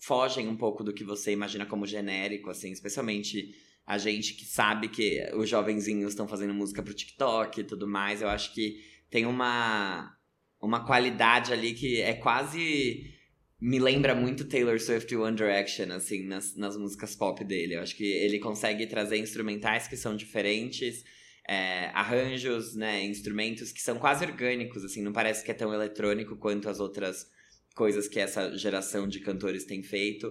fogem 0.00 0.48
um 0.48 0.56
pouco 0.56 0.82
do 0.82 0.94
que 0.94 1.04
você 1.04 1.32
imagina 1.32 1.66
como 1.66 1.86
genérico, 1.86 2.48
assim, 2.48 2.72
especialmente 2.72 3.54
a 3.86 3.98
gente 3.98 4.34
que 4.34 4.44
sabe 4.44 4.88
que 4.88 5.30
os 5.34 5.48
jovenzinhos 5.48 6.10
estão 6.10 6.26
fazendo 6.26 6.54
música 6.54 6.82
pro 6.82 6.94
TikTok 6.94 7.60
e 7.60 7.64
tudo 7.64 7.86
mais. 7.86 8.22
Eu 8.22 8.28
acho 8.28 8.54
que 8.54 8.82
tem 9.10 9.26
uma, 9.26 10.14
uma 10.60 10.84
qualidade 10.86 11.52
ali 11.52 11.74
que 11.74 12.00
é 12.00 12.14
quase. 12.14 13.14
Me 13.60 13.78
lembra 13.78 14.14
muito 14.14 14.44
Taylor 14.44 14.78
Swift 14.78 15.12
e 15.12 15.16
One 15.16 15.36
Direction, 15.36 15.92
assim, 15.92 16.26
nas, 16.26 16.54
nas 16.56 16.76
músicas 16.76 17.16
pop 17.16 17.42
dele. 17.44 17.74
Eu 17.74 17.82
acho 17.82 17.96
que 17.96 18.04
ele 18.04 18.38
consegue 18.38 18.86
trazer 18.86 19.18
instrumentais 19.18 19.88
que 19.88 19.96
são 19.96 20.14
diferentes 20.14 21.04
é, 21.48 21.86
arranjos, 21.94 22.76
né, 22.76 23.02
instrumentos 23.04 23.72
que 23.72 23.80
são 23.80 23.98
quase 23.98 24.22
orgânicos, 24.24 24.84
assim, 24.84 25.02
não 25.02 25.14
parece 25.14 25.42
que 25.42 25.50
é 25.50 25.54
tão 25.54 25.72
eletrônico 25.72 26.36
quanto 26.36 26.68
as 26.68 26.78
outras 26.78 27.26
coisas 27.74 28.06
que 28.06 28.20
essa 28.20 28.56
geração 28.56 29.08
de 29.08 29.20
cantores 29.20 29.64
tem 29.64 29.82
feito. 29.82 30.30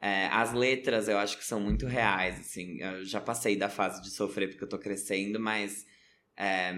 É, 0.00 0.26
as 0.28 0.52
letras 0.52 1.08
eu 1.08 1.18
acho 1.18 1.36
que 1.36 1.44
são 1.44 1.60
muito 1.60 1.86
reais, 1.86 2.38
assim, 2.38 2.80
eu 2.80 3.04
já 3.04 3.20
passei 3.20 3.56
da 3.56 3.68
fase 3.68 4.00
de 4.02 4.10
sofrer 4.10 4.48
porque 4.48 4.62
eu 4.62 4.68
tô 4.68 4.78
crescendo, 4.78 5.40
mas 5.40 5.84
é, 6.36 6.72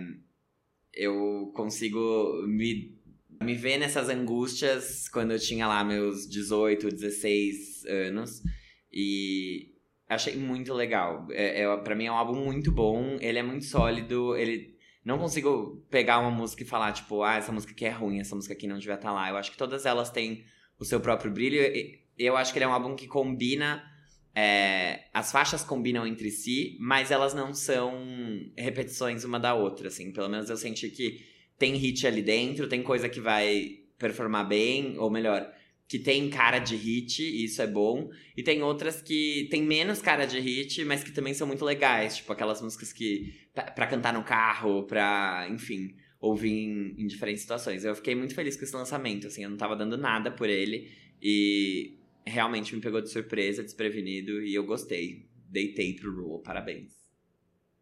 eu 0.97 1.53
consigo 1.55 2.45
me, 2.47 2.97
me 3.43 3.55
ver 3.55 3.79
nessas 3.79 4.09
angústias 4.09 5.09
quando 5.09 5.33
eu 5.33 5.39
tinha 5.39 5.67
lá 5.67 5.85
meus 5.85 6.29
18, 6.29 6.89
16 6.89 7.85
anos. 7.87 8.43
E, 8.93 9.75
Achei 10.09 10.37
muito 10.37 10.73
legal. 10.75 11.27
É, 11.31 11.63
é, 11.63 11.77
para 11.79 11.95
mim 11.95 12.07
é 12.07 12.13
um 12.13 12.17
álbum 12.17 12.35
muito 12.45 12.71
bom. 12.71 13.17
Ele 13.21 13.39
é 13.39 13.43
muito 13.43 13.65
sólido. 13.65 14.37
Ele 14.37 14.77
não 15.05 15.19
consigo 15.19 15.85
pegar 15.91 16.19
uma 16.19 16.31
música 16.31 16.63
e 16.63 16.67
falar, 16.67 16.93
tipo, 16.93 17.23
ah, 17.23 17.37
essa 17.37 17.51
música 17.51 17.73
aqui 17.73 17.85
é 17.85 17.91
ruim, 17.91 18.21
essa 18.21 18.35
música 18.35 18.55
aqui 18.55 18.67
não 18.67 18.79
devia 18.79 18.95
estar 18.95 19.09
tá 19.09 19.15
lá. 19.15 19.31
Eu 19.31 19.37
acho 19.37 19.51
que 19.51 19.57
todas 19.57 19.87
elas 19.87 20.11
têm 20.11 20.45
o 20.79 20.85
seu 20.85 21.01
próprio 21.01 21.33
brilho. 21.33 21.61
Eu 22.19 22.37
acho 22.37 22.53
que 22.53 22.59
ele 22.59 22.65
é 22.65 22.69
um 22.69 22.73
álbum 22.73 22.95
que 22.95 23.07
combina. 23.07 23.83
É, 24.35 25.05
as 25.15 25.31
faixas 25.31 25.63
combinam 25.63 26.07
entre 26.07 26.31
si, 26.31 26.77
mas 26.81 27.11
elas 27.13 27.35
não 27.35 27.55
são 27.55 27.95
repetições 28.57 29.25
uma 29.25 29.39
da 29.39 29.55
outra, 29.55 29.89
assim. 29.89 30.11
Pelo 30.11 30.29
menos 30.29 30.51
eu 30.51 30.57
senti 30.57 30.91
que 30.91 31.25
tem 31.57 31.77
hit 31.77 32.07
ali 32.07 32.21
dentro, 32.21 32.69
tem 32.69 32.83
coisa 32.83 33.09
que 33.09 33.21
vai 33.21 33.79
performar 33.97 34.49
bem, 34.49 34.99
ou 34.99 35.09
melhor, 35.09 35.49
que 35.87 35.99
tem 35.99 36.29
cara 36.31 36.59
de 36.59 36.75
hit, 36.75 37.23
e 37.23 37.45
isso 37.45 37.63
é 37.63 37.67
bom. 37.67 38.11
E 38.37 38.43
tem 38.43 38.63
outras 38.63 39.01
que 39.01 39.47
tem 39.51 39.63
menos 39.63 40.01
cara 40.03 40.27
de 40.27 40.41
hit, 40.41 40.85
mas 40.85 41.05
que 41.05 41.13
também 41.13 41.33
são 41.33 41.47
muito 41.47 41.65
legais. 41.65 42.17
Tipo 42.17 42.33
aquelas 42.33 42.61
músicas 42.61 42.93
que. 42.93 43.33
para 43.55 43.87
cantar 43.87 44.13
no 44.13 44.25
carro, 44.25 44.83
pra. 44.85 45.47
enfim. 45.51 45.95
Ouvir 46.21 46.53
em, 46.53 46.95
em, 47.03 47.07
diferentes 47.07 47.43
situações. 47.43 47.85
Eu 47.85 47.95
fiquei 47.95 48.15
muito 48.15 48.35
feliz 48.35 48.57
com 48.57 48.65
esse 48.65 48.75
lançamento, 48.75 49.27
assim, 49.27 49.45
eu 49.45 49.51
não 49.51 49.59
tava 49.59 49.77
dando 49.77 49.99
nada 49.99 50.31
por 50.31 50.49
ele. 50.49 50.91
E 51.21 51.99
realmente 52.25 52.75
me 52.75 52.81
pegou 52.81 53.01
de 53.01 53.11
surpresa, 53.11 53.63
desprevenido, 53.63 54.43
e 54.43 54.55
eu 54.55 54.65
gostei. 54.65 55.29
Deitei 55.49 55.95
pro 55.95 56.15
Rule, 56.15 56.43
parabéns. 56.43 56.93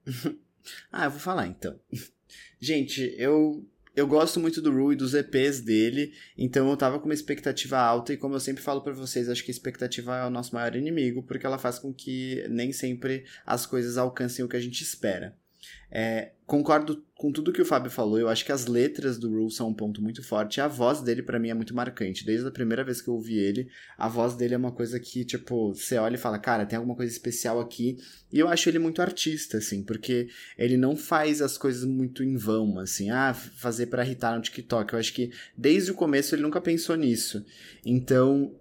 ah, 0.93 1.05
eu 1.07 1.11
vou 1.11 1.21
falar 1.21 1.47
então. 1.47 1.79
Gente, 2.61 3.15
eu 3.17 3.67
eu 3.95 4.07
gosto 4.07 4.41
muito 4.41 4.63
do 4.63 4.73
Rue 4.73 4.95
e 4.95 4.97
dos 4.97 5.13
EPs 5.13 5.61
dele, 5.61 6.15
então 6.37 6.71
eu 6.71 6.77
tava 6.79 6.99
com 6.99 7.05
uma 7.05 7.15
expectativa 7.15 7.79
alta 7.79 8.15
e 8.15 8.17
como 8.17 8.35
eu 8.35 8.41
sempre 8.41 8.63
falo 8.63 8.81
para 8.81 8.95
vocês, 8.95 9.29
acho 9.29 9.45
que 9.45 9.51
a 9.51 9.53
expectativa 9.55 10.17
é 10.17 10.27
o 10.27 10.31
nosso 10.31 10.55
maior 10.55 10.75
inimigo, 10.75 11.23
porque 11.23 11.45
ela 11.45 11.59
faz 11.59 11.79
com 11.79 11.93
que 11.93 12.43
nem 12.49 12.73
sempre 12.73 13.27
as 13.45 13.67
coisas 13.67 13.99
alcancem 13.99 14.43
o 14.43 14.49
que 14.49 14.57
a 14.57 14.61
gente 14.61 14.83
espera. 14.83 15.37
É, 15.95 16.33
concordo 16.47 17.05
com 17.15 17.31
tudo 17.31 17.53
que 17.53 17.61
o 17.61 17.67
Fábio 17.67 17.91
falou. 17.91 18.19
Eu 18.19 18.29
acho 18.29 18.45
que 18.45 18.51
as 18.51 18.67
letras 18.67 19.19
do 19.19 19.29
Rule 19.29 19.51
são 19.51 19.69
um 19.69 19.75
ponto 19.75 20.03
muito 20.03 20.23
forte. 20.23 20.61
A 20.61 20.67
voz 20.67 21.03
dele, 21.03 21.23
para 21.23 21.39
mim, 21.39 21.51
é 21.51 21.55
muito 21.55 21.75
marcante. 21.75 22.25
Desde 22.25 22.47
a 22.47 22.51
primeira 22.51 22.83
vez 22.83 23.03
que 23.03 23.09
eu 23.09 23.15
ouvi 23.15 23.39
ele, 23.39 23.69
a 23.97 24.09
voz 24.09 24.35
dele 24.35 24.55
é 24.55 24.57
uma 24.57 24.73
coisa 24.73 24.99
que, 24.99 25.25
tipo, 25.25 25.75
você 25.75 25.99
olha 25.99 26.15
e 26.15 26.19
fala, 26.19 26.39
cara, 26.39 26.65
tem 26.65 26.77
alguma 26.77 26.97
coisa 26.97 27.13
especial 27.13 27.61
aqui. 27.61 27.99
E 28.33 28.39
eu 28.39 28.49
acho 28.49 28.69
ele 28.69 28.79
muito 28.79 29.03
artista, 29.03 29.59
assim, 29.59 29.85
porque 29.85 30.29
ele 30.57 30.77
não 30.77 30.97
faz 30.97 31.43
as 31.43 31.59
coisas 31.59 31.85
muito 31.85 32.25
em 32.25 32.37
vão, 32.37 32.79
assim, 32.79 33.11
ah, 33.11 33.35
fazer 33.35 33.87
para 33.87 34.05
irritar 34.05 34.35
no 34.35 34.43
TikTok. 34.43 34.95
Eu 34.95 34.99
acho 34.99 35.13
que 35.13 35.31
desde 35.57 35.91
o 35.91 35.95
começo 35.95 36.35
ele 36.35 36.43
nunca 36.43 36.61
pensou 36.61 36.97
nisso. 36.97 37.45
Então, 37.85 38.55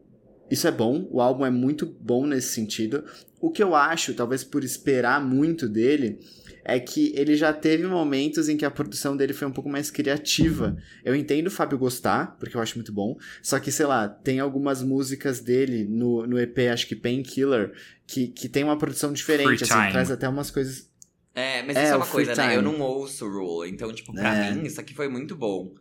isso 0.52 0.67
é 0.67 0.71
bom, 0.71 1.08
o 1.10 1.21
álbum 1.21 1.45
é 1.45 1.50
muito 1.50 1.86
bom 1.86 2.28
nesse 2.28 2.50
sentido. 2.50 3.06
O 3.39 3.50
que 3.50 3.63
eu 3.63 3.74
acho, 3.74 4.13
talvez 4.13 4.43
por 4.43 4.63
esperar 4.63 5.26
muito 5.26 5.67
dele, 5.67 6.19
é 6.63 6.80
que 6.80 7.13
ele 7.15 7.36
já 7.36 7.52
teve 7.54 7.86
momentos 7.88 8.47
em 8.50 8.58
que 8.58 8.65
a 8.65 8.71
produção 8.71 9.15
dele 9.15 9.34
foi 9.34 9.47
um 9.47 9.52
pouco 9.52 9.69
mais 9.69 9.89
criativa. 9.89 10.78
Eu 11.04 11.15
entendo 11.15 11.47
o 11.47 11.52
Fábio 11.52 11.78
gostar, 11.78 12.36
porque 12.39 12.56
eu 12.56 12.62
acho 12.62 12.76
muito 12.76 12.91
bom, 12.91 13.17
só 13.41 13.60
que, 13.60 13.71
sei 13.71 13.86
lá, 13.86 14.08
tem 14.08 14.39
algumas 14.39 14.84
músicas 14.84 15.39
dele 15.39 15.86
no, 15.86 16.26
no 16.28 16.39
EP, 16.39 16.58
acho 16.71 16.88
que 16.88 16.95
Painkiller, 16.95 17.74
que, 18.06 18.28
que 18.28 18.47
tem 18.47 18.63
uma 18.63 18.78
produção 18.78 19.12
diferente, 19.13 19.63
assim, 19.63 19.91
traz 19.91 20.12
até 20.12 20.28
umas 20.28 20.52
coisas... 20.52 20.89
É, 21.34 21.63
mas 21.63 21.78
é, 21.78 21.84
isso 21.84 21.93
é 21.93 21.95
uma 21.95 22.08
coisa, 22.08 22.34
time. 22.34 22.47
né? 22.47 22.58
Eu 22.58 22.62
não 22.62 22.80
ouço 22.82 23.26
Rule, 23.28 23.69
então, 23.69 23.91
tipo, 23.93 24.13
pra 24.13 24.36
é. 24.36 24.52
mim, 24.52 24.65
isso 24.65 24.82
aqui 24.82 24.93
foi 24.93 25.08
muito 25.08 25.36
bom. 25.36 25.74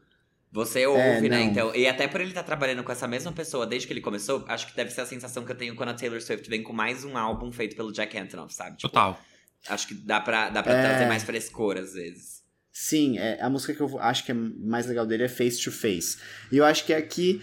Você 0.52 0.84
ouve, 0.84 1.00
é, 1.00 1.28
né? 1.28 1.42
Então, 1.42 1.74
e 1.74 1.86
até 1.86 2.08
por 2.08 2.20
ele 2.20 2.30
estar 2.30 2.42
tá 2.42 2.46
trabalhando 2.46 2.82
com 2.82 2.90
essa 2.90 3.06
mesma 3.06 3.30
pessoa 3.32 3.66
desde 3.66 3.86
que 3.86 3.92
ele 3.92 4.00
começou, 4.00 4.44
acho 4.48 4.66
que 4.66 4.74
deve 4.74 4.90
ser 4.90 5.02
a 5.02 5.06
sensação 5.06 5.44
que 5.44 5.52
eu 5.52 5.56
tenho 5.56 5.76
quando 5.76 5.90
a 5.90 5.94
Taylor 5.94 6.20
Swift 6.20 6.48
vem 6.50 6.62
com 6.62 6.72
mais 6.72 7.04
um 7.04 7.16
álbum 7.16 7.52
feito 7.52 7.76
pelo 7.76 7.92
Jack 7.92 8.18
Antonoff, 8.18 8.52
sabe? 8.52 8.76
Tipo, 8.76 8.88
Total. 8.88 9.20
Acho 9.68 9.88
que 9.88 9.94
dá 9.94 10.20
pra, 10.20 10.48
dá 10.50 10.62
pra 10.62 10.74
é... 10.74 10.82
trazer 10.82 11.06
mais 11.06 11.22
frescor 11.22 11.76
às 11.76 11.94
vezes. 11.94 12.40
Sim, 12.72 13.18
é, 13.18 13.40
a 13.42 13.50
música 13.50 13.74
que 13.74 13.80
eu 13.80 13.98
acho 14.00 14.24
que 14.24 14.30
é 14.30 14.34
mais 14.34 14.86
legal 14.86 15.06
dele 15.06 15.24
é 15.24 15.28
Face 15.28 15.62
to 15.62 15.72
Face. 15.72 16.18
E 16.50 16.56
eu 16.56 16.64
acho 16.64 16.84
que 16.84 16.94
aqui, 16.94 17.42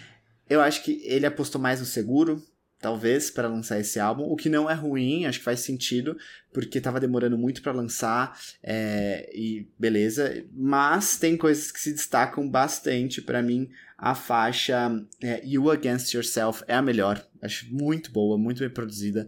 eu 0.50 0.62
acho 0.62 0.84
que 0.84 1.02
ele 1.04 1.26
apostou 1.26 1.62
mais 1.62 1.80
no 1.80 1.86
seguro, 1.86 2.42
talvez, 2.80 3.30
para 3.30 3.48
lançar 3.48 3.80
esse 3.80 4.00
álbum, 4.00 4.24
o 4.24 4.36
que 4.36 4.50
não 4.50 4.70
é 4.70 4.74
ruim, 4.74 5.26
acho 5.26 5.40
que 5.40 5.46
faz 5.46 5.60
sentido, 5.60 6.18
porque 6.54 6.80
tava 6.80 7.00
demorando 7.00 7.38
muito 7.38 7.62
para 7.62 7.72
lançar, 7.72 8.40
é, 8.64 9.30
e 9.34 9.70
beleza, 9.78 10.46
mas 10.54 11.18
tem 11.18 11.36
coisas 11.36 11.72
que 11.72 11.80
se 11.80 11.92
destacam 11.92 12.50
bastante 12.50 13.22
para 13.22 13.42
mim. 13.42 13.70
A 13.98 14.16
faixa 14.16 14.90
é, 15.22 15.42
You 15.46 15.70
Against 15.70 16.14
Yourself 16.14 16.64
é 16.68 16.76
a 16.76 16.82
melhor, 16.82 17.24
acho 17.42 17.72
muito 17.74 18.12
boa, 18.12 18.38
muito 18.38 18.60
bem 18.60 18.70
produzida 18.70 19.28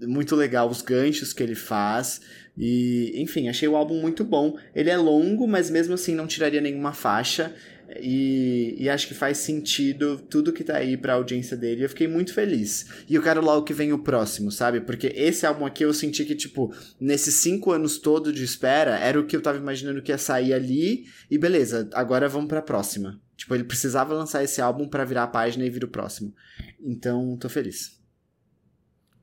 muito 0.00 0.34
legal 0.34 0.68
os 0.68 0.82
ganchos 0.82 1.32
que 1.32 1.42
ele 1.42 1.54
faz. 1.54 2.20
E, 2.56 3.12
enfim, 3.16 3.48
achei 3.48 3.68
o 3.68 3.76
álbum 3.76 4.00
muito 4.00 4.24
bom. 4.24 4.56
Ele 4.74 4.90
é 4.90 4.96
longo, 4.96 5.46
mas 5.46 5.70
mesmo 5.70 5.94
assim 5.94 6.14
não 6.14 6.26
tiraria 6.26 6.60
nenhuma 6.60 6.92
faixa. 6.92 7.54
E, 8.00 8.76
e 8.78 8.88
acho 8.88 9.06
que 9.06 9.14
faz 9.14 9.38
sentido 9.38 10.18
tudo 10.30 10.52
que 10.52 10.64
tá 10.64 10.76
aí 10.76 10.96
pra 10.96 11.14
audiência 11.14 11.56
dele. 11.56 11.84
Eu 11.84 11.88
fiquei 11.88 12.08
muito 12.08 12.32
feliz. 12.32 12.86
E 13.08 13.14
eu 13.14 13.22
quero 13.22 13.44
logo 13.44 13.64
que 13.64 13.74
vem 13.74 13.92
o 13.92 13.98
próximo, 13.98 14.50
sabe? 14.50 14.80
Porque 14.80 15.12
esse 15.14 15.46
álbum 15.46 15.66
aqui 15.66 15.84
eu 15.84 15.92
senti 15.92 16.24
que, 16.24 16.34
tipo, 16.34 16.74
nesses 17.00 17.34
cinco 17.36 17.72
anos 17.72 17.98
todo 17.98 18.32
de 18.32 18.44
espera, 18.44 18.96
era 18.98 19.18
o 19.20 19.26
que 19.26 19.36
eu 19.36 19.42
tava 19.42 19.58
imaginando 19.58 20.02
que 20.02 20.12
ia 20.12 20.18
sair 20.18 20.52
ali. 20.52 21.04
E 21.30 21.36
beleza, 21.36 21.88
agora 21.92 22.28
vamos 22.28 22.48
pra 22.48 22.62
próxima. 22.62 23.20
Tipo, 23.36 23.54
ele 23.54 23.64
precisava 23.64 24.14
lançar 24.14 24.42
esse 24.42 24.60
álbum 24.60 24.88
para 24.88 25.04
virar 25.04 25.24
a 25.24 25.28
página 25.28 25.64
e 25.64 25.70
vir 25.70 25.84
o 25.84 25.88
próximo. 25.88 26.32
Então, 26.80 27.36
tô 27.36 27.48
feliz. 27.48 28.03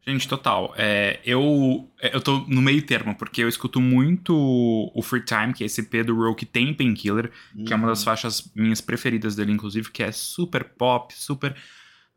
Gente, 0.05 0.27
total. 0.27 0.73
É, 0.77 1.19
eu, 1.23 1.87
é, 2.01 2.15
eu 2.15 2.21
tô 2.21 2.39
no 2.47 2.61
meio 2.61 2.81
termo, 2.81 3.13
porque 3.15 3.43
eu 3.43 3.47
escuto 3.47 3.79
muito 3.79 4.33
o 4.35 5.01
Free 5.03 5.23
Time, 5.23 5.53
que 5.53 5.63
é 5.63 5.67
esse 5.67 5.83
P 5.83 6.03
do 6.03 6.15
Row 6.15 6.33
que 6.33 6.45
tem 6.45 6.73
Painkiller, 6.73 7.31
uhum. 7.55 7.65
que 7.65 7.73
é 7.73 7.75
uma 7.75 7.87
das 7.87 7.99
uhum. 7.99 8.05
faixas 8.05 8.51
minhas 8.55 8.81
preferidas 8.81 9.35
dele, 9.35 9.51
inclusive, 9.51 9.91
que 9.91 10.01
é 10.01 10.11
super 10.11 10.63
pop, 10.63 11.13
super. 11.15 11.55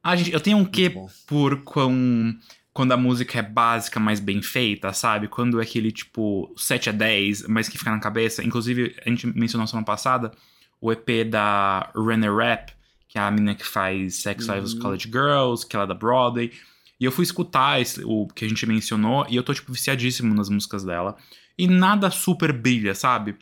Ah, 0.03 0.17
gente, 0.17 0.33
eu 0.33 0.41
tenho 0.41 0.57
um 0.57 0.65
quê 0.65 0.95
por 1.27 1.63
com, 1.63 2.35
quando 2.73 2.93
a 2.93 2.97
música 2.97 3.39
é 3.39 3.43
básica, 3.43 4.01
mas 4.01 4.19
bem 4.19 4.41
feita, 4.41 4.93
sabe? 4.93 5.29
Quando 5.29 5.61
é 5.61 5.63
aquele 5.63 5.93
tipo 5.93 6.55
7 6.57 6.89
a 6.89 6.93
10, 6.93 7.49
mas 7.49 7.69
que 7.69 7.77
fica 7.77 7.91
na 7.91 8.01
cabeça. 8.01 8.43
Inclusive, 8.43 8.97
a 9.05 9.09
gente 9.11 9.27
mencionou 9.27 9.67
semana 9.67 9.85
passada 9.85 10.33
o 10.81 10.91
EP 10.91 11.27
da 11.29 11.91
Renner 11.95 12.35
Rap, 12.35 12.73
que 13.09 13.19
é 13.19 13.21
a 13.23 13.31
menina 13.31 13.55
que 13.55 13.67
faz 13.67 14.17
Sex 14.17 14.47
Lives 14.47 14.73
uhum. 14.73 14.81
College 14.81 15.05
Girls, 15.05 15.67
que 15.67 15.77
ela 15.77 15.85
é 15.85 15.89
da 15.89 15.95
Broadway. 15.95 16.51
E 16.99 17.05
eu 17.05 17.13
fui 17.13 17.25
escutar 17.25 17.81
esse, 17.81 18.03
o 18.05 18.27
que 18.29 18.45
a 18.45 18.49
gente 18.49 18.67
mencionou 18.67 19.27
e 19.29 19.37
eu 19.37 19.43
tô, 19.43 19.53
tipo, 19.53 19.73
viciadíssimo 19.73 20.35
nas 20.35 20.49
músicas 20.49 20.85
dela. 20.85 21.17
E 21.59 21.67
nada 21.67 22.11
super 22.11 22.53
brilha, 22.53 22.95
sabe? 22.95 23.37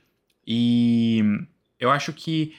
E 0.46 1.22
eu 1.78 1.90
acho 1.90 2.12
que. 2.12 2.54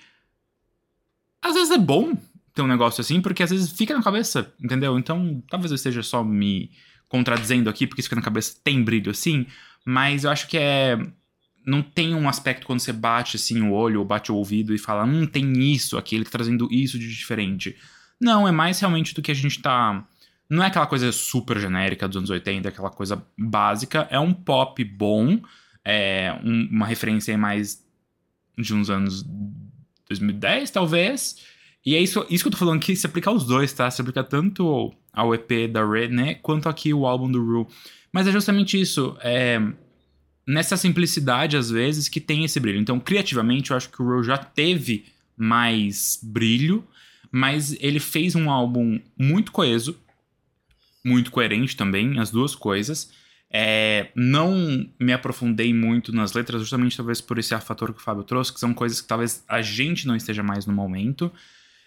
Às 1.41 1.55
vezes 1.55 1.71
é 1.71 1.77
bom 1.77 2.17
ter 2.53 2.61
um 2.61 2.67
negócio 2.67 3.01
assim, 3.01 3.19
porque 3.19 3.43
às 3.43 3.49
vezes 3.49 3.71
fica 3.71 3.93
na 3.93 4.03
cabeça, 4.03 4.53
entendeu? 4.63 4.97
Então, 4.97 5.43
talvez 5.49 5.71
eu 5.71 5.75
esteja 5.75 6.03
só 6.03 6.23
me 6.23 6.71
contradizendo 7.07 7.69
aqui, 7.69 7.85
porque 7.85 8.01
isso 8.01 8.09
fica 8.09 8.19
na 8.19 8.25
cabeça 8.25 8.55
tem 8.63 8.83
brilho 8.83 9.11
assim, 9.11 9.45
mas 9.85 10.23
eu 10.23 10.31
acho 10.31 10.47
que 10.47 10.57
é. 10.57 10.97
Não 11.65 11.81
tem 11.81 12.13
um 12.13 12.27
aspecto 12.27 12.65
quando 12.67 12.81
você 12.81 12.91
bate 12.91 13.37
assim 13.37 13.61
o 13.61 13.71
olho 13.71 13.99
ou 13.99 14.05
bate 14.05 14.29
o 14.31 14.35
ouvido 14.35 14.75
e 14.75 14.77
fala, 14.77 15.05
hum, 15.05 15.25
tem 15.25 15.71
isso, 15.73 15.97
aquele 15.97 16.25
tá 16.25 16.31
trazendo 16.31 16.67
isso 16.69 16.99
de 16.99 17.07
diferente. 17.07 17.77
Não, 18.19 18.45
é 18.45 18.51
mais 18.51 18.81
realmente 18.81 19.13
do 19.13 19.21
que 19.21 19.31
a 19.31 19.35
gente 19.35 19.61
tá 19.61 20.05
não 20.49 20.63
é 20.63 20.67
aquela 20.67 20.87
coisa 20.87 21.11
super 21.11 21.59
genérica 21.59 22.07
dos 22.07 22.17
anos 22.17 22.29
80, 22.29 22.69
aquela 22.69 22.89
coisa 22.89 23.25
básica. 23.37 24.07
É 24.09 24.19
um 24.19 24.33
pop 24.33 24.83
bom, 24.83 25.39
é 25.83 26.37
um, 26.43 26.67
uma 26.71 26.85
referência 26.85 27.37
mais 27.37 27.83
de 28.57 28.73
uns 28.73 28.89
anos 28.89 29.23
2010, 30.07 30.71
talvez. 30.71 31.37
E 31.85 31.95
é 31.95 31.99
isso, 31.99 32.25
isso 32.29 32.43
que 32.43 32.47
eu 32.47 32.51
tô 32.51 32.57
falando 32.57 32.79
que 32.79 32.95
se 32.95 33.05
aplica 33.05 33.29
aos 33.29 33.45
dois, 33.45 33.73
tá? 33.73 33.89
Se 33.91 34.01
aplica 34.01 34.23
tanto 34.23 34.93
ao 35.11 35.33
EP 35.33 35.69
da 35.71 35.85
René 35.85 36.35
quanto 36.35 36.69
aqui 36.69 36.93
o 36.93 37.05
álbum 37.05 37.29
do 37.29 37.43
Rue. 37.43 37.67
Mas 38.11 38.27
é 38.27 38.31
justamente 38.31 38.79
isso. 38.79 39.17
É, 39.21 39.59
nessa 40.47 40.77
simplicidade, 40.77 41.57
às 41.57 41.69
vezes, 41.69 42.07
que 42.07 42.21
tem 42.21 42.43
esse 42.45 42.59
brilho. 42.59 42.79
Então, 42.79 42.99
criativamente, 42.99 43.71
eu 43.71 43.77
acho 43.77 43.89
que 43.89 44.01
o 44.01 44.05
Rue 44.05 44.23
já 44.23 44.37
teve 44.37 45.05
mais 45.35 46.19
brilho, 46.21 46.85
mas 47.31 47.75
ele 47.79 47.99
fez 47.99 48.35
um 48.35 48.49
álbum 48.49 48.99
muito 49.17 49.51
coeso, 49.51 49.97
muito 51.03 51.31
coerente 51.31 51.75
também, 51.75 52.19
as 52.19 52.31
duas 52.31 52.55
coisas. 52.55 53.11
É, 53.55 54.09
não 54.15 54.89
me 54.99 55.13
aprofundei 55.13 55.73
muito 55.73 56.11
nas 56.11 56.33
letras, 56.33 56.61
justamente 56.61 56.97
talvez 56.97 57.21
por 57.21 57.37
esse 57.37 57.55
fator 57.59 57.93
que 57.93 57.99
o 57.99 58.03
Fábio 58.03 58.23
trouxe, 58.23 58.51
que 58.51 58.59
são 58.59 58.73
coisas 58.73 58.99
que 58.99 59.07
talvez 59.07 59.43
a 59.47 59.61
gente 59.61 60.07
não 60.07 60.15
esteja 60.15 60.41
mais 60.41 60.65
no 60.65 60.73
momento. 60.73 61.31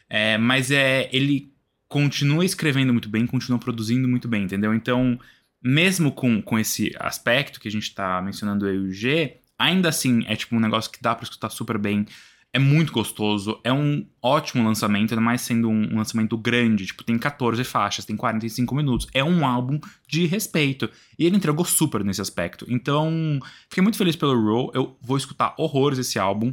É, 0.09 0.38
mas 0.38 0.70
é 0.70 1.09
ele 1.12 1.52
continua 1.88 2.44
escrevendo 2.44 2.92
muito 2.92 3.09
bem, 3.09 3.26
continua 3.26 3.59
produzindo 3.59 4.09
muito 4.09 4.29
bem, 4.29 4.44
entendeu? 4.44 4.74
Então, 4.74 5.18
mesmo 5.62 6.12
com, 6.12 6.40
com 6.40 6.59
esse 6.59 6.94
aspecto 6.98 7.59
que 7.59 7.68
a 7.68 7.70
gente 7.70 7.92
tá 7.92 8.22
mencionando 8.22 8.68
e 8.68 8.79
o 8.79 8.92
G, 8.92 9.38
ainda 9.59 9.88
assim 9.88 10.24
é 10.29 10.37
tipo 10.37 10.55
um 10.55 10.61
negócio 10.61 10.90
que 10.90 11.02
dá 11.02 11.14
pra 11.14 11.24
escutar 11.24 11.50
super 11.50 11.79
bem. 11.79 12.07
É 12.56 12.58
muito 12.58 12.90
gostoso, 12.90 13.60
é 13.62 13.70
um 13.70 14.09
ótimo 14.22 14.64
lançamento, 14.64 15.12
ainda 15.12 15.20
mais 15.20 15.42
sendo 15.42 15.68
um, 15.68 15.94
lançamento 15.94 16.38
grande, 16.38 16.86
tipo, 16.86 17.04
tem 17.04 17.18
14 17.18 17.62
faixas, 17.64 18.07
tem 18.07 18.16
45 18.16 18.74
minutos. 18.74 19.07
É 19.12 19.22
um 19.22 19.44
álbum 19.44 19.78
de 20.09 20.24
respeito. 20.24 20.90
E 21.18 21.26
ele 21.26 21.36
entregou 21.36 21.66
super 21.66 22.02
nesse 22.02 22.22
aspecto. 22.22 22.64
Então, 22.66 23.38
fiquei 23.68 23.82
muito 23.82 23.98
feliz 23.98 24.16
pelo 24.16 24.42
Row. 24.42 24.72
Eu 24.72 24.96
vou 25.02 25.18
escutar 25.18 25.54
horrores 25.59 25.98
esse 25.98 26.18
álbum. 26.18 26.50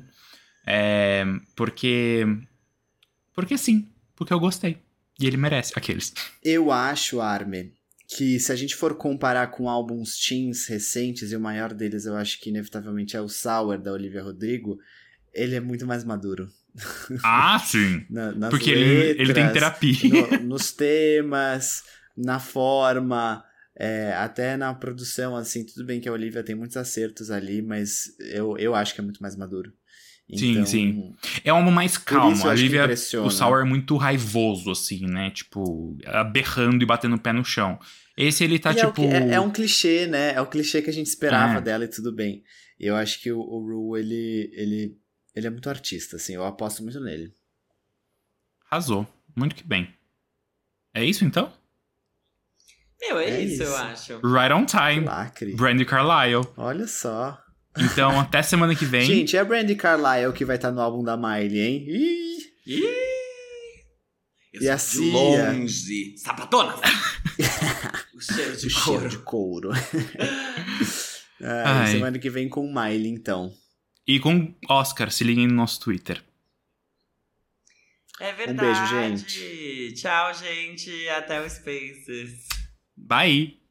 É, 0.68 1.24
porque. 1.56 2.26
Porque 3.34 3.58
sim, 3.58 3.88
porque 4.14 4.34
eu 4.34 4.42
gostei. 4.42 4.80
E 5.18 5.26
ele 5.26 5.38
merece 5.38 5.72
aqueles. 5.74 6.14
Eu 6.44 6.70
acho, 6.70 7.22
Arme, 7.22 7.72
que 8.10 8.42
se 8.42 8.52
a 8.52 8.58
gente 8.58 8.76
for 8.76 8.96
comparar 8.96 9.48
com 9.52 9.70
álbuns 9.70 10.18
teens 10.18 10.68
recentes, 10.68 11.32
e 11.32 11.36
o 11.38 11.40
maior 11.40 11.74
deles 11.74 12.06
eu 12.06 12.18
acho 12.18 12.42
que 12.42 12.50
inevitavelmente 12.50 13.16
é 13.16 13.22
o 13.22 13.30
Sour 13.30 13.78
da 13.78 13.94
Olivia 13.94 14.22
Rodrigo 14.22 14.78
ele 15.34 15.56
é 15.56 15.60
muito 15.60 15.86
mais 15.86 16.04
maduro. 16.04 16.48
Ah, 17.24 17.60
sim. 17.60 18.04
Na, 18.10 18.50
Porque 18.50 18.70
ele, 18.72 19.22
ele 19.22 19.34
tem 19.34 19.44
letras, 19.46 19.54
terapia. 19.54 20.40
no- 20.40 20.44
nos 20.50 20.72
temas, 20.72 21.84
na 22.18 22.40
forma, 22.40 23.44
é, 23.78 24.14
até 24.14 24.58
na 24.58 24.74
produção, 24.74 25.36
assim, 25.36 25.66
tudo 25.66 25.86
bem 25.86 26.00
que 26.00 26.10
a 26.10 26.12
Olivia 26.12 26.44
tem 26.44 26.56
muitos 26.56 26.78
acertos 26.78 27.30
ali, 27.32 27.62
mas 27.62 28.06
eu, 28.20 28.58
eu 28.58 28.74
acho 28.76 28.94
que 28.96 29.02
é 29.02 29.04
muito 29.04 29.22
mais 29.22 29.36
maduro. 29.36 29.72
Sim, 30.36 30.52
Então, 30.52 30.66
sim. 30.66 31.14
É 31.44 31.52
um 31.54 31.58
álbum 31.58 31.70
mais 31.72 31.98
calmo. 31.98 32.44
A 32.48 32.50
Olivia, 32.52 32.88
o 33.24 33.30
Sour 33.30 33.62
é 33.62 33.66
muito 33.66 33.98
raivoso, 33.98 34.72
assim, 34.72 35.06
né? 35.06 35.30
Tipo, 35.32 35.96
berrando 36.32 36.82
e 36.82 36.86
batendo 36.88 37.16
o 37.18 37.20
pé 37.20 37.34
no 37.34 37.44
chão. 37.44 37.78
Esse 38.18 38.44
ele 38.44 38.58
tá, 38.58 38.72
E 38.72 38.80
é 38.80 38.86
tipo. 38.86 38.94
que- 38.94 39.06
é, 39.08 39.34
é 39.34 39.40
um 39.40 39.52
clichê, 39.52 40.08
né? 40.08 40.34
É 40.34 40.42
o 40.42 40.48
clichê 40.48 40.82
que 40.82 40.90
a 40.90 40.94
gente 40.94 41.08
esperava 41.08 41.58
É. 41.60 41.62
dela 41.62 41.84
e 41.84 41.88
tudo 41.90 42.12
bem. 42.16 42.42
Eu 42.80 42.96
acho 42.96 43.22
que 43.22 43.32
o, 43.32 43.40
o 43.40 43.60
Ru, 43.66 43.98
ele, 43.98 44.50
ele, 44.54 44.96
ele 45.36 45.48
é 45.48 45.50
muito 45.50 45.70
artista, 45.70 46.16
assim, 46.18 46.36
eu 46.36 46.46
aposto 46.46 46.84
muito 46.84 47.00
nele. 47.00 47.34
Arrasou. 48.70 49.08
Muito 49.36 49.56
que 49.56 49.64
bem. 49.64 49.94
É 50.94 51.04
isso 51.04 51.26
então? 51.26 51.52
Meu, 53.02 53.20
é, 53.20 53.30
É 53.30 53.42
isso, 53.42 53.64
eu 53.64 53.68
isso. 53.70 53.76
acho. 53.82 54.22
Right 54.26 54.54
on 54.54 54.66
time. 54.66 55.06
lacre. 55.06 55.56
Brandy 55.56 55.86
Carlisle. 55.86 56.48
Olha 56.56 56.88
só. 56.88 57.38
Então, 57.78 58.18
até 58.22 58.42
semana 58.44 58.76
que 58.76 58.86
vem. 58.86 59.06
Gente, 59.06 59.36
é 59.36 59.40
a 59.40 59.46
Brandy 59.46 59.76
Carlisle 59.76 60.34
que 60.34 60.46
vai 60.46 60.56
estar 60.56 60.72
no 60.72 60.80
álbum 60.82 61.04
da 61.04 61.18
Miley, 61.18 61.60
hein? 61.60 61.86
Ih! 61.88 62.38
Ih! 62.68 62.84
Eu 64.54 64.62
E 64.62 64.70
a 64.70 64.76
de 64.76 64.82
Cia? 64.82 65.12
longe. 65.52 66.16
Sapatona! 66.18 66.76
o 68.16 68.22
cheiro 68.22 68.56
de 68.56 68.68
o 68.68 68.72
couro. 68.74 69.00
cheiro 69.00 69.10
de 69.10 69.18
couro. 69.20 69.70
Ah, 71.46 71.86
semana 71.88 72.18
que 72.20 72.30
vem 72.30 72.48
com 72.48 72.66
Miley, 72.74 73.08
então. 73.10 73.54
E 74.06 74.20
com 74.20 74.54
Oscar, 74.70 75.12
se 75.12 75.24
liguem 75.24 75.48
no 75.48 75.54
nosso 75.54 75.80
Twitter. 75.80 76.24
É 78.20 78.32
verdade. 78.34 78.54
Um 78.54 78.56
beijo, 78.56 78.88
gente. 78.88 79.94
Tchau, 79.94 80.34
gente. 80.34 81.10
Até 81.10 81.42
o 81.42 81.50
Spaces. 81.50 82.48
Bye! 82.96 83.63